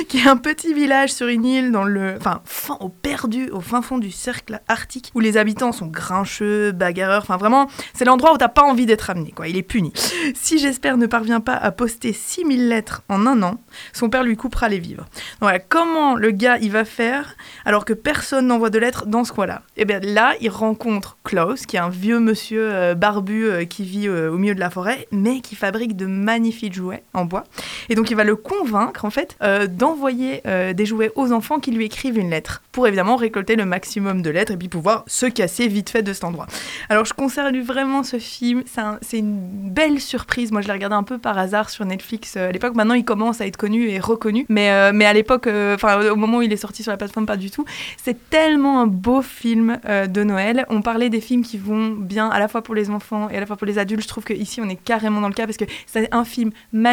qui, 0.10 0.18
est, 0.18 0.28
un 0.28 0.38
petit 0.38 0.74
village 0.74 1.12
sur 1.12 1.28
une 1.28 1.46
île 1.46 1.72
dans 1.72 1.84
le, 1.84 2.16
enfin, 2.18 2.42
fin, 2.46 2.78
au 2.80 2.90
perdu, 2.90 3.50
au 3.50 3.62
fin 3.62 3.82
fond 3.82 3.98
du 3.98 4.12
cercle 4.12 4.62
arctique, 4.68 5.12
où 5.16 5.20
les 5.20 5.38
habitants 5.38 5.72
sont 5.72 5.88
grincheux, 5.88 6.72
bagarreurs, 6.72 7.22
enfin 7.22 7.38
vraiment, 7.38 7.68
c'est 7.94 8.06
l'endroit 8.06 8.34
où 8.34 8.38
t'as 8.38 8.48
pas 8.48 8.64
envie 8.64 8.86
d'être 8.86 9.10
amené, 9.10 9.32
quoi. 9.32 9.48
Il 9.48 9.58
est 9.58 9.64
puni. 9.64 9.94
Si 10.36 10.60
j'espère 10.60 10.98
ne 10.98 11.08
parvient 11.08 11.42
pas 11.42 11.56
à 11.56 11.72
poster 11.72 12.14
6000 12.14 12.70
lettres 12.70 13.04
en 13.10 13.26
un 13.26 13.42
an, 13.44 13.60
son 13.94 14.10
père 14.10 14.24
lui 14.24 14.36
coupera 14.36 14.70
les 14.70 14.80
vivres. 14.80 15.06
voilà, 15.42 15.60
comment 15.60 16.16
le 16.16 16.32
gars 16.32 16.58
il 16.58 16.72
va 16.72 16.86
faire 16.86 17.36
alors 17.66 17.86
que 17.86 17.94
personne 17.94 18.48
n'envoie 18.48 18.70
de 18.70 18.80
lettres 18.80 19.06
dans 19.06 19.24
ce 19.24 19.32
coin-là? 19.32 19.62
Et 19.78 19.82
eh 19.82 19.86
bien 19.86 20.00
là, 20.00 20.34
il 20.42 20.50
rencontre 20.50 21.18
Klaus, 21.24 21.66
qui 21.66 21.76
est 21.76 21.80
un 21.80 21.90
vieux 21.90 22.20
monsieur 22.20 22.70
euh, 22.74 22.96
barbu 22.96 23.46
euh, 23.46 23.66
qui 23.66 23.84
vit 23.84 24.08
euh, 24.08 24.32
au 24.32 24.38
milieu 24.38 24.56
de 24.56 24.60
la 24.60 24.70
forêt, 24.70 25.08
mais 25.12 25.42
qui 25.42 25.56
fabrique 25.56 25.96
de 25.96 26.06
magnifiques 26.06 26.74
jouets 26.74 27.04
en 27.14 27.26
bois. 27.26 27.44
Et 27.90 27.96
donc 27.96 28.12
il 28.12 28.16
va 28.16 28.24
le 28.24 28.36
convaincre 28.36 29.06
en 29.06 29.10
fait 29.10 29.36
euh, 29.42 29.68
d'envoyer 29.68 30.42
euh, 30.46 30.74
des 30.74 30.86
jouets 30.86 31.12
aux 31.16 31.32
enfants 31.32 31.60
qui 31.60 31.72
lui 31.72 31.86
écrivent 31.86 32.18
une 32.18 32.30
lettre 32.30 32.62
pour 32.72 32.88
évidemment 32.88 33.16
récolter 33.16 33.56
le 33.56 33.66
maximum 33.66 34.22
de 34.22 34.30
lettres 34.30 34.52
et 34.52 34.58
puis 34.58 34.68
pouvoir 34.70 35.04
se 35.08 35.26
casser 35.26 35.68
vite 35.68 35.90
fait 35.90 36.04
de 36.04 36.14
cet 36.14 36.24
endroit. 36.24 36.48
Alors 36.90 37.06
je 37.06 37.14
conseille 37.14 37.60
vraiment 37.62 38.04
ce 38.04 38.20
film, 38.20 38.64
c'est 38.66 38.82
un- 38.82 39.00
c'est 39.02 39.18
une 39.20 39.40
belle 39.72 40.00
surprise. 40.00 40.52
Moi 40.52 40.62
je 40.62 40.68
l'ai 40.68 40.74
regardé 40.74 40.96
un 40.96 41.04
peu 41.04 41.18
par 41.18 41.38
hasard 41.38 41.70
sur 41.70 41.86
Netflix 41.86 42.36
euh, 42.38 42.50
à 42.50 42.52
l'époque. 42.52 42.76
Maintenant 42.76 42.94
il 42.96 43.06
commence 43.06 43.42
à 43.42 43.48
être 43.48 43.58
connu 43.58 43.90
et 43.90 44.00
reconnu, 44.00 44.46
mais, 44.50 44.92
mais 44.94 45.06
à 45.06 45.14
l'époque, 45.14 45.48
enfin 45.74 46.10
au 46.10 46.16
moment 46.16 46.38
où 46.38 46.42
il 46.42 46.52
est 46.54 46.58
sorti 46.58 46.84
sur 46.84 46.92
la 46.92 46.98
plateforme, 46.98 47.26
pas 47.26 47.38
du 47.38 47.50
tout. 47.52 47.66
C'est 47.98 48.30
tellement 48.30 48.82
un 48.82 48.88
beau 48.88 49.22
film 49.22 49.80
de 49.88 50.24
Noël. 50.24 50.66
On 50.70 50.82
parlait 50.82 51.10
des 51.10 51.22
films 51.22 51.44
qui 51.44 51.58
vont 51.58 51.90
bien 51.92 52.30
à 52.30 52.40
la 52.40 52.48
fois 52.48 52.62
pour 52.62 52.76
les 52.76 52.90
enfants 52.90 53.30
et 53.30 53.38
à 53.38 53.40
la 53.40 53.46
fois 53.46 53.56
pour 53.56 53.68
les 53.68 53.78
adultes. 53.78 54.04
Je 54.04 54.08
trouve 54.08 54.24
qu'ici, 54.24 54.62
on 54.62 54.70
est 54.70 54.76
carrément 54.76 55.22
dans 55.22 55.28
le 55.28 55.34
cas 55.34 55.46
parce 55.46 55.58
que 55.58 55.66
c'est 55.88 56.08
un 56.14 56.26
film 56.26 56.52
magnifique, 56.74 56.89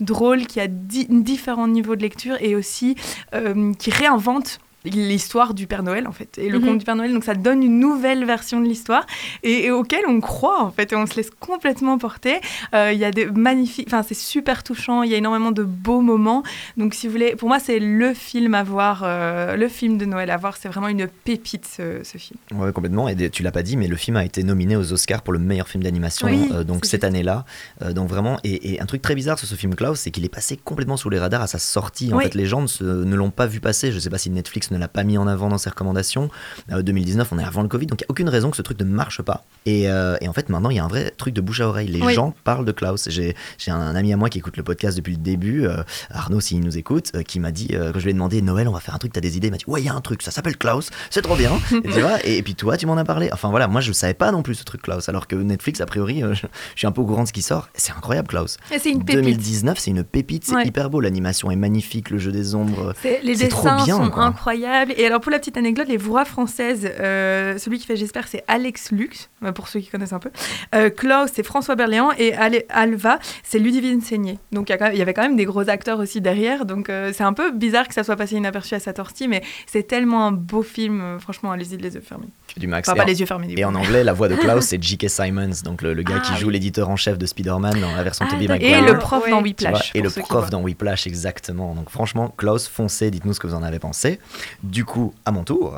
drôle, 0.00 0.46
qui 0.46 0.60
a 0.60 0.66
di- 0.66 1.06
différents 1.10 1.68
niveaux 1.68 1.96
de 1.96 2.02
lecture 2.02 2.36
et 2.40 2.54
aussi 2.56 2.94
euh, 3.34 3.72
qui 3.74 3.90
réinvente 3.90 4.58
l'histoire 4.84 5.54
du 5.54 5.66
Père 5.66 5.82
Noël 5.82 6.06
en 6.08 6.12
fait 6.12 6.38
et 6.38 6.48
le 6.48 6.58
Mhm. 6.58 6.64
conte 6.64 6.78
du 6.78 6.84
Père 6.84 6.96
Noël 6.96 7.12
donc 7.12 7.24
ça 7.24 7.34
donne 7.34 7.62
une 7.62 7.78
nouvelle 7.78 8.24
version 8.24 8.60
de 8.60 8.66
l'histoire 8.66 9.06
et, 9.42 9.64
et 9.66 9.70
auquel 9.70 10.00
on 10.08 10.20
croit 10.20 10.62
en 10.62 10.70
fait 10.70 10.92
et 10.92 10.96
on 10.96 11.06
se 11.06 11.16
laisse 11.16 11.30
complètement 11.38 11.98
porter 11.98 12.40
Euh, 12.74 12.90
il 12.92 12.98
y 12.98 13.04
a 13.04 13.10
des 13.10 13.26
magnifiques 13.26 13.88
enfin 13.88 14.02
c'est 14.02 14.14
super 14.16 14.62
touchant 14.62 15.02
il 15.02 15.10
y 15.10 15.14
a 15.14 15.18
énormément 15.18 15.50
de 15.52 15.62
beaux 15.64 16.00
moments 16.00 16.42
donc 16.76 16.94
si 16.94 17.06
vous 17.06 17.12
voulez 17.12 17.36
pour 17.36 17.48
moi 17.48 17.58
c'est 17.58 17.78
le 17.78 18.14
film 18.14 18.54
à 18.54 18.62
voir 18.62 19.02
euh, 19.04 19.56
le 19.56 19.68
film 19.68 19.98
de 19.98 20.04
Noël 20.06 20.30
à 20.30 20.36
voir 20.36 20.56
c'est 20.56 20.68
vraiment 20.68 20.88
une 20.88 21.06
pépite 21.08 21.66
ce, 21.66 22.00
ce 22.02 22.16
film 22.18 22.38
Ouais, 22.54 22.72
complètement. 22.72 23.08
Et 23.08 23.30
tu 23.30 23.42
l'as 23.42 23.52
pas 23.52 23.62
dit, 23.62 23.76
mais 23.76 23.86
le 23.86 23.96
film 23.96 24.16
a 24.16 24.24
été 24.24 24.42
nominé 24.42 24.76
aux 24.76 24.92
Oscars 24.92 25.22
pour 25.22 25.32
le 25.32 25.38
meilleur 25.38 25.68
film 25.68 25.82
d'animation, 25.84 26.26
Oui, 26.26 26.48
euh, 26.52 26.64
donc 26.64 26.84
cette 26.84 27.04
année-là. 27.04 27.44
Euh, 27.82 27.92
donc 27.92 28.08
vraiment, 28.08 28.38
et, 28.44 28.72
et 28.72 28.80
un 28.80 28.86
truc 28.86 29.02
très 29.02 29.14
bizarre 29.14 29.38
sur 29.38 29.46
ce 29.46 29.54
film 29.54 29.74
Klaus, 29.74 30.00
c'est 30.00 30.10
qu'il 30.10 30.24
est 30.24 30.28
passé 30.34 30.58
complètement 30.62 30.96
sous 30.96 31.10
les 31.10 31.18
radars 31.18 31.42
à 31.42 31.46
sa 31.46 31.58
sortie. 31.58 32.12
En 32.12 32.16
Oui. 32.18 32.24
fait, 32.24 32.34
les 32.34 32.46
gens 32.46 32.62
ne, 32.62 33.04
ne 33.04 33.14
l'ont 33.16 33.30
pas 33.30 33.46
vu 33.46 33.60
passer. 33.60 33.92
Je 33.92 33.98
sais 33.98 34.10
pas 34.10 34.18
si 34.18 34.30
Netflix 34.30 34.69
ne 34.70 34.78
l'a 34.78 34.88
pas 34.88 35.02
mis 35.04 35.18
en 35.18 35.26
avant 35.26 35.48
dans 35.48 35.58
ses 35.58 35.70
recommandations. 35.70 36.30
Euh, 36.72 36.82
2019, 36.82 37.28
on 37.32 37.38
est 37.38 37.44
avant 37.44 37.62
le 37.62 37.68
Covid, 37.68 37.86
donc 37.86 38.00
il 38.00 38.04
n'y 38.04 38.06
a 38.06 38.10
aucune 38.10 38.28
raison 38.28 38.50
que 38.50 38.56
ce 38.56 38.62
truc 38.62 38.78
ne 38.80 38.84
marche 38.84 39.22
pas. 39.22 39.44
Et, 39.66 39.88
euh, 39.90 40.16
et 40.20 40.28
en 40.28 40.32
fait, 40.32 40.48
maintenant, 40.48 40.70
il 40.70 40.76
y 40.76 40.78
a 40.80 40.84
un 40.84 40.88
vrai 40.88 41.12
truc 41.16 41.34
de 41.34 41.40
bouche 41.40 41.60
à 41.60 41.68
oreille. 41.68 41.88
Les 41.88 42.00
Oui. 42.02 42.14
gens 42.14 42.34
parlent 42.44 42.64
de 42.64 42.72
Klaus. 42.72 43.08
J'ai 43.10 43.34
un 43.68 43.94
ami 43.94 44.12
à 44.12 44.16
moi 44.16 44.28
qui 44.28 44.38
écoute 44.38 44.56
le 44.56 44.62
podcast 44.62 44.96
depuis 44.96 45.12
le 45.12 45.18
début, 45.18 45.66
euh, 45.66 45.82
Arnaud, 46.10 46.40
s'il 46.40 46.60
nous 46.60 46.78
écoute, 46.78 47.10
euh, 47.14 47.22
qui 47.22 47.40
m'a 47.40 47.50
dit, 47.52 47.68
euh, 47.72 47.92
quand 47.92 47.98
je 47.98 48.04
lui 48.04 48.10
ai 48.10 48.14
demandé 48.14 48.40
Noël, 48.42 48.68
on 48.68 48.72
va 48.72 48.80
faire 48.80 48.94
un 48.94 48.98
truc, 48.98 49.12
t'as 49.12 49.20
des 49.20 49.36
idées? 49.36 49.48
Il 49.48 49.50
m'a 49.50 49.56
dit, 49.58 49.64
ouais, 49.66 49.80
il 49.82 49.86
y 49.86 49.88
a 49.88 49.94
un 49.94 50.00
truc, 50.00 50.22
ça 50.22 50.30
s'appelle 50.30 50.56
Klaus, 50.56 50.90
c'est 51.10 51.22
trop 51.22 51.36
bien. 51.36 51.52
et, 51.72 51.82
tu 51.82 52.00
vois, 52.00 52.24
et, 52.24 52.38
et 52.38 52.42
puis 52.42 52.54
toi, 52.54 52.76
tu 52.76 52.86
m'en 52.86 52.96
as 52.96 53.04
parlé. 53.04 53.28
Enfin 53.32 53.50
voilà, 53.50 53.68
moi 53.68 53.80
je 53.80 53.92
savais 53.92 54.14
pas 54.14 54.32
non 54.32 54.42
plus 54.42 54.54
ce 54.54 54.64
truc 54.64 54.82
Klaus, 54.82 55.08
alors 55.08 55.26
que 55.26 55.36
Netflix, 55.36 55.80
a 55.80 55.86
priori, 55.86 56.22
euh, 56.22 56.34
je, 56.34 56.46
je 56.74 56.78
suis 56.78 56.86
un 56.86 56.92
peu 56.92 57.00
au 57.02 57.06
courant 57.06 57.22
de 57.22 57.28
ce 57.28 57.32
qui 57.32 57.42
sort. 57.42 57.68
C'est 57.74 57.92
incroyable, 57.92 58.28
Klaus. 58.28 58.56
et 58.72 58.78
c'est 58.78 58.90
une 58.90 59.04
pépite 59.04 59.22
2019, 59.24 59.78
c'est 59.78 59.90
une 59.90 60.04
pépite, 60.04 60.44
c'est 60.46 60.54
Ouais. 60.54 60.66
hyper 60.66 60.90
beau. 60.90 61.00
L'animation 61.00 61.50
est 61.50 61.56
magnifique, 61.56 62.10
le 62.10 62.18
jeu 62.18 62.32
des 62.32 62.54
ombres. 62.54 62.94
Les 63.22 63.36
trop 63.48 63.62
dessins 63.64 63.84
bien, 63.84 63.96
sont 63.96 64.10
quoi. 64.10 64.24
incroyables. 64.24 64.59
Et 64.64 65.06
alors, 65.06 65.20
pour 65.20 65.30
la 65.32 65.38
petite 65.38 65.56
anecdote, 65.56 65.88
les 65.88 65.96
voix 65.96 66.24
françaises, 66.24 66.88
euh, 67.00 67.58
celui 67.58 67.78
qui 67.78 67.86
fait 67.86 67.96
J'espère, 67.96 68.28
c'est 68.28 68.44
Alex 68.48 68.90
Lux, 68.92 69.28
euh, 69.44 69.52
pour 69.52 69.68
ceux 69.68 69.80
qui 69.80 69.88
connaissent 69.88 70.12
un 70.12 70.18
peu. 70.18 70.30
Euh, 70.74 70.90
Klaus, 70.90 71.30
c'est 71.34 71.42
François 71.42 71.74
Berléand. 71.76 72.10
Et 72.18 72.34
Ale- 72.34 72.64
Alva, 72.68 73.18
c'est 73.42 73.58
Ludivine 73.58 74.00
Seigné. 74.00 74.38
Donc, 74.52 74.70
il 74.70 74.96
y, 74.98 75.02
avait 75.02 75.14
quand 75.14 75.22
même 75.22 75.36
des 75.36 75.44
gros 75.44 75.68
acteurs 75.68 75.98
aussi 75.98 76.20
derrière. 76.20 76.64
Donc, 76.64 76.88
euh, 76.88 77.12
c'est 77.14 77.24
un 77.24 77.32
peu 77.32 77.50
bizarre 77.50 77.88
que 77.88 77.94
ça 77.94 78.04
soit 78.04 78.16
passé 78.16 78.36
inaperçu 78.36 78.74
à 78.74 78.80
sa 78.80 78.94
sortie. 78.94 79.28
Mais 79.28 79.42
c'est 79.66 79.82
tellement 79.86 80.26
un 80.26 80.32
beau 80.32 80.62
film. 80.62 81.00
euh, 81.00 81.18
franchement, 81.18 81.52
allez-y 81.52 81.76
les 81.76 81.94
yeux 81.94 82.00
fermés. 82.00 82.28
Du 82.56 82.66
max. 82.66 82.88
Enfin, 82.88 82.96
Et 82.96 82.98
pas 82.98 83.04
en- 83.04 83.06
les 83.06 83.20
yeux 83.20 83.26
fermés. 83.26 83.46
du 83.46 83.54
Et 83.58 83.62
coup. 83.62 83.68
en 83.68 83.74
anglais, 83.74 84.02
la 84.04 84.12
voix 84.12 84.28
de 84.28 84.36
Klaus, 84.36 84.64
c'est 84.66 84.82
J.K. 84.82 85.08
Simons, 85.08 85.50
donc 85.64 85.82
le, 85.82 85.94
le 85.94 86.02
gars 86.02 86.16
Ah, 86.18 86.26
qui 86.34 86.40
joue 86.40 86.48
oui. 86.48 86.54
l'éditeur 86.54 86.88
en 86.90 86.96
chef 86.96 87.18
de 87.18 87.26
Spider-Man 87.26 87.80
dans 87.80 87.94
la 87.94 88.02
version 88.02 88.24
Ah, 88.28 88.32
Tobey. 88.32 88.48
Maguire. 88.48 88.78
et 88.78 88.80
le 88.82 88.98
prof 88.98 89.24
Ouais. 89.24 89.30
dans 89.30 89.42
Whiplash. 89.42 89.92
et 89.94 90.00
le 90.00 90.10
prof 90.10 90.50
dans 90.50 90.60
Whiplash, 90.62 91.06
exactement. 91.06 91.74
Donc 91.74 91.90
franchement, 91.90 92.32
Klaus, 92.36 92.66
foncez, 92.68 93.10
dites-nous 93.10 93.34
ce 93.34 93.40
que 93.40 93.46
vous 93.46 93.54
en 93.54 93.62
avez 93.62 93.78
pensé. 93.78 94.18
Du 94.62 94.84
coup, 94.84 95.14
à 95.26 95.30
mon 95.32 95.44
tour. 95.44 95.72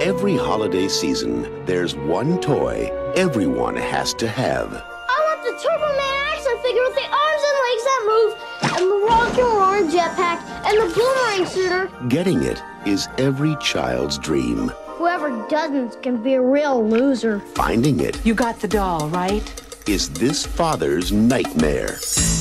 Every 0.00 0.34
holiday 0.36 0.88
season, 0.88 1.46
there's 1.66 1.94
one 1.94 2.40
toy 2.40 2.90
everyone 3.16 3.76
has 3.76 4.14
to 4.14 4.26
have. 4.28 4.72
I 4.72 5.18
want 5.26 5.42
the 5.44 5.52
Turbo 5.62 5.86
Man 5.86 6.14
action 6.32 6.56
figure 6.62 6.82
with 6.82 6.94
the 6.94 7.04
arms 7.04 7.42
and 7.48 7.56
legs 7.66 7.84
that 7.84 8.02
move, 8.06 8.32
and 8.62 8.90
the 8.90 9.06
rocket 9.06 9.44
roaring 9.44 9.90
jetpack, 9.90 10.40
and 10.66 10.78
the 10.78 10.94
boomerang 10.94 11.44
shooter. 11.46 11.90
Getting 12.08 12.42
it 12.42 12.62
is 12.86 13.08
every 13.18 13.56
child's 13.60 14.16
dream. 14.16 14.68
Whoever 14.96 15.46
doesn't 15.48 16.02
can 16.02 16.22
be 16.22 16.34
a 16.34 16.40
real 16.42 16.86
loser. 16.86 17.40
Finding 17.54 18.00
it 18.00 18.24
You 18.24 18.34
got 18.34 18.58
the 18.60 18.68
doll, 18.68 19.08
right? 19.10 19.42
is 19.86 20.08
this 20.10 20.46
father's 20.46 21.10
nightmare. 21.10 21.96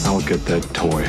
I'll 0.06 0.22
get 0.22 0.46
that 0.46 0.62
toy. 0.74 1.04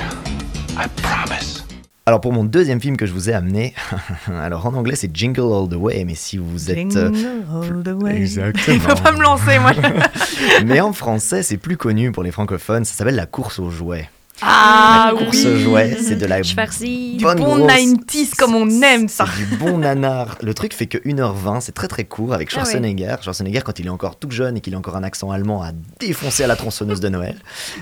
I 0.77 0.87
promise. 1.03 1.65
Alors 2.07 2.21
pour 2.21 2.33
mon 2.33 2.45
deuxième 2.45 2.81
film 2.81 2.97
que 2.97 3.07
je 3.07 3.13
vous 3.13 3.31
ai 3.31 3.33
amené, 3.33 3.75
alors 4.27 4.67
en 4.67 4.75
anglais 4.75 4.97
c'est 4.97 5.15
Jingle 5.15 5.53
All 5.53 5.69
the 5.69 5.75
Way, 5.81 6.05
mais 6.05 6.15
si 6.15 6.39
vous 6.39 6.71
êtes... 6.71 6.97
euh, 6.97 7.13
Jingle 7.13 7.45
all 7.53 7.83
the 7.85 8.03
way. 8.03 8.17
Exactement. 8.17 8.67
Il 8.75 8.81
faut 8.81 9.03
pas 9.03 9.13
me 9.13 9.23
lancer, 9.23 9.59
moi. 9.59 9.73
mais 10.65 10.81
en 10.81 10.93
français 10.93 11.43
c'est 11.43 11.57
plus 11.57 11.77
connu 11.77 12.11
pour 12.11 12.23
les 12.23 12.31
francophones, 12.33 12.85
ça 12.85 12.95
s'appelle 12.95 13.17
La 13.17 13.27
course 13.27 13.59
aux 13.59 13.71
jouets. 13.71 14.09
Ah 14.43 15.13
La 15.13 15.19
course 15.25 15.37
oui. 15.45 15.47
aux 15.53 15.57
jouets, 15.57 15.97
c'est 16.03 16.17
de 16.17 16.27
la 16.27 16.43
Schwarzy. 16.43 17.17
Du 17.17 17.25
bonne 17.25 17.39
bon 17.39 17.57
grosse- 17.59 17.71
90s 17.73 18.35
comme 18.37 18.55
on 18.55 18.69
aime 18.83 19.09
ça. 19.09 19.27
Du 19.37 19.45
bon 19.57 19.79
nanar. 19.79 20.37
Le 20.43 20.55
truc 20.55 20.73
fait 20.75 20.87
que 20.87 20.99
1h20, 20.99 21.61
c'est 21.61 21.73
très 21.73 21.89
très 21.89 22.05
court 22.05 22.33
avec 22.33 22.49
Ah 22.53 22.57
ouais. 22.59 22.65
Schwarzenegger. 22.65 23.17
Schwarzenegger, 23.23 23.61
quand 23.65 23.79
il 23.79 23.87
est 23.87 23.91
encore 23.91 24.17
tout 24.17 24.31
jeune 24.31 24.57
et 24.57 24.61
qu'il 24.61 24.75
a 24.75 24.79
encore 24.79 24.97
un 24.97 25.03
accent 25.03 25.31
allemand, 25.31 25.63
a 25.63 25.73
défoncé 25.99 26.43
à 26.45 26.47
la 26.47 26.57
tronçonneuse 26.57 27.01
de 27.01 27.09
Noël. 27.09 27.37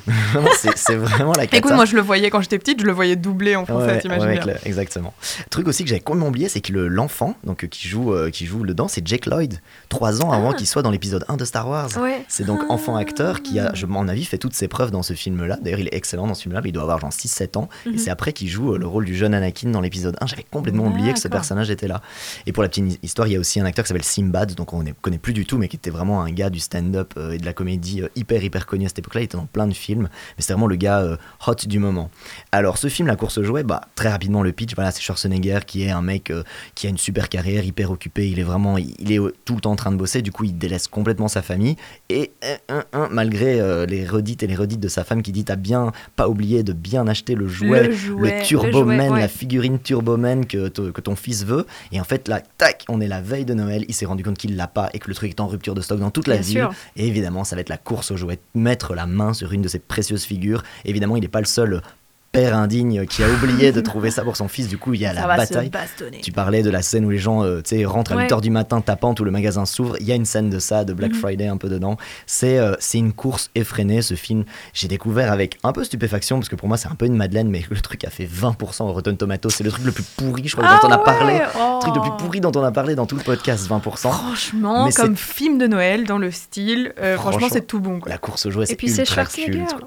C'est 0.76 0.96
vraiment 0.96 1.32
la 1.32 1.46
cata. 1.46 1.58
Écoute, 1.58 1.72
moi 1.74 1.84
je 1.84 1.94
le 1.94 2.02
voyais 2.02 2.30
quand 2.30 2.40
j'étais 2.40 2.58
petite, 2.58 2.80
je 2.80 2.86
le 2.86 2.92
voyais 2.92 3.16
doublé 3.16 3.56
en 3.56 3.64
français, 3.64 3.86
Ouais, 3.86 3.98
t'imagines 4.00 4.26
ouais, 4.48 4.56
exactement. 4.64 5.14
Truc 5.50 5.68
aussi 5.68 5.82
que 5.84 5.88
j'avais 5.90 6.00
complètement 6.00 6.28
oublié, 6.28 6.48
c'est 6.48 6.60
que 6.60 6.72
le- 6.72 6.88
l'enfant 6.88 7.34
donc 7.44 7.66
qui 7.68 7.88
joue 7.88 8.12
euh, 8.12 8.30
qui 8.30 8.46
joue 8.46 8.64
dedans, 8.66 8.88
c'est 8.88 9.06
Jake 9.06 9.26
Lloyd, 9.26 9.60
trois 9.88 10.22
ans 10.22 10.30
avant 10.32 10.52
qu'il 10.52 10.66
soit 10.66 10.82
dans 10.82 10.90
l'épisode 10.90 11.24
1 11.28 11.36
de 11.36 11.44
Star 11.44 11.68
Wars. 11.68 11.88
C'est 12.28 12.44
donc 12.44 12.60
enfant 12.70 12.96
acteur 12.96 13.42
qui 13.42 13.58
a, 13.60 13.72
je 13.74 13.86
mon 13.86 14.08
avis, 14.08 14.24
fait 14.24 14.38
toutes 14.38 14.54
ses 14.54 14.68
preuves 14.68 14.90
dans 14.90 15.02
ce 15.02 15.14
film-là. 15.14 15.58
D'ailleurs, 15.62 15.80
il 15.80 15.86
est 15.88 15.94
excellent 15.94 16.26
dans 16.26 16.34
ce 16.34 16.47
film-là, 16.48 16.60
mais 16.62 16.70
il 16.70 16.72
doit 16.72 16.82
avoir 16.82 16.98
genre 16.98 17.10
6-7 17.10 17.58
ans. 17.58 17.68
Et 17.92 17.98
c'est 17.98 18.10
après 18.10 18.32
qu'il 18.32 18.48
joue 18.48 18.74
euh, 18.74 18.78
le 18.78 18.86
rôle 18.86 19.04
du 19.04 19.14
jeune 19.14 19.34
Anakin 19.34 19.70
dans 19.70 19.80
l'épisode 19.80 20.16
1. 20.20 20.26
J'avais 20.26 20.44
complètement 20.50 20.86
oublié 20.86 21.12
que 21.12 21.20
ce 21.20 21.28
personnage 21.28 21.70
était 21.70 21.88
là. 21.88 22.02
Et 22.46 22.52
pour 22.52 22.62
la 22.62 22.68
petite 22.68 22.98
histoire, 23.02 23.28
il 23.28 23.32
y 23.32 23.36
a 23.36 23.40
aussi 23.40 23.60
un 23.60 23.64
acteur 23.64 23.84
qui 23.84 23.88
s'appelle 23.88 24.04
Simbad, 24.04 24.54
donc 24.54 24.72
on 24.72 24.82
ne 24.82 24.92
connaît 24.92 25.18
plus 25.18 25.32
du 25.32 25.46
tout, 25.46 25.58
mais 25.58 25.68
qui 25.68 25.76
était 25.76 25.90
vraiment 25.90 26.22
un 26.22 26.30
gars 26.30 26.50
du 26.50 26.58
stand-up 26.58 27.14
euh, 27.16 27.32
et 27.32 27.38
de 27.38 27.44
la 27.44 27.52
comédie 27.52 28.02
euh, 28.02 28.08
hyper 28.16 28.42
hyper 28.42 28.66
connu 28.66 28.86
à 28.86 28.88
cette 28.88 29.00
époque-là. 29.00 29.20
Il 29.20 29.24
était 29.24 29.36
dans 29.36 29.46
plein 29.46 29.66
de 29.66 29.74
films, 29.74 30.08
mais 30.36 30.42
c'était 30.42 30.54
vraiment 30.54 30.66
le 30.66 30.76
gars 30.76 31.00
euh, 31.00 31.16
hot 31.46 31.54
du 31.66 31.78
moment. 31.78 32.10
Alors 32.52 32.78
ce 32.78 32.88
film, 32.88 33.08
La 33.08 33.16
course 33.16 33.40
jouets, 33.42 33.62
bah, 33.62 33.82
très 33.94 34.10
rapidement 34.10 34.42
le 34.42 34.52
pitch, 34.52 34.74
voilà, 34.74 34.90
c'est 34.90 35.00
Schwarzenegger 35.00 35.60
qui 35.66 35.84
est 35.84 35.90
un 35.90 36.02
mec 36.02 36.30
euh, 36.30 36.42
qui 36.74 36.86
a 36.86 36.90
une 36.90 36.98
super 36.98 37.28
carrière, 37.28 37.64
hyper 37.64 37.90
occupé, 37.90 38.28
il 38.28 38.38
est 38.38 38.44
vraiment, 38.44 38.78
il, 38.78 39.12
est 39.12 39.18
tout 39.44 39.54
le 39.54 39.60
temps 39.60 39.72
en 39.72 39.76
train 39.76 39.92
de 39.92 39.96
bosser, 39.96 40.22
du 40.22 40.32
coup 40.32 40.44
il 40.44 40.56
délaisse 40.56 40.88
complètement 40.88 41.28
sa 41.28 41.42
famille, 41.42 41.76
et 42.08 42.32
euh, 42.44 42.82
malgré 43.10 43.86
les 43.86 44.06
redites 44.06 44.42
et 44.42 44.46
les 44.46 44.56
redites 44.56 44.80
de 44.80 44.88
sa 44.88 45.04
femme 45.04 45.22
qui 45.22 45.32
dit 45.32 45.44
t'as 45.44 45.56
bien 45.56 45.92
pas 46.16 46.28
oublié 46.38 46.62
de 46.62 46.72
bien 46.72 47.08
acheter 47.08 47.34
le 47.34 47.48
jouet, 47.48 47.88
Le 47.88 47.92
jouet, 47.92 48.38
le 48.38 48.44
Turboman, 48.46 48.96
le 48.96 49.02
jouet, 49.06 49.10
ouais. 49.10 49.20
la 49.20 49.28
figurine 49.28 49.80
Turboman 49.80 50.46
que, 50.46 50.68
que 50.68 51.00
ton 51.00 51.16
fils 51.16 51.44
veut, 51.44 51.66
et 51.90 52.00
en 52.00 52.04
fait 52.04 52.28
là, 52.28 52.40
tac, 52.58 52.84
on 52.88 53.00
est 53.00 53.08
la 53.08 53.20
veille 53.20 53.44
de 53.44 53.54
Noël, 53.54 53.84
il 53.88 53.94
s'est 53.94 54.06
rendu 54.06 54.22
compte 54.22 54.38
qu'il 54.38 54.54
l'a 54.56 54.68
pas 54.68 54.88
et 54.94 55.00
que 55.00 55.08
le 55.08 55.14
truc 55.14 55.30
est 55.30 55.40
en 55.40 55.48
rupture 55.48 55.74
de 55.74 55.80
stock 55.80 55.98
dans 55.98 56.12
toute 56.12 56.28
la 56.28 56.34
Bien 56.36 56.42
ville, 56.42 56.58
sûr. 56.58 56.72
et 56.96 57.08
évidemment 57.08 57.42
ça 57.42 57.56
va 57.56 57.60
être 57.60 57.68
la 57.70 57.76
course 57.76 58.12
aux 58.12 58.16
jouets, 58.16 58.38
mettre 58.54 58.94
la 58.94 59.06
main 59.06 59.32
sur 59.34 59.52
une 59.52 59.62
de 59.62 59.68
ces 59.68 59.80
précieuses 59.80 60.22
figures, 60.24 60.62
évidemment 60.84 61.16
il 61.16 61.22
n'est 61.22 61.28
pas 61.28 61.40
le 61.40 61.46
seul 61.46 61.82
père 62.40 62.56
indigne 62.56 63.04
qui 63.06 63.22
a 63.24 63.28
oublié 63.28 63.72
de 63.72 63.80
trouver 63.80 64.10
ça 64.10 64.22
pour 64.22 64.36
son 64.36 64.48
fils, 64.48 64.68
du 64.68 64.78
coup 64.78 64.94
il 64.94 65.00
y 65.00 65.06
a 65.06 65.14
Ça 65.14 65.26
la 65.26 65.36
bataille. 65.36 65.70
Tu 66.22 66.30
parlais 66.32 66.62
de 66.62 66.70
la 66.70 66.82
scène 66.82 67.04
où 67.04 67.10
les 67.10 67.18
gens 67.18 67.42
euh, 67.44 67.60
tu 67.62 67.76
sais, 67.76 67.84
rentrent 67.84 68.12
à 68.12 68.16
Ouais. 68.16 68.26
8h 68.26 68.40
du 68.40 68.50
matin 68.50 68.80
tapant 68.80 69.14
où 69.18 69.24
le 69.24 69.30
magasin 69.30 69.64
s'ouvre. 69.66 69.96
Il 70.00 70.06
y 70.06 70.12
a 70.12 70.14
une 70.14 70.24
scène 70.24 70.50
de 70.50 70.58
ça, 70.58 70.84
de 70.84 70.92
Black 70.92 71.12
Mhm. 71.12 71.18
Friday 71.18 71.46
un 71.48 71.56
peu 71.56 71.68
dedans. 71.68 71.96
C'est 72.26 72.58
euh, 72.58 72.74
c'est 72.78 72.98
une 72.98 73.12
course 73.12 73.50
effrénée, 73.54 74.02
ce 74.02 74.14
film. 74.14 74.44
J'ai 74.72 74.88
découvert 74.88 75.32
avec 75.32 75.58
un 75.64 75.72
peu 75.72 75.82
stupéfaction, 75.84 76.36
parce 76.38 76.48
que 76.48 76.56
pour 76.56 76.68
moi 76.68 76.76
c'est 76.76 76.88
un 76.88 76.94
peu 76.94 77.06
une 77.06 77.16
madeleine, 77.16 77.48
mais 77.48 77.62
le 77.70 77.80
truc 77.80 78.04
a 78.04 78.10
fait 78.10 78.26
20% 78.26 78.84
au 78.84 78.92
Rotten 78.92 79.16
Tomatoes. 79.16 79.50
C'est 79.50 79.64
le 79.64 79.70
truc 79.70 79.84
le 79.84 79.92
plus 79.92 80.04
pourri, 80.04 80.46
je 80.46 80.54
crois, 80.56 80.66
Ah 80.68 80.78
dont 80.82 80.88
on 80.88 80.92
a 80.92 80.98
parlé. 80.98 81.40
Oh. 81.58 81.78
Le 81.78 81.80
truc 81.80 81.94
le 81.96 82.00
plus 82.02 82.24
pourri 82.24 82.40
dont 82.40 82.52
on 82.54 82.62
a 82.62 82.70
parlé 82.72 82.94
dans 82.94 83.06
tout 83.06 83.16
le 83.16 83.22
podcast, 83.22 83.68
20%. 83.68 84.10
Franchement, 84.10 84.86
Mais 84.86 84.92
comme 84.92 85.16
film 85.16 85.58
de 85.58 85.66
Noël 85.66 86.04
dans 86.04 86.18
le 86.18 86.30
style, 86.30 86.92
euh, 87.00 87.14
franchement, 87.16 87.38
Franchement, 87.40 87.48
c'est 87.52 87.66
tout 87.66 87.80
bon. 87.80 88.00
Quoi. 88.00 88.10
La 88.10 88.18
course 88.18 88.46
aux 88.46 88.50
jouets, 88.50 88.66
c'est 88.66 88.76
puis 88.76 88.88
c'est 88.88 89.02
ultra. 89.02 89.24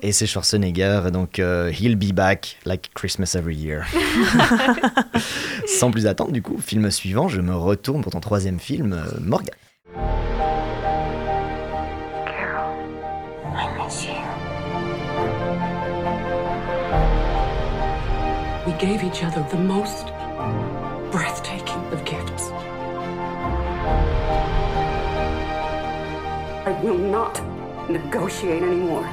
Et 0.01 0.11
c'est 0.11 0.25
Schwarzenegger, 0.25 1.01
donc 1.13 1.39
euh, 1.39 1.71
he'll 1.71 1.95
be 1.95 2.13
back 2.41 2.55
like 2.65 2.93
Christmas 2.93 3.35
every 3.35 3.55
year. 3.55 3.85
Sans 5.67 5.91
plus 5.91 6.07
attendre, 6.07 6.31
du 6.31 6.41
coup, 6.41 6.57
film 6.59 6.89
suivant, 6.91 7.27
je 7.27 7.41
me 7.41 7.55
retourne 7.55 8.01
pour 8.01 8.11
ton 8.11 8.19
troisième 8.19 8.59
film, 8.59 8.93
euh, 8.93 9.19
Morgan. 9.21 9.55
We 18.67 18.73
gave 18.79 19.03
each 19.03 19.23
other 19.23 19.43
the 19.51 19.57
most 19.57 20.07
breathtaking 21.11 21.81
of 21.91 22.03
gifts. 22.05 22.51
I 26.65 26.79
will 26.83 26.97
not 26.97 27.41
negotiate 27.89 28.63
anymore. 28.63 29.05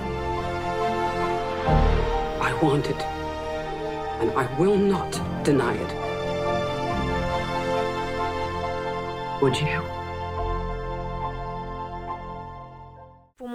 I 2.41 2.53
want 2.63 2.89
it, 2.89 2.97
and 4.21 4.31
I 4.33 4.47
will 4.59 4.77
not 4.77 5.13
deny 5.45 5.75
it. 5.75 5.93
Would 9.43 9.57
you? 9.61 9.98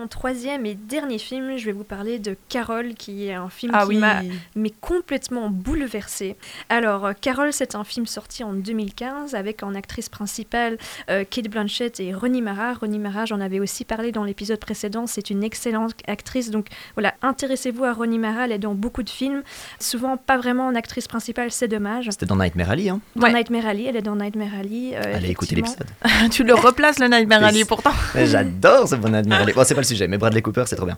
Mon 0.04 0.08
troisième 0.10 0.66
et 0.66 0.74
dernier 0.76 1.18
film, 1.18 1.56
je 1.56 1.64
vais 1.66 1.72
vous 1.72 1.86
parler 1.86 2.20
de 2.20 2.36
Carole, 2.50 2.94
qui 2.94 3.28
est 3.28 3.34
un 3.36 3.48
film 3.48 3.72
Ah 3.74 3.84
qui 3.84 3.88
oui. 3.90 3.98
m'a 4.00 4.16
mais 4.54 4.70
complètement 4.82 5.50
bouleversée. 5.50 6.36
Alors, 6.68 7.06
euh, 7.06 7.14
Carole, 7.20 7.54
c'est 7.54 7.74
un 7.74 7.86
film 7.86 8.06
sorti 8.06 8.44
en 8.44 8.52
2015 8.52 9.34
avec 9.34 9.64
en 9.64 9.74
actrice 9.76 10.10
principale 10.10 10.78
euh, 11.10 11.24
Kate 11.30 11.48
Blanchett 11.48 12.02
et 12.02 12.14
Rooney 12.14 12.42
Mara. 12.42 12.74
Rooney 12.74 12.98
Mara, 13.00 13.24
j'en 13.26 13.40
avais 13.40 13.62
aussi 13.62 13.86
parlé 13.86 14.12
dans 14.12 14.26
l'épisode 14.26 14.60
précédent, 14.60 15.08
c'est 15.08 15.30
une 15.30 15.42
excellente 15.42 15.94
actrice. 16.06 16.52
Donc 16.52 16.68
voilà, 16.96 17.14
intéressez-vous 17.22 17.86
à 17.86 17.94
Rooney 17.94 18.18
Mara, 18.18 18.44
elle 18.44 18.52
est 18.52 18.60
dans 18.60 18.76
beaucoup 18.76 19.04
de 19.04 19.10
films. 19.10 19.42
Souvent 19.80 20.18
pas 20.18 20.36
vraiment 20.38 20.68
en 20.68 20.76
actrice 20.76 21.08
principale, 21.08 21.50
c'est 21.50 21.70
dommage. 21.70 22.10
C'était 22.10 22.26
dans 22.26 22.36
Nightmare 22.36 22.72
Alley, 22.72 22.90
hein 22.90 23.00
Dans 23.16 23.30
Nightmare 23.30 23.68
Alley, 23.68 23.86
elle 23.88 23.96
est 23.96 24.02
dans 24.02 24.18
Nightmare 24.18 24.54
Alley. 24.60 24.96
euh, 24.96 25.16
Allez 25.16 25.30
écouter 25.30 25.56
l'épisode. 25.56 25.88
tu 26.32 26.44
le 26.44 26.56
replaces 26.56 27.00
le 27.00 27.08
Nightmare 27.08 27.46
Alley 27.46 27.64
pourtant. 27.64 27.94
J'adore 28.16 28.90
ce 28.90 28.96
bon 28.96 29.08
Nightmare 29.10 29.44
Alley. 29.44 29.54
Bon, 29.54 29.64
c'est 29.64 29.76
pas 29.76 29.80
le 29.82 29.86
sujet, 29.94 30.08
mais 30.08 30.18
Bradley 30.18 30.42
Cooper, 30.42 30.64
c'est 30.66 30.76
trop 30.76 30.86
bien. 30.86 30.98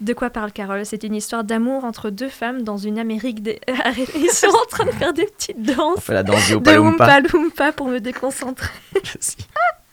De 0.00 0.14
quoi 0.14 0.30
parle 0.30 0.50
Carole? 0.50 0.86
C'est 0.86 1.02
une 1.04 1.14
histoire 1.14 1.44
d'amour 1.44 1.84
entre 1.84 2.08
deux 2.08 2.30
femmes 2.30 2.62
dans 2.62 2.78
une 2.78 2.98
Amérique 2.98 3.42
des... 3.42 3.60
Ils 4.16 4.30
sont 4.30 4.48
en 4.48 4.66
train 4.70 4.86
de 4.86 4.92
faire 4.92 5.12
des 5.12 5.26
petites 5.26 5.62
danses. 5.62 5.98
On 5.98 6.00
fait 6.00 6.14
la 6.14 6.22
danse 6.22 6.46
du 6.46 6.52
de 6.52 6.56
Oompa 6.56 6.76
Loompa. 6.76 7.04
Oompa 7.04 7.20
Loompa 7.20 7.72
pour 7.72 7.88
me 7.88 7.98
déconcentrer. 7.98 8.70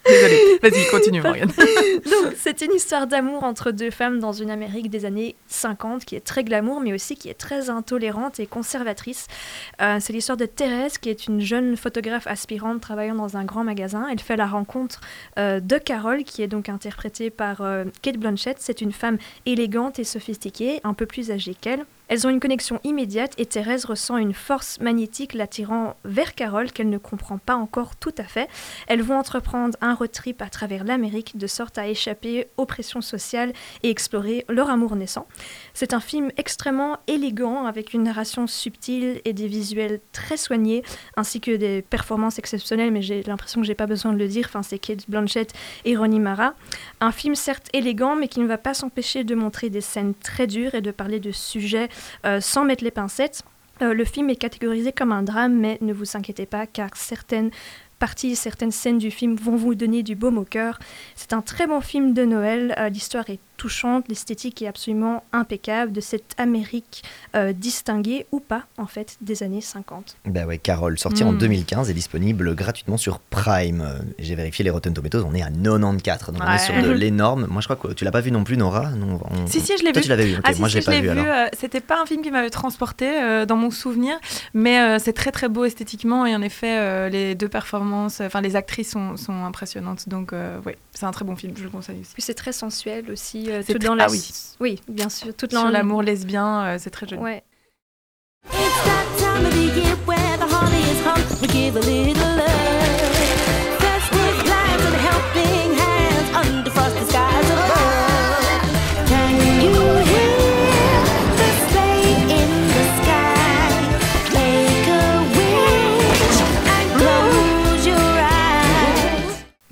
Désolée. 0.08 0.60
Vas-y, 0.62 0.88
continue, 0.90 1.22
Morgane. 1.22 1.50
Donc, 2.06 2.34
c'est 2.38 2.62
une 2.62 2.74
histoire 2.74 3.08
d'amour 3.08 3.44
entre 3.44 3.72
deux 3.72 3.92
femmes 3.92 4.20
dans 4.20 4.32
une 4.32 4.50
Amérique 4.50 4.90
des 4.90 5.06
années 5.06 5.36
50 5.48 6.06
qui 6.06 6.16
est 6.16 6.22
très 6.22 6.44
glamour, 6.44 6.82
mais 6.82 6.94
aussi 6.94 7.16
qui 7.16 7.30
est 7.30 7.34
très 7.34 7.70
intolérante 7.70 8.40
et 8.40 8.48
conservatrice. 8.48 9.28
Euh, 9.82 9.98
c'est 10.00 10.14
l'histoire 10.14 10.38
de 10.38 10.46
Thérèse, 10.46 10.98
qui 10.98 11.10
est 11.10 11.28
une 11.28 11.42
jeune 11.42 11.78
photographe 11.78 12.28
aspirante 12.28 12.82
travaillant 12.82 13.16
dans 13.16 13.38
un 13.38 13.46
grand 13.46 13.64
magasin. 13.64 14.08
Elle 14.12 14.20
fait 14.20 14.38
la 14.38 14.48
rencontre 14.48 15.02
euh, 15.38 15.60
de 15.60 15.78
Carole, 15.78 16.24
qui 16.24 16.42
est 16.42 16.48
donc 16.48 16.70
interprétée 16.70 17.30
par 17.30 17.62
euh, 17.62 17.86
Kate 18.02 18.18
Blanchett. 18.18 18.58
C'est 18.60 18.82
une 18.82 18.92
femme 18.92 19.18
élégante 19.46 20.00
et 20.00 20.04
sophistiquée, 20.04 20.80
un 20.84 20.94
peu 20.94 21.06
plus 21.06 21.32
âgée 21.32 21.56
qu'elle. 21.60 21.86
Elles 22.10 22.26
ont 22.26 22.30
une 22.30 22.40
connexion 22.40 22.80
immédiate 22.86 23.34
et 23.38 23.46
Thérèse 23.46 23.84
ressent 23.84 24.16
une 24.16 24.34
force 24.34 24.80
magnétique 24.80 25.34
l'attirant 25.34 25.96
vers 26.06 26.36
Carole 26.36 26.72
qu'elle 26.72 26.90
ne 26.90 26.98
comprend 26.98 27.38
pas 27.38 27.56
encore 27.56 27.98
tout 27.98 28.14
à 28.18 28.24
fait. 28.24 28.48
Elles 28.88 29.02
vont 29.02 29.18
entreprendre 29.18 29.78
un 29.82 29.94
road 29.94 30.12
trip 30.12 30.42
à 30.42 30.50
travers 30.50 30.86
l'Amérique 30.86 31.38
de 31.38 31.48
sorte 31.48 31.78
à 31.78 31.88
échapper 31.88 32.48
aux 32.56 32.66
pressions 32.66 33.02
sociales 33.02 33.52
et 33.84 33.90
explorer 33.90 34.46
leur 34.48 34.70
amour 34.70 34.96
naissant. 34.96 35.28
C'est 35.74 35.94
un 35.94 36.00
film 36.00 36.32
extrêmement 36.38 36.98
élégant 37.08 37.66
avec 37.66 37.94
une 37.94 38.04
narration 38.04 38.48
subtile 38.48 39.22
et 39.26 39.34
des 39.34 39.48
visuels 39.48 40.00
très 40.14 40.38
soignés 40.38 40.84
ainsi 41.18 41.42
que 41.42 41.56
des 41.58 41.82
performances 41.82 42.40
exceptionnelles 42.40 42.92
mais 42.92 43.02
j'ai 43.02 43.22
l'impression 43.24 43.60
que 43.60 43.68
j'ai 43.68 43.76
pas 43.76 43.86
besoin 43.86 44.14
de 44.14 44.18
le 44.18 44.30
dire, 44.30 44.46
enfin 44.48 44.64
c'est 44.64 44.80
Kate 44.80 45.10
Blanchett 45.10 45.54
et 45.84 45.98
Ronnie 45.98 46.22
Mara. 46.22 46.54
Un 47.02 47.12
film 47.12 47.36
certes 47.36 47.68
élégant 47.74 48.16
mais 48.16 48.30
qui 48.30 48.40
ne 48.40 48.48
va 48.48 48.58
pas 48.58 48.74
s'empêcher 48.74 49.26
de 49.26 49.36
montrer 49.36 49.70
des 49.70 49.82
scènes 49.82 50.14
très 50.16 50.48
dures 50.48 50.74
et 50.74 50.82
de 50.82 50.92
parler 50.92 51.20
de 51.20 51.34
sujets 51.34 51.90
sans 52.40 52.66
mettre 52.66 52.84
les 52.84 52.92
pincettes. 52.92 53.44
Euh, 53.82 53.94
le 53.94 54.06
film 54.06 54.30
est 54.30 54.36
catégorisé 54.36 54.92
comme 54.92 55.12
un 55.12 55.24
drame, 55.24 55.54
mais 55.54 55.78
ne 55.82 55.94
vous 55.94 56.16
inquiétez 56.16 56.46
pas, 56.46 56.66
car 56.66 56.90
certaines 56.96 57.52
parties, 58.00 58.36
certaines 58.36 58.72
scènes 58.72 58.98
du 58.98 59.12
film 59.12 59.36
vont 59.36 59.56
vous 59.56 59.76
donner 59.76 60.04
du 60.04 60.16
baume 60.16 60.38
au 60.38 60.44
cœur. 60.44 60.80
C'est 61.16 61.34
un 61.34 61.42
très 61.42 61.68
bon 61.68 61.82
film 61.82 62.14
de 62.14 62.24
Noël. 62.24 62.76
Euh, 62.78 62.90
L'histoire 62.90 63.30
est 63.30 63.40
touchante, 63.58 64.06
l'esthétique 64.08 64.62
est 64.62 64.68
absolument 64.68 65.24
impeccable 65.34 65.92
de 65.92 66.00
cette 66.02 66.34
Amérique 66.38 67.04
euh, 67.36 67.54
distinguée 67.54 68.26
ou 68.32 68.40
pas, 68.40 68.64
en 68.78 68.88
fait, 68.88 69.18
des 69.22 69.44
années 69.44 69.62
50. 69.62 70.16
Bah 70.26 70.46
ouais, 70.46 70.58
Carole, 70.58 70.98
sorti 70.98 71.24
en 71.24 71.32
Mm. 71.34 71.38
2015 71.40 71.90
et 71.90 71.94
disponible 71.94 72.56
gratuitement 72.56 72.98
sur 72.98 73.20
Prime. 73.20 73.82
Euh, 73.82 74.00
J'ai 74.20 74.36
vérifié 74.36 74.64
les 74.64 74.70
Rotten 74.72 74.94
Tomatoes, 74.94 75.24
on 75.28 75.34
est 75.34 75.42
à 75.42 75.50
94, 75.50 76.34
donc 76.34 76.44
on 76.48 76.52
est 76.54 76.58
sur 76.60 76.74
de 76.82 76.90
l'énorme. 76.92 77.48
Moi 77.50 77.62
je 77.62 77.68
crois 77.68 77.76
que 77.76 77.94
tu 77.94 78.06
l'as 78.06 78.12
pas 78.12 78.22
vu 78.22 78.32
non 78.32 78.44
plus, 78.44 78.58
Nora? 78.58 78.92
Non, 78.92 79.20
on- 79.30 79.48
Si, 79.48 79.60
si, 79.60 79.74
je 79.78 79.84
l'ai 79.84 79.92
Toi, 79.92 80.02
vu. 80.02 80.04
tu 80.04 80.10
l'avais 80.10 80.26
vu, 80.26 80.36
Ah, 80.44 80.54
si, 80.54 80.60
moi 80.60 80.70
si, 80.70 80.74
je 80.74 80.80
l'ai 80.80 80.86
pas 80.86 81.02
vu 81.02 81.10
alors. 81.10 81.26
euh, 81.26 81.48
C'était 81.58 81.82
pas 81.82 82.02
un 82.02 82.06
film 82.06 82.22
qui 82.22 82.32
m'avait 82.32 82.50
transporté 82.50 83.08
euh, 83.22 83.46
dans 83.46 83.56
mon 83.58 83.72
souvenir, 83.72 84.18
mais 84.54 84.80
euh, 84.80 85.00
c'est 85.00 85.14
très 85.14 85.32
très 85.32 85.50
beau 85.50 85.66
esthétiquement 85.66 86.26
et 86.26 86.36
en 86.36 86.42
effet, 86.42 86.78
euh, 86.78 87.10
les 87.10 87.36
deux 87.36 87.50
performances, 87.50 88.22
enfin 88.22 88.42
les 88.42 88.56
actrices 88.56 88.92
sont, 88.92 89.18
sont 89.18 89.44
impressionnantes. 89.46 90.08
Donc, 90.10 90.34
euh, 90.34 90.60
ouais, 90.66 90.78
c'est 90.94 91.06
un 91.06 91.12
très 91.12 91.26
bon 91.26 91.36
film, 91.36 91.54
je 91.58 91.64
le 91.64 91.70
conseille 91.70 92.00
aussi. 92.02 92.14
Puis 92.14 92.22
c'est 92.24 92.34
très 92.34 92.52
sensuel 92.54 93.10
aussi, 93.12 93.47
euh, 93.50 93.64
C'est 93.66 93.74
tout 93.74 93.80
dans 93.80 93.96
la... 93.96 94.06
ah 94.06 94.12
oui. 94.12 94.30
Oui, 94.60 94.82
bien 94.88 95.10
sûr, 95.10 95.34
tout 95.36 95.48
Sur 95.50 95.62
dans 95.62 95.70
l'amour 95.70 96.02
lesbien, 96.02 96.66
euh, 96.66 96.78
c'est 96.80 96.90
très 96.90 97.08
joli. 97.08 97.22
Ouais. 97.22 97.44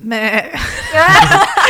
Mais 0.06 0.52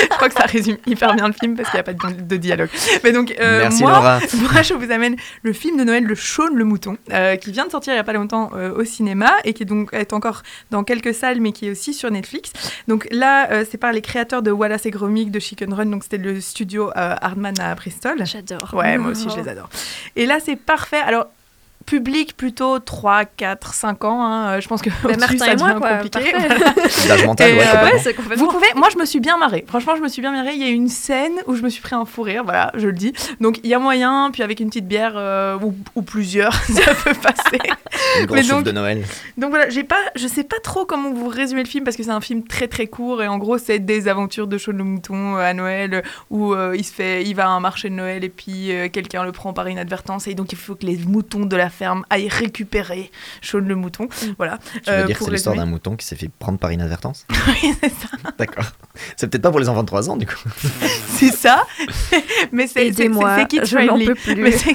je 0.01 0.07
crois 0.09 0.29
que 0.29 0.35
ça 0.35 0.45
résume 0.45 0.77
hyper 0.85 1.13
bien 1.15 1.27
le 1.27 1.33
film 1.33 1.55
parce 1.55 1.69
qu'il 1.69 1.77
n'y 1.77 1.81
a 1.81 1.83
pas 1.83 1.93
de, 1.93 2.21
de 2.21 2.37
dialogue. 2.37 2.69
Mais 3.03 3.11
donc, 3.11 3.35
euh, 3.39 3.59
Merci, 3.59 3.81
moi, 3.81 3.91
Laura. 3.91 4.19
moi, 4.51 4.61
je 4.61 4.73
vous 4.73 4.91
amène 4.91 5.15
le 5.43 5.53
film 5.53 5.77
de 5.77 5.83
Noël, 5.83 6.03
Le 6.03 6.15
Shaun 6.15 6.53
le 6.53 6.63
Mouton, 6.63 6.97
euh, 7.11 7.35
qui 7.35 7.51
vient 7.51 7.65
de 7.65 7.71
sortir 7.71 7.93
il 7.93 7.95
n'y 7.95 7.99
a 8.01 8.03
pas 8.03 8.13
longtemps 8.13 8.51
euh, 8.55 8.73
au 8.73 8.83
cinéma 8.83 9.31
et 9.43 9.53
qui 9.53 9.63
est 9.63 9.65
donc 9.65 9.89
est 9.93 10.13
encore 10.13 10.43
dans 10.71 10.83
quelques 10.83 11.13
salles, 11.13 11.39
mais 11.41 11.51
qui 11.51 11.67
est 11.67 11.71
aussi 11.71 11.93
sur 11.93 12.11
Netflix. 12.11 12.51
Donc 12.87 13.07
là, 13.11 13.51
euh, 13.51 13.65
c'est 13.69 13.77
par 13.77 13.91
les 13.91 14.01
créateurs 14.01 14.41
de 14.41 14.51
Wallace 14.51 14.85
et 14.85 14.91
Gromit 14.91 15.27
de 15.27 15.39
Chicken 15.39 15.73
Run, 15.73 15.87
donc 15.87 16.03
c'était 16.03 16.17
le 16.17 16.41
studio 16.41 16.89
euh, 16.89 17.15
Hardman 17.21 17.59
à 17.59 17.75
Bristol. 17.75 18.17
J'adore. 18.25 18.73
Ouais, 18.73 18.97
moi 18.97 19.11
aussi, 19.11 19.27
je 19.29 19.41
les 19.41 19.47
adore. 19.47 19.69
Et 20.15 20.25
là, 20.25 20.39
c'est 20.43 20.55
parfait. 20.55 21.01
Alors. 21.05 21.27
Public 21.85 22.35
plutôt 22.35 22.79
3, 22.79 23.25
4, 23.25 23.73
5 23.73 24.03
ans. 24.05 24.23
hein. 24.25 24.47
Euh, 24.55 24.61
Je 24.61 24.67
pense 24.67 24.81
que 24.81 24.89
au-dessus, 25.03 25.19
Martin 25.19 25.37
ça 25.37 25.53
et 25.53 25.55
moi, 25.55 25.73
quoi, 25.75 25.89
compliqué. 25.97 26.31
parfait. 26.31 26.47
Voilà. 26.47 26.73
L'âge 27.07 27.25
mental, 27.25 27.49
Et, 27.49 27.53
ouais, 27.53 27.63
euh. 27.63 27.83
Ouais, 28.05 28.13
complètement. 28.13 28.45
vous 28.45 28.51
pouvez, 28.51 28.67
moi 28.75 28.87
je 28.91 28.97
me 28.97 29.05
suis 29.05 29.19
bien 29.19 29.37
marrée. 29.37 29.63
Franchement, 29.67 29.95
je 29.95 30.01
me 30.01 30.07
suis 30.07 30.21
bien 30.21 30.31
marrée. 30.31 30.53
Il 30.55 30.61
y 30.61 30.65
a 30.65 30.69
une 30.69 30.87
scène 30.89 31.33
où 31.47 31.55
je 31.55 31.61
me 31.61 31.69
suis 31.69 31.81
pris 31.81 31.95
un 31.95 32.05
fou 32.05 32.23
rire, 32.23 32.43
voilà, 32.43 32.71
je 32.75 32.87
le 32.87 32.93
dis. 32.93 33.13
Donc 33.39 33.59
il 33.63 33.69
y 33.69 33.73
a 33.73 33.79
moyen, 33.79 34.29
puis 34.33 34.41
avec 34.43 34.59
une 34.59 34.69
petite 34.69 34.87
bière 34.87 35.13
euh, 35.15 35.57
ou, 35.61 35.75
ou 35.95 36.01
plusieurs, 36.01 36.53
ça 36.63 36.93
peut 36.95 37.13
passer. 37.13 37.59
Mais 38.31 38.41
souffle 38.41 38.55
donc- 38.55 38.63
de 38.65 38.71
Noël. 38.71 39.03
Donc 39.37 39.51
voilà, 39.51 39.69
j'ai 39.69 39.83
pas, 39.83 39.99
je 40.15 40.27
sais 40.27 40.43
pas 40.43 40.59
trop 40.63 40.85
comment 40.85 41.11
vous 41.11 41.27
résumer 41.27 41.61
le 41.63 41.69
film 41.69 41.83
parce 41.83 41.95
que 41.97 42.03
c'est 42.03 42.09
un 42.09 42.21
film 42.21 42.43
très 42.43 42.67
très 42.67 42.87
court 42.87 43.21
et 43.21 43.27
en 43.27 43.37
gros 43.37 43.57
c'est 43.57 43.79
des 43.79 44.07
aventures 44.07 44.47
de 44.47 44.57
Shaun 44.57 44.75
le 44.77 44.83
mouton 44.83 45.35
à 45.35 45.53
Noël 45.53 46.03
où 46.31 46.53
euh, 46.53 46.75
il 46.75 46.83
se 46.83 46.93
fait, 46.93 47.23
il 47.23 47.35
va 47.35 47.45
à 47.45 47.49
un 47.49 47.59
marché 47.59 47.89
de 47.89 47.93
Noël 47.95 48.23
et 48.23 48.29
puis 48.29 48.71
euh, 48.71 48.89
quelqu'un 48.89 49.23
le 49.23 49.31
prend 49.31 49.53
par 49.53 49.69
inadvertance 49.69 50.27
et 50.27 50.33
donc 50.33 50.51
il 50.51 50.57
faut 50.57 50.75
que 50.75 50.85
les 50.85 50.97
moutons 50.97 51.45
de 51.45 51.55
la 51.55 51.69
ferme 51.77 52.03
aillent 52.09 52.29
récupérer 52.29 53.11
Shaun 53.41 53.67
le 53.67 53.75
mouton. 53.75 54.07
Voilà. 54.37 54.57
Tu 54.73 54.79
veux 54.89 54.95
Euh, 54.97 55.05
dire 55.05 55.17
que 55.17 55.25
c'est 55.25 55.31
l'histoire 55.31 55.55
d'un 55.55 55.65
mouton 55.65 55.95
qui 55.95 56.05
s'est 56.05 56.15
fait 56.15 56.29
prendre 56.29 56.57
par 56.57 56.71
inadvertance 56.71 57.25
Oui, 57.47 57.73
c'est 57.81 57.89
ça. 57.89 58.07
D'accord. 58.37 58.65
C'est 59.17 59.27
peut-être 59.29 59.43
pas 59.43 59.51
pour 59.51 59.59
les 59.59 59.69
enfants 59.69 59.81
de 59.83 59.87
3 59.87 60.09
ans 60.09 60.17
du 60.17 60.25
coup. 60.25 60.35
c'est 61.07 61.31
ça. 61.33 61.65
Mais 62.51 62.67
c'est 62.67 62.73
c'est- 62.73 62.87
Aidez-moi, 62.87 63.35
c'est- 63.35 63.41
c'est 63.41 63.47
kids 63.47 63.65
je 63.65 63.77
n'en 63.77 63.85
friendly. 63.87 64.05
peux 64.05 64.15
plus. 64.15 64.35
Mais 64.35 64.51
c'est. 64.51 64.73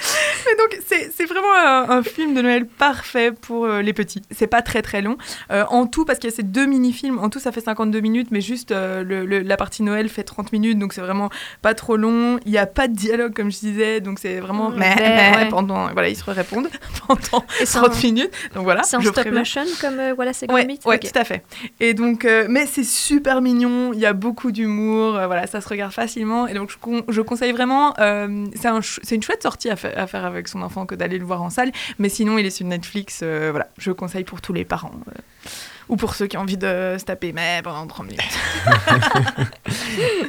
Mais 0.46 0.56
donc, 0.56 0.78
c'est 0.86 1.24
vraiment 1.26 1.52
un, 1.54 1.90
un 1.98 2.02
film 2.02 2.34
de 2.34 2.42
Noël 2.42 2.66
parfait 2.66 3.32
pour 3.32 3.66
euh, 3.66 3.82
les 3.82 3.92
petits. 3.92 4.22
C'est 4.30 4.46
pas 4.46 4.62
très 4.62 4.82
très 4.82 5.02
long. 5.02 5.16
Euh, 5.50 5.64
en 5.68 5.86
tout, 5.86 6.04
parce 6.04 6.18
qu'il 6.18 6.30
y 6.30 6.32
a 6.32 6.36
ces 6.36 6.42
deux 6.42 6.66
mini-films, 6.66 7.18
en 7.18 7.28
tout 7.28 7.38
ça 7.40 7.52
fait 7.52 7.60
52 7.60 8.00
minutes, 8.00 8.28
mais 8.30 8.40
juste 8.40 8.72
euh, 8.72 9.02
le- 9.04 9.26
le- 9.26 9.40
la 9.40 9.56
partie 9.56 9.82
Noël 9.82 10.08
fait 10.08 10.22
30 10.24 10.52
minutes, 10.52 10.78
donc 10.78 10.92
c'est 10.92 11.00
vraiment 11.00 11.28
pas 11.62 11.74
trop 11.74 11.96
long. 11.96 12.38
Il 12.46 12.52
n'y 12.52 12.58
a 12.58 12.66
pas 12.66 12.88
de 12.88 12.94
dialogue, 12.94 13.34
comme 13.34 13.50
je 13.50 13.58
disais, 13.58 14.00
donc 14.00 14.18
c'est 14.18 14.40
vraiment. 14.40 14.70
Mm, 14.70 14.74
mais, 14.78 15.46
pendant, 15.50 15.88
voilà, 15.92 16.08
ils 16.08 16.16
se 16.16 16.28
répondent 16.30 16.68
pendant 17.06 17.44
Et 17.60 17.66
c'est 17.66 17.78
30 17.78 17.92
un- 17.92 18.02
minutes. 18.02 18.30
Donc 18.54 18.64
voilà. 18.64 18.82
C'est 18.82 18.96
en 18.96 19.00
stop 19.02 19.14
préviens. 19.14 19.40
motion 19.40 19.62
comme 19.80 20.00
voilà, 20.14 20.32
c'est 20.32 20.50
Ouais, 20.50 20.66
ouais, 20.66 20.78
Ok. 20.96 21.12
tout 21.12 21.18
à 21.18 21.24
fait. 21.24 21.44
Et 21.80 21.94
donc, 21.94 22.26
mais 22.48 22.66
c'est 22.66 22.84
super 22.84 23.40
mignon, 23.42 23.92
il 23.92 23.98
y 24.00 24.06
a 24.06 24.12
beaucoup 24.12 24.50
d'humour, 24.52 25.12
voilà, 25.12 25.46
ça 25.46 25.60
se 25.60 25.68
regarde 25.68 25.92
facilement. 25.92 26.46
Et 26.46 26.54
donc, 26.54 26.70
je, 26.70 26.76
con- 26.78 27.02
je 27.08 27.20
conseille 27.20 27.52
vraiment, 27.52 27.94
c'est 27.96 28.66
un 28.68 28.80
c'est 28.82 29.14
une 29.14 29.22
chouette 29.22 29.42
sortie 29.42 29.68
à, 29.70 29.76
fa- 29.76 29.89
à 29.96 30.06
faire 30.06 30.24
avec 30.24 30.48
son 30.48 30.62
enfant 30.62 30.86
que 30.86 30.94
d'aller 30.94 31.18
le 31.18 31.24
voir 31.24 31.42
en 31.42 31.50
salle. 31.50 31.72
Mais 31.98 32.08
sinon, 32.08 32.38
il 32.38 32.46
est 32.46 32.50
sur 32.50 32.66
Netflix, 32.66 33.20
euh, 33.22 33.48
voilà, 33.50 33.68
je 33.78 33.90
conseille 33.92 34.24
pour 34.24 34.40
tous 34.40 34.52
les 34.52 34.64
parents. 34.64 34.92
Ou 35.90 35.96
pour 35.96 36.14
ceux 36.14 36.26
qui 36.26 36.36
ont 36.38 36.40
envie 36.40 36.56
de 36.56 36.96
se 36.98 37.04
taper, 37.04 37.32
mais 37.32 37.60
pendant 37.62 37.86
30 37.86 38.06
minutes. 38.06 38.20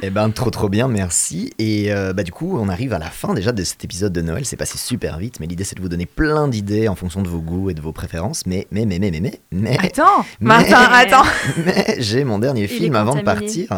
Eh 0.02 0.10
ben, 0.10 0.30
trop 0.30 0.50
trop 0.50 0.68
bien, 0.68 0.88
merci. 0.88 1.52
Et 1.58 1.92
euh, 1.92 2.12
bah, 2.12 2.24
du 2.24 2.32
coup, 2.32 2.58
on 2.58 2.68
arrive 2.68 2.92
à 2.92 2.98
la 2.98 3.08
fin 3.10 3.34
déjà 3.34 3.52
de 3.52 3.62
cet 3.62 3.84
épisode 3.84 4.12
de 4.12 4.20
Noël. 4.20 4.44
C'est 4.44 4.56
passé 4.56 4.76
super 4.76 5.18
vite, 5.18 5.38
mais 5.38 5.46
l'idée 5.46 5.62
c'est 5.64 5.76
de 5.76 5.80
vous 5.80 5.88
donner 5.88 6.06
plein 6.06 6.48
d'idées 6.48 6.88
en 6.88 6.96
fonction 6.96 7.22
de 7.22 7.28
vos 7.28 7.40
goûts 7.40 7.70
et 7.70 7.74
de 7.74 7.80
vos 7.80 7.92
préférences. 7.92 8.44
Mais, 8.46 8.66
mais, 8.72 8.84
mais, 8.84 8.98
mais, 8.98 9.10
mais, 9.12 9.20
mais, 9.20 9.40
mais. 9.52 9.78
Attends, 9.78 10.24
mais- 10.40 10.46
Martin, 10.48 10.88
attends. 10.90 11.28
Mais 11.64 11.96
j'ai 11.98 12.24
mon 12.24 12.38
dernier 12.40 12.62
Il 12.62 12.68
film 12.68 12.96
avant 12.96 13.14
de 13.14 13.20
partir. 13.20 13.68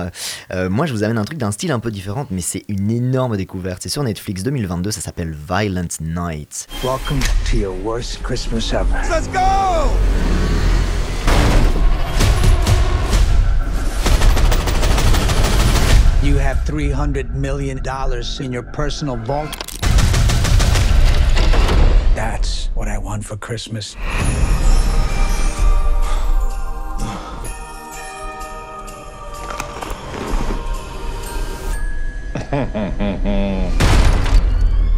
Euh, 0.53 0.71
moi, 0.71 0.87
je 0.87 0.93
vous 0.93 1.03
amène 1.03 1.19
un 1.19 1.25
truc 1.25 1.39
d'un 1.39 1.51
style 1.53 1.71
un 1.73 1.81
peu 1.81 1.91
différent, 1.91 2.27
mais 2.31 2.41
c'est 2.41 2.63
une 2.69 2.91
énorme 2.91 3.37
découverte. 3.37 3.83
C'est 3.83 3.89
sur 3.91 4.03
Netflix 4.03 4.43
2022, 4.43 4.91
ça 4.91 5.01
s'appelle 5.01 5.35
Violent 5.49 5.89
Night. 6.01 6.67
Welcome 6.83 7.21
to 7.51 7.57
your 7.59 7.75
worst 7.85 8.23
Christmas 8.23 8.73
ever. 8.73 8.87
Let's 9.11 9.29
go! 9.29 10.44
You 16.25 16.39
have 16.39 16.57
$300 16.65 17.35
million 17.35 17.83
in 18.41 18.51
your 18.51 18.63
personal 18.63 19.17
vault. 19.17 19.55
That's 22.15 22.71
what 22.75 22.89
I 22.89 22.97
want 22.97 23.27
for 23.27 23.37
Christmas. 23.37 23.95
I 23.95 23.99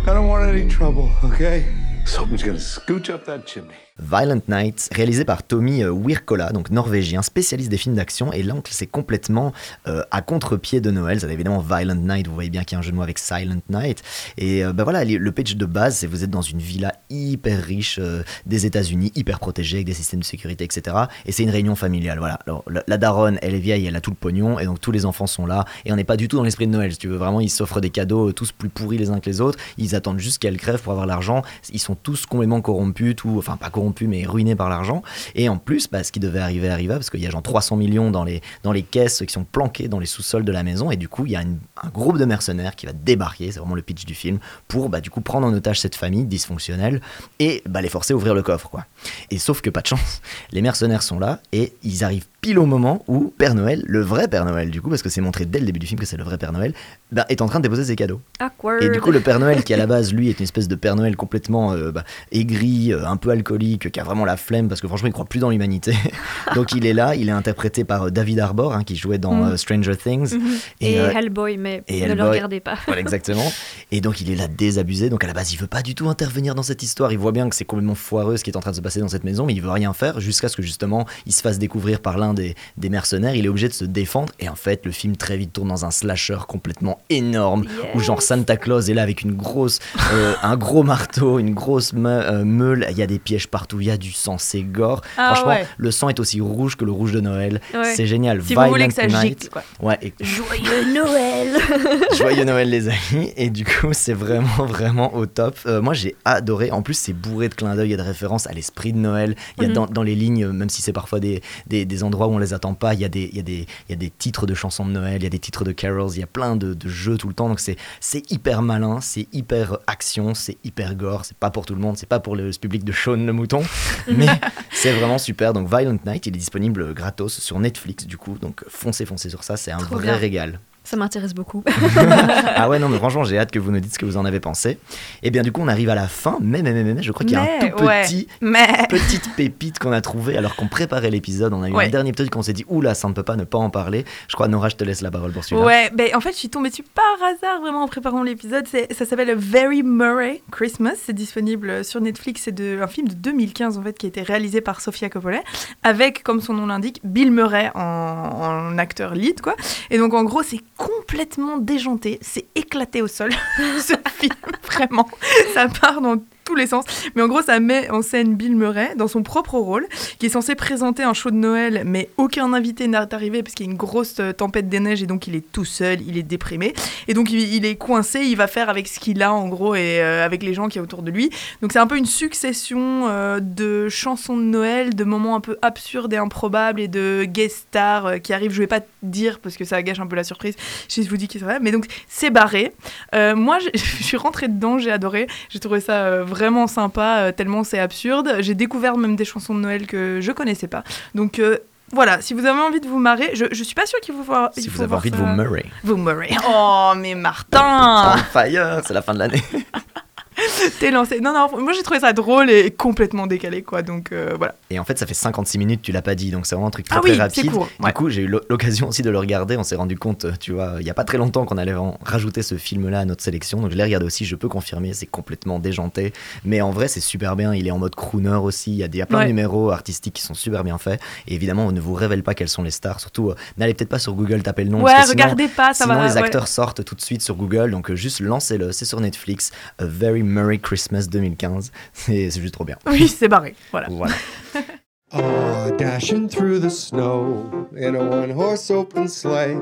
don't 0.06 0.28
want 0.28 0.48
any 0.48 0.68
trouble, 0.68 1.10
okay? 1.24 1.74
Someone's 2.04 2.44
gonna 2.44 2.58
scooch 2.58 3.12
up 3.12 3.24
that 3.24 3.46
chimney. 3.46 3.74
Violent 3.98 4.40
Night, 4.48 4.88
réalisé 4.92 5.24
par 5.24 5.42
Tommy 5.42 5.82
euh, 5.82 5.90
Wirkola, 5.90 6.52
donc 6.52 6.70
norvégien, 6.70 7.22
spécialiste 7.22 7.70
des 7.70 7.76
films 7.78 7.94
d'action. 7.94 8.32
Et 8.32 8.44
on- 8.50 8.62
c'est 8.68 8.86
complètement 8.86 9.52
euh, 9.86 10.02
à 10.10 10.22
contre-pied 10.22 10.80
de 10.80 10.90
Noël. 10.90 11.20
C'est 11.20 11.30
évidemment 11.32 11.60
Violent 11.60 11.94
Night, 11.94 12.26
vous 12.28 12.34
voyez 12.34 12.50
bien 12.50 12.62
qu'il 12.64 12.74
y 12.74 12.76
a 12.76 12.78
un 12.80 12.82
jeu 12.82 12.90
de 12.90 12.96
mots 12.96 13.02
avec 13.02 13.18
Silent 13.18 13.60
Night. 13.70 14.02
Et 14.36 14.64
euh, 14.64 14.72
bah 14.72 14.84
voilà, 14.84 15.04
le 15.04 15.32
pitch 15.32 15.56
de 15.56 15.66
base, 15.66 15.96
c'est 15.96 16.06
vous 16.06 16.24
êtes 16.24 16.30
dans 16.30 16.42
une 16.42 16.58
villa 16.58 16.92
hyper 17.10 17.62
riche 17.62 18.00
des 18.44 18.66
États-Unis, 18.66 19.12
hyper 19.14 19.38
protégée, 19.38 19.78
avec 19.78 19.86
des 19.86 19.94
systèmes 19.94 20.20
de 20.20 20.24
sécurité, 20.24 20.64
etc. 20.64 20.96
Et 21.24 21.32
c'est 21.32 21.42
une 21.42 21.50
réunion 21.50 21.74
familiale. 21.74 22.18
Voilà. 22.18 22.38
Alors, 22.46 22.64
la, 22.86 22.98
daronne, 22.98 23.38
elle 23.42 23.54
est 23.54 23.58
vieille, 23.60 23.86
elle 23.86 23.96
a 23.96 24.00
tout 24.00 24.10
le 24.10 24.16
pognon, 24.16 24.58
et 24.58 24.64
donc 24.66 24.80
tous 24.80 24.92
les 24.92 25.06
enfants 25.06 25.26
sont 25.26 25.46
là. 25.46 25.64
Et 25.84 25.92
on 25.92 25.96
n'est 25.96 26.04
pas 26.04 26.16
du 26.16 26.28
tout 26.28 26.36
dans 26.36 26.42
l'esprit 26.42 26.66
de 26.66 26.72
Noël, 26.72 26.92
si 26.92 26.98
tu 26.98 27.08
veux. 27.08 27.16
Vraiment, 27.16 27.40
ils 27.40 27.50
s'offrent 27.50 27.80
des 27.80 27.90
cadeaux, 27.90 28.32
tous 28.32 28.52
plus 28.52 28.68
pourris 28.68 28.98
les 28.98 29.10
uns 29.10 29.20
que 29.20 29.30
les 29.30 29.40
autres. 29.40 29.58
Ils 29.78 29.94
attendent 29.94 30.18
juste 30.18 30.38
qu'elle 30.38 30.56
crève 30.58 30.80
pour 30.82 30.92
avoir 30.92 31.06
l'argent. 31.06 31.42
Ils 31.72 31.78
sont 31.80 31.94
tous 31.94 32.26
complètement 32.26 32.60
corrompus, 32.60 33.14
tout, 33.16 33.34
enfin 33.38 33.56
pas 33.56 33.70
corrompus, 33.70 33.85
mais 34.06 34.24
ruinés 34.26 34.56
par 34.56 34.68
l'argent. 34.68 35.02
Et 35.34 35.48
en 35.48 35.58
plus, 35.58 35.88
bah, 35.88 36.04
ce 36.04 36.12
qui 36.12 36.20
devait 36.20 36.40
arriver 36.40 36.68
arriva, 36.68 36.94
parce 36.94 37.10
qu'il 37.10 37.20
y 37.20 37.26
a 37.26 37.30
genre 37.30 37.42
300 37.42 37.76
millions 37.76 38.10
dans 38.10 38.24
les, 38.24 38.40
dans 38.62 38.72
les 38.72 38.82
caisses 38.82 39.22
qui 39.26 39.32
sont 39.32 39.44
planquées 39.44 39.88
dans 39.88 39.98
les 39.98 40.06
sous-sols 40.06 40.44
de 40.44 40.52
la 40.52 40.62
maison. 40.62 40.90
Et 40.90 40.96
du 40.96 41.08
coup, 41.08 41.26
il 41.26 41.32
y 41.32 41.36
a 41.36 41.40
un 41.40 41.88
groupe 41.88 42.18
de 42.18 42.24
mercenaires 42.24 42.76
qui 42.76 42.86
va 42.86 42.92
débarquer, 42.92 43.50
c'est 43.52 43.60
vraiment 43.60 43.74
le 43.74 43.82
pitch 43.82 44.04
du 44.04 44.14
film, 44.14 44.38
pour 44.68 44.88
bah, 44.88 45.00
du 45.00 45.10
coup 45.10 45.20
prendre 45.20 45.46
en 45.46 45.52
otage 45.52 45.80
cette 45.80 45.96
famille 45.96 46.24
dysfonctionnelle 46.24 47.00
et 47.38 47.62
bah, 47.68 47.80
les 47.80 47.88
forcer 47.88 48.12
à 48.12 48.16
ouvrir 48.16 48.34
le 48.34 48.42
coffre. 48.42 48.68
quoi. 48.68 48.86
Et 49.30 49.38
sauf 49.38 49.60
que 49.60 49.70
pas 49.70 49.80
de 49.80 49.86
chance, 49.86 50.20
les 50.52 50.62
mercenaires 50.62 51.02
sont 51.02 51.18
là 51.18 51.40
et 51.52 51.72
ils 51.82 52.04
arrivent 52.04 52.26
pile 52.40 52.58
au 52.58 52.66
moment 52.66 53.04
où 53.08 53.32
Père 53.36 53.54
Noël, 53.54 53.82
le 53.86 54.00
vrai 54.00 54.28
Père 54.28 54.44
Noël 54.44 54.70
du 54.70 54.80
coup, 54.80 54.88
parce 54.88 55.02
que 55.02 55.08
c'est 55.08 55.20
montré 55.20 55.46
dès 55.46 55.58
le 55.58 55.66
début 55.66 55.78
du 55.78 55.86
film 55.86 55.98
que 55.98 56.06
c'est 56.06 56.16
le 56.16 56.24
vrai 56.24 56.38
Père 56.38 56.52
Noël, 56.52 56.74
bah, 57.12 57.24
est 57.28 57.40
en 57.40 57.46
train 57.46 57.60
de 57.60 57.62
déposer 57.62 57.84
ses 57.84 57.96
cadeaux. 57.96 58.20
Awkward. 58.40 58.82
Et 58.82 58.88
du 58.88 59.00
coup, 59.00 59.10
le 59.10 59.20
Père 59.20 59.38
Noël, 59.38 59.62
qui 59.64 59.72
à 59.74 59.76
la 59.76 59.86
base, 59.86 60.12
lui, 60.12 60.28
est 60.28 60.38
une 60.38 60.44
espèce 60.44 60.68
de 60.68 60.74
Père 60.74 60.96
Noël 60.96 61.16
complètement 61.16 61.72
euh, 61.72 61.92
bah, 61.92 62.04
aigri, 62.32 62.92
euh, 62.92 63.06
un 63.06 63.16
peu 63.16 63.30
alcoolique, 63.30 63.90
qui 63.90 64.00
a 64.00 64.04
vraiment 64.04 64.24
la 64.24 64.36
flemme 64.36 64.68
parce 64.68 64.80
que 64.80 64.88
franchement, 64.88 65.08
il 65.08 65.12
croit 65.12 65.24
plus 65.24 65.40
dans 65.40 65.50
l'humanité. 65.50 65.94
Donc 66.54 66.72
il 66.72 66.86
est 66.86 66.92
là, 66.92 67.14
il 67.14 67.28
est 67.28 67.32
interprété 67.32 67.84
par 67.84 68.04
euh, 68.04 68.10
David 68.10 68.40
Arbor, 68.40 68.74
hein, 68.74 68.84
qui 68.84 68.96
jouait 68.96 69.18
dans 69.18 69.44
euh, 69.44 69.56
Stranger 69.56 69.96
Things. 69.96 70.34
Mhm. 70.34 70.56
Et, 70.80 70.94
Hellboy, 70.94 71.56
mais 71.56 71.82
et 71.88 72.02
ne 72.02 72.06
le 72.06 72.12
Hellboy. 72.12 72.28
regardez 72.30 72.60
pas. 72.60 72.76
Voilà, 72.86 73.00
exactement. 73.00 73.52
Et 73.92 74.00
donc 74.00 74.20
il 74.20 74.30
est 74.30 74.36
là 74.36 74.48
désabusé. 74.48 75.10
Donc 75.10 75.24
à 75.24 75.26
la 75.26 75.32
base, 75.32 75.52
il 75.52 75.58
veut 75.58 75.66
pas 75.66 75.82
du 75.82 75.94
tout 75.94 76.08
intervenir 76.08 76.54
dans 76.54 76.62
cette 76.62 76.82
histoire. 76.82 77.12
Il 77.12 77.18
voit 77.18 77.32
bien 77.32 77.48
que 77.48 77.54
c'est 77.54 77.64
complètement 77.64 77.94
foireux 77.94 78.36
ce 78.36 78.44
qui 78.44 78.50
est 78.50 78.56
en 78.56 78.60
train 78.60 78.72
de 78.72 78.76
se 78.76 78.80
passer 78.80 78.95
dans 79.00 79.08
cette 79.08 79.24
maison, 79.24 79.46
mais 79.46 79.54
il 79.54 79.62
veut 79.62 79.70
rien 79.70 79.92
faire 79.92 80.20
jusqu'à 80.20 80.48
ce 80.48 80.56
que 80.56 80.62
justement 80.62 81.06
il 81.26 81.32
se 81.32 81.40
fasse 81.42 81.58
découvrir 81.58 82.00
par 82.00 82.18
l'un 82.18 82.34
des, 82.34 82.54
des 82.76 82.88
mercenaires. 82.88 83.34
Il 83.34 83.44
est 83.44 83.48
obligé 83.48 83.68
de 83.68 83.72
se 83.74 83.84
défendre. 83.84 84.32
Et 84.40 84.48
en 84.48 84.54
fait, 84.56 84.84
le 84.86 84.92
film 84.92 85.16
très 85.16 85.36
vite 85.36 85.52
tourne 85.52 85.68
dans 85.68 85.84
un 85.84 85.90
slasher 85.90 86.38
complètement 86.48 86.98
énorme 87.10 87.64
où 87.94 88.00
genre 88.00 88.22
Santa 88.22 88.56
Claus 88.56 88.88
est 88.88 88.94
là 88.94 89.02
avec 89.02 89.22
une 89.22 89.32
grosse, 89.34 89.78
euh, 90.12 90.34
un 90.42 90.56
gros 90.56 90.82
marteau, 90.82 91.38
une 91.38 91.54
grosse 91.54 91.92
me- 91.92 92.08
euh, 92.08 92.44
meule. 92.44 92.86
Il 92.90 92.98
y 92.98 93.02
a 93.02 93.06
des 93.06 93.18
pièges 93.18 93.48
partout, 93.48 93.80
il 93.80 93.86
y 93.86 93.90
a 93.90 93.96
du 93.96 94.12
sang, 94.12 94.36
c'est 94.38 94.62
gore. 94.62 95.02
Ah 95.16 95.34
Franchement, 95.34 95.52
ouais. 95.52 95.66
le 95.76 95.90
sang 95.90 96.08
est 96.08 96.20
aussi 96.20 96.40
rouge 96.40 96.76
que 96.76 96.84
le 96.84 96.92
rouge 96.92 97.12
de 97.12 97.20
Noël. 97.20 97.60
Ouais. 97.74 97.94
C'est 97.94 98.06
génial. 98.06 98.42
Si 98.42 98.54
vous 98.54 98.60
voulez 98.60 98.70
Violent 98.70 98.88
que 98.88 98.94
ça 98.94 99.06
Night. 99.06 99.40
gicle, 99.42 99.48
quoi. 99.50 99.62
Ouais, 99.80 99.98
et- 100.02 100.12
Joyeux 100.20 100.94
Noël 100.94 101.56
Joyeux 102.16 102.44
Noël 102.44 102.68
les 102.70 102.88
amis 102.88 103.32
et 103.36 103.50
du 103.50 103.64
coup 103.64 103.92
c'est 103.92 104.12
vraiment 104.12 104.64
vraiment 104.66 105.14
au 105.14 105.26
top. 105.26 105.56
Euh, 105.66 105.80
moi 105.80 105.94
j'ai 105.94 106.16
adoré, 106.24 106.70
en 106.70 106.82
plus 106.82 106.94
c'est 106.94 107.12
bourré 107.12 107.48
de 107.48 107.54
clins 107.54 107.74
d'œil 107.76 107.92
et 107.92 107.96
de 107.96 108.02
références 108.02 108.46
à 108.46 108.52
l'esprit 108.52 108.85
de 108.92 108.98
Noël. 108.98 109.36
Il 109.58 109.62
y 109.62 109.66
a 109.66 109.68
Mhm. 109.68 109.74
dans, 109.74 109.86
dans 109.86 110.02
les 110.02 110.14
lignes, 110.14 110.44
euh, 110.44 110.52
même 110.52 110.68
si 110.68 110.82
c'est 110.82 110.92
parfois 110.92 111.20
des, 111.20 111.42
des, 111.66 111.84
des 111.84 112.02
endroits 112.04 112.26
où 112.28 112.32
on 112.32 112.38
les 112.38 112.52
attend 112.54 112.74
pas, 112.74 112.94
il 112.94 113.00
y, 113.00 113.04
a 113.04 113.08
des, 113.08 113.28
il, 113.32 113.36
y 113.36 113.40
a 113.40 113.42
des, 113.42 113.66
il 113.88 113.90
y 113.90 113.92
a 113.92 113.96
des 113.96 114.10
titres 114.10 114.46
de 114.46 114.54
chansons 114.54 114.84
de 114.86 114.90
Noël, 114.92 115.16
il 115.16 115.24
y 115.24 115.26
a 115.26 115.30
des 115.30 115.38
titres 115.38 115.64
de 115.64 115.72
carols, 115.72 116.10
il 116.14 116.20
y 116.20 116.22
a 116.22 116.26
plein 116.26 116.56
de, 116.56 116.74
de 116.74 116.88
jeux 116.88 117.16
tout 117.18 117.28
le 117.28 117.34
temps. 117.34 117.48
Donc 117.48 117.60
c'est 117.60 117.76
c'est 118.00 118.30
hyper 118.30 118.62
malin, 118.62 119.00
c'est 119.00 119.26
hyper 119.32 119.78
action, 119.86 120.34
c'est 120.34 120.58
hyper 120.64 120.94
gore, 120.94 121.24
c'est 121.24 121.36
pas 121.36 121.50
pour 121.50 121.66
tout 121.66 121.74
le 121.74 121.80
monde, 121.80 121.96
c'est 121.96 122.08
pas 122.08 122.20
pour 122.20 122.36
le 122.36 122.50
public 122.60 122.84
de 122.84 122.92
Shaun 122.92 123.26
le 123.26 123.32
mouton, 123.32 123.62
mais 124.08 124.26
c'est 124.72 124.92
vraiment 124.92 125.18
super. 125.18 125.52
Donc 125.52 125.68
Violent 125.68 125.98
Night, 126.06 126.26
il 126.26 126.34
est 126.34 126.38
disponible 126.38 126.94
gratos 126.94 127.38
sur 127.40 127.58
Netflix 127.58 128.06
du 128.06 128.16
coup, 128.16 128.36
donc 128.38 128.62
foncez 128.68 129.04
foncez 129.06 129.30
sur 129.30 129.44
ça, 129.44 129.56
c'est 129.56 129.72
un 129.72 129.78
Trop 129.78 129.96
vrai 129.96 130.04
bien. 130.04 130.16
régal. 130.16 130.60
Ça 130.86 130.96
m'intéresse 130.96 131.34
beaucoup. 131.34 131.64
ah 132.56 132.68
ouais, 132.68 132.78
non, 132.78 132.88
mais 132.88 132.98
franchement, 132.98 133.24
j'ai 133.24 133.38
hâte 133.38 133.50
que 133.50 133.58
vous 133.58 133.72
nous 133.72 133.80
dites 133.80 133.94
ce 133.94 133.98
que 133.98 134.06
vous 134.06 134.16
en 134.16 134.24
avez 134.24 134.38
pensé. 134.38 134.78
Et 135.24 135.30
bien, 135.30 135.42
du 135.42 135.50
coup, 135.50 135.60
on 135.60 135.66
arrive 135.68 135.88
à 135.88 135.96
la 135.96 136.06
fin, 136.06 136.38
mais, 136.40 136.62
mais, 136.62 136.72
mais, 136.72 136.84
mais, 136.84 137.02
je 137.02 137.10
crois 137.10 137.26
qu'il 137.26 137.34
y 137.34 137.36
a 137.36 137.42
un 137.42 137.68
tout 137.70 137.82
ouais. 137.84 138.02
petit, 138.04 138.28
Mais. 138.40 138.66
petite 138.88 139.34
pépite 139.34 139.80
qu'on 139.80 139.90
a 139.90 140.00
trouvé 140.00 140.36
alors 140.38 140.54
qu'on 140.54 140.68
préparait 140.68 141.10
l'épisode. 141.10 141.52
On 141.52 141.62
a 141.64 141.68
eu 141.68 141.72
Ouais. 141.72 141.86
un 141.86 141.90
dernier 141.90 142.10
épisode 142.10 142.30
qu'on 142.30 142.42
s'est 142.42 142.52
dit, 142.52 142.64
oula, 142.68 142.94
ça 142.94 143.08
ne 143.08 143.12
peut 143.14 143.24
pas 143.24 143.34
ne 143.36 143.42
pas 143.44 143.58
en 143.58 143.68
parler. 143.68 144.04
Je 144.28 144.34
crois, 144.34 144.46
Nora, 144.48 144.68
je 144.68 144.76
te 144.76 144.84
laisse 144.84 145.00
la 145.02 145.10
parole 145.10 145.32
pour 145.32 145.44
celui-là. 145.44 145.66
Ouais, 145.66 145.90
ben 145.92 146.08
en 146.14 146.20
fait, 146.20 146.30
je 146.30 146.36
suis 146.38 146.48
tombée 146.48 146.70
dessus 146.70 146.84
par 146.84 147.28
hasard 147.28 147.60
vraiment 147.60 147.82
en 147.82 147.88
préparant 147.88 148.22
l'épisode. 148.22 148.66
Ça 148.68 149.04
s'appelle 149.04 149.34
Very 149.36 149.82
Murray 149.82 150.40
Christmas. 150.52 150.94
C'est 151.04 151.12
disponible 151.12 151.84
sur 151.84 152.00
Netflix. 152.00 152.42
C'est 152.44 152.60
un 152.80 152.86
film 152.86 153.08
de 153.08 153.14
2015 153.14 153.76
en 153.76 153.82
fait 153.82 153.98
qui 153.98 154.06
a 154.06 154.08
été 154.08 154.22
réalisé 154.22 154.60
par 154.60 154.80
Sofia 154.80 155.08
Coppola 155.10 155.40
avec, 155.82 156.22
comme 156.22 156.40
son 156.40 156.54
nom 156.54 156.66
l'indique, 156.66 157.00
Bill 157.02 157.32
Murray 157.32 157.70
en, 157.74 157.80
en 157.80 158.78
acteur 158.78 159.14
lead 159.14 159.40
quoi. 159.40 159.54
Et 159.90 159.98
donc 159.98 160.14
en 160.14 160.22
gros, 160.24 160.42
c'est 160.42 160.60
complètement 161.06 161.58
déjanté, 161.58 162.18
c'est 162.20 162.46
éclaté 162.56 163.00
au 163.00 163.06
sol 163.06 163.30
ce 163.78 163.94
film 164.18 164.34
vraiment. 164.64 165.08
Ça 165.54 165.68
part 165.68 166.00
dans 166.00 166.16
tous 166.46 166.54
les 166.54 166.66
sens. 166.66 166.84
Mais 167.14 167.22
en 167.22 167.28
gros, 167.28 167.42
ça 167.42 167.60
met 167.60 167.90
en 167.90 168.00
scène 168.00 168.34
Bill 168.34 168.56
Murray 168.56 168.94
dans 168.96 169.08
son 169.08 169.22
propre 169.22 169.58
rôle, 169.58 169.86
qui 170.18 170.26
est 170.26 170.30
censé 170.30 170.54
présenter 170.54 171.02
un 171.02 171.12
show 171.12 171.30
de 171.30 171.36
Noël, 171.36 171.82
mais 171.84 172.08
aucun 172.16 172.52
invité 172.54 172.86
n'est 172.86 172.96
arrivé 173.12 173.42
parce 173.42 173.54
qu'il 173.54 173.66
y 173.66 173.68
a 173.68 173.72
une 173.72 173.76
grosse 173.76 174.20
euh, 174.20 174.32
tempête 174.32 174.68
des 174.68 174.80
neiges 174.80 175.02
et 175.02 175.06
donc 175.06 175.26
il 175.26 175.34
est 175.34 175.52
tout 175.52 175.64
seul, 175.64 176.00
il 176.06 176.16
est 176.16 176.22
déprimé. 176.22 176.72
Et 177.08 177.14
donc 177.14 177.30
il, 177.30 177.66
est 177.66 177.74
coincé, 177.74 178.20
il 178.20 178.36
va 178.36 178.46
faire 178.46 178.70
avec 178.70 178.86
ce 178.88 179.00
qu'il 179.00 179.22
a 179.22 179.32
en 179.32 179.48
gros 179.48 179.74
et 179.74 180.00
euh, 180.00 180.24
avec 180.24 180.42
les 180.42 180.54
gens 180.54 180.68
qui 180.68 180.78
est 180.78 180.80
autour 180.80 181.02
de 181.02 181.10
lui. 181.10 181.30
Donc 181.60 181.72
c'est 181.72 181.78
un 181.78 181.86
peu 181.86 181.98
une 181.98 182.06
succession 182.06 183.08
euh, 183.08 183.40
de 183.40 183.88
chansons 183.88 184.36
de 184.36 184.42
Noël, 184.42 184.94
de 184.94 185.04
moments 185.04 185.34
un 185.34 185.40
peu 185.40 185.58
absurdes 185.62 186.12
et 186.12 186.16
improbables 186.16 186.80
et 186.80 186.88
de 186.88 187.24
guest 187.24 187.66
stars 187.68 188.20
qui 188.22 188.32
arrivent. 188.32 188.52
Je 188.52 188.60
vais 188.60 188.66
pas 188.68 188.80
dire 189.02 189.40
parce 189.40 189.56
que 189.56 189.64
ça 189.64 189.82
gâche 189.82 189.98
un 189.98 190.06
peu 190.06 190.16
la 190.16 190.24
surprise. 190.24 190.54
Je 190.88 191.02
vous 191.02 191.16
dis 191.16 191.26
qui 191.28 191.40
c'est. 191.40 191.60
Mais 191.60 191.72
donc 191.72 191.86
c'est 192.08 192.30
barré. 192.30 192.72
Moi 193.12 193.58
je 193.74 194.02
suis 194.04 194.16
rentrée 194.16 194.48
dedans, 194.48 194.78
j'ai 194.78 194.92
adoré. 194.92 195.26
J'ai 195.48 195.60
trouvé 195.60 195.80
ça 195.80 196.04
euh, 196.04 196.24
vraiment 196.36 196.66
sympa, 196.66 197.18
euh, 197.18 197.32
tellement 197.32 197.64
c'est 197.64 197.78
absurde. 197.78 198.36
J'ai 198.40 198.54
découvert 198.54 198.96
même 198.98 199.16
des 199.16 199.24
chansons 199.24 199.54
de 199.54 199.60
Noël 199.60 199.86
que 199.86 200.20
je 200.20 200.32
connaissais 200.32 200.68
pas. 200.68 200.84
Donc 201.14 201.38
euh, 201.38 201.56
voilà, 201.92 202.20
si 202.20 202.34
vous 202.34 202.44
avez 202.44 202.60
envie 202.60 202.80
de 202.80 202.88
vous 202.88 202.98
marrer, 202.98 203.30
je, 203.34 203.46
je 203.50 203.64
suis 203.64 203.74
pas 203.74 203.86
sûre 203.86 204.00
qu'il 204.00 204.14
faut 204.14 204.22
voir. 204.22 204.50
Si 204.52 204.64
il 204.64 204.70
vous 204.70 204.82
avez 204.82 204.94
envie 204.94 205.10
de 205.10 205.16
vous 205.16 205.26
Murray. 205.26 205.64
Vous 205.82 205.96
Murray. 205.96 206.30
Oh, 206.48 206.92
mais 206.96 207.14
Martin 207.14 208.16
fire, 208.32 208.80
c'est 208.84 208.94
la 208.94 209.02
fin 209.02 209.14
de 209.14 209.20
l'année. 209.20 209.42
T'es 210.80 210.90
lancé. 210.90 211.20
Non, 211.20 211.32
non, 211.32 211.60
moi 211.62 211.72
j'ai 211.72 211.82
trouvé 211.82 212.00
ça 212.00 212.12
drôle 212.12 212.50
et 212.50 212.70
complètement 212.70 213.26
décalé, 213.26 213.62
quoi. 213.62 213.82
Donc 213.82 214.12
euh, 214.12 214.34
voilà. 214.36 214.54
Et 214.70 214.78
en 214.78 214.84
fait, 214.84 214.98
ça 214.98 215.06
fait 215.06 215.14
56 215.14 215.58
minutes, 215.58 215.82
tu 215.82 215.92
l'as 215.92 216.02
pas 216.02 216.14
dit, 216.14 216.30
donc 216.30 216.46
c'est 216.46 216.54
vraiment 216.54 216.68
un 216.68 216.70
truc 216.70 216.86
très 216.88 216.98
Ah 216.98 217.00
très 217.00 217.12
oui, 217.12 217.18
rapide. 217.18 217.44
c'est 217.44 217.50
court, 217.50 217.68
ouais. 217.80 217.86
Du 217.88 217.92
coup, 217.94 218.10
j'ai 218.10 218.22
eu 218.22 218.26
l'o- 218.26 218.40
l'occasion 218.50 218.88
aussi 218.88 219.02
de 219.02 219.10
le 219.10 219.18
regarder. 219.18 219.56
On 219.56 219.62
s'est 219.62 219.76
rendu 219.76 219.96
compte, 219.98 220.26
euh, 220.26 220.32
tu 220.38 220.52
vois, 220.52 220.74
il 220.80 220.86
y 220.86 220.90
a 220.90 220.94
pas 220.94 221.04
très 221.04 221.18
longtemps 221.18 221.44
qu'on 221.46 221.56
allait 221.56 221.74
rajouter 222.04 222.42
ce 222.42 222.56
film-là 222.56 223.00
à 223.00 223.04
notre 223.04 223.22
sélection. 223.22 223.60
Donc 223.60 223.70
je 223.70 223.76
l'ai 223.76 223.82
regardé 223.84 224.04
aussi, 224.06 224.24
je 224.24 224.36
peux 224.36 224.48
confirmer, 224.48 224.92
c'est 224.92 225.06
complètement 225.06 225.58
déjanté. 225.58 226.12
Mais 226.44 226.60
en 226.60 226.70
vrai, 226.70 226.88
c'est 226.88 227.00
super 227.00 227.36
bien. 227.36 227.54
Il 227.54 227.66
est 227.66 227.70
en 227.70 227.78
mode 227.78 227.94
crooner 227.94 228.34
aussi. 228.36 228.72
Il 228.72 228.76
y 228.78 228.82
a, 228.84 228.88
des, 228.88 229.04
plein 229.06 229.18
Ouais. 229.18 229.24
de 229.24 229.28
numéros 229.28 229.70
artistiques 229.70 230.14
qui 230.14 230.22
sont 230.22 230.34
super 230.34 230.64
bien 230.64 230.78
faits. 230.78 231.00
Et 231.28 231.34
évidemment, 231.34 231.66
on 231.66 231.72
ne 231.72 231.80
vous 231.80 231.94
révèle 231.94 232.22
pas 232.22 232.34
quelles 232.34 232.48
sont 232.48 232.62
les 232.62 232.70
stars. 232.70 233.00
Surtout, 233.00 233.30
euh, 233.30 233.34
n'allez 233.56 233.72
peut-être 233.74 233.88
pas 233.88 233.98
sur 233.98 234.12
Google 234.14 234.42
taper 234.42 234.64
le 234.64 234.70
nom. 234.70 234.82
Ouais, 234.82 234.92
parce 234.92 235.04
que 235.06 235.10
sinon- 235.12 235.22
regardez 235.24 235.48
pas, 235.48 235.72
ça 235.74 235.84
sinon 235.84 235.96
va, 235.96 236.06
les 236.06 236.16
acteurs 236.16 236.48
sortent 236.48 236.84
tout 236.84 236.94
de 236.94 237.00
suite 237.00 237.22
sur 237.22 237.36
Google. 237.36 237.70
Donc 237.70 237.90
euh, 237.90 237.96
juste 237.96 238.20
lancez-le. 238.20 238.72
C'est 238.72 238.84
sur 238.84 239.00
Netflix. 239.00 239.50
A 239.78 239.84
Very 239.86 240.22
Merry 240.26 240.58
Christmas 240.58 241.06
2015. 241.08 241.72
C'est 241.92 242.30
juste 242.30 242.54
trop 242.54 242.64
bien. 242.64 242.76
Oui, 242.86 243.08
c'est 243.08 243.28
barré. 243.28 243.54
Voilà. 243.70 243.88
Voilà. 243.90 244.14
Ah, 245.12 245.70
dashing 245.78 246.28
through 246.28 246.58
the 246.58 246.68
snow 246.68 247.68
in 247.76 247.94
a 247.94 248.04
one 248.04 248.28
horse 248.28 248.72
open 248.72 249.06
sleigh. 249.06 249.56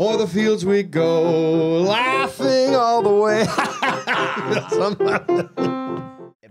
o'er 0.00 0.16
the 0.16 0.26
fields 0.26 0.64
we 0.66 0.82
go, 0.82 1.82
laughing 1.82 2.74
all 2.74 3.02
the 3.02 3.08
way. 3.08 3.46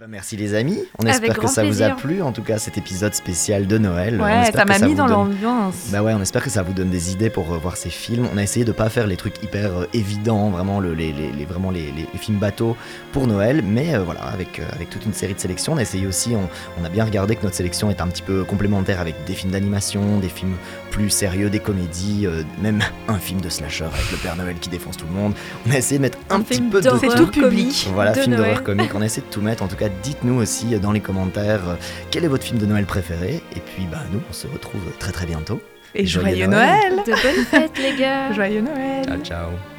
Ben, 0.02 0.08
merci 0.10 0.36
les 0.36 0.56
amis, 0.56 0.80
on 0.98 1.04
Avec 1.06 1.14
espère 1.22 1.38
que 1.38 1.46
ça 1.46 1.64
vous 1.64 1.84
a 1.84 1.92
plu, 1.92 2.24
en 2.24 2.32
tout 2.32 2.42
cas 2.42 2.58
cet 2.58 2.76
épisode 2.76 3.14
spécial 3.14 3.68
de 3.68 3.78
Noël. 3.78 4.20
Ouais, 4.20 4.46
ça 4.52 4.64
que 4.64 4.68
m'a 4.68 4.80
mis 4.80 4.96
dans 4.96 5.06
donne- 5.06 5.14
l'ambiance. 5.32 5.76
Bah 5.92 6.02
ouais, 6.02 6.12
on 6.16 6.22
espère 6.24 6.44
que 6.44 6.50
ça 6.50 6.64
vous 6.64 6.74
donne 6.74 6.90
des 6.90 7.12
idées 7.12 7.30
pour 7.30 7.48
revoir 7.48 7.78
ces 7.78 7.92
films. 7.92 8.26
On 8.34 8.38
a 8.38 8.42
essayé 8.42 8.66
de 8.66 8.72
pas 8.72 8.90
faire 8.90 9.06
les 9.06 9.16
trucs 9.16 9.44
hyper 9.44 9.82
euh, 9.82 9.86
évidents, 9.94 10.50
vraiment 10.50 10.80
le- 10.80 10.96
les, 10.96 11.14
les- 11.14 11.32
les- 11.32 11.46
vraiment 11.46 11.70
les, 11.70 11.92
les- 11.92 12.08
les 12.12 12.18
films 12.20 12.40
bateaux 12.40 12.76
pour 13.12 13.28
Noël, 13.28 13.62
mais 13.64 13.94
euh, 13.94 14.00
voilà, 14.04 14.22
avec, 14.24 14.58
euh, 14.58 14.64
avec 14.74 14.90
toute 14.90 15.06
une 15.06 15.14
série 15.14 15.36
de 15.36 15.40
sélections, 15.40 15.74
on 15.74 15.78
a 15.78 15.84
essayé 15.84 16.08
aussi, 16.08 16.34
on, 16.36 16.50
on 16.82 16.84
a 16.84 16.90
bien 16.90 17.06
regardé 17.06 17.36
que 17.36 17.44
notre 17.44 17.56
sélection 17.56 17.92
est 17.92 18.02
un 18.02 18.08
petit 18.08 18.24
peu 18.24 18.44
complémentaire 18.44 19.00
avec 19.02 19.14
des 19.28 19.34
films 19.36 19.52
d'animation, 19.52 20.18
des 20.18 20.30
films 20.30 20.56
plus 20.92 21.10
sérieux, 21.10 21.50
des 21.50 21.60
comédies, 21.60 22.28
euh, 22.28 22.44
même 22.62 22.84
un 23.08 23.18
film 23.18 23.42
de 23.42 23.50
slasher 23.50 23.86
avec 23.86 24.12
le 24.12 24.18
Père 24.18 24.36
Noël 24.36 24.58
qui 24.60 24.70
défonce 24.70 24.98
tout 24.98 25.08
le 25.08 25.14
monde. 25.14 25.34
On 25.68 25.72
a 25.72 25.78
essayé 25.78 25.98
de 25.98 26.04
mettre 26.04 26.20
un, 26.30 26.36
Un 26.36 26.42
petit 26.42 26.62
peu 26.62 26.82
de 26.82 26.90
tout. 26.90 27.40
comique 27.42 27.90
Voilà, 27.94 28.12
de 28.12 28.20
film 28.20 28.36
d'horreur 28.36 28.64
comique. 28.64 28.92
On 28.94 29.02
essaie 29.02 29.22
de 29.22 29.26
tout 29.28 29.42
mettre. 29.42 29.64
En 29.64 29.68
tout 29.68 29.78
cas, 29.78 29.90
dites-nous 30.04 30.36
aussi 30.36 30.66
dans 30.80 30.92
les 30.92 31.00
commentaires 31.00 31.70
euh, 31.70 31.76
quel 32.12 32.26
est 32.26 32.28
votre 32.28 32.44
film 32.44 32.60
de 32.60 32.66
Noël 32.66 32.86
préféré. 32.86 33.42
Et 33.56 33.60
puis, 33.60 33.88
bah, 33.90 34.04
nous, 34.12 34.20
on 34.30 34.34
se 34.34 34.48
retrouve 34.48 34.82
très 35.00 35.12
très 35.12 35.26
bientôt. 35.26 35.62
Et 35.96 36.06
joyeux 36.06 36.48
Noël 36.48 36.98
De 37.06 37.12
bonnes 37.12 37.46
fêtes, 37.46 37.78
les 37.78 37.96
gars 37.98 38.32
Joyeux 38.34 38.62
Noël 38.62 39.06
Ciao, 39.06 39.18
ciao. 39.24 39.71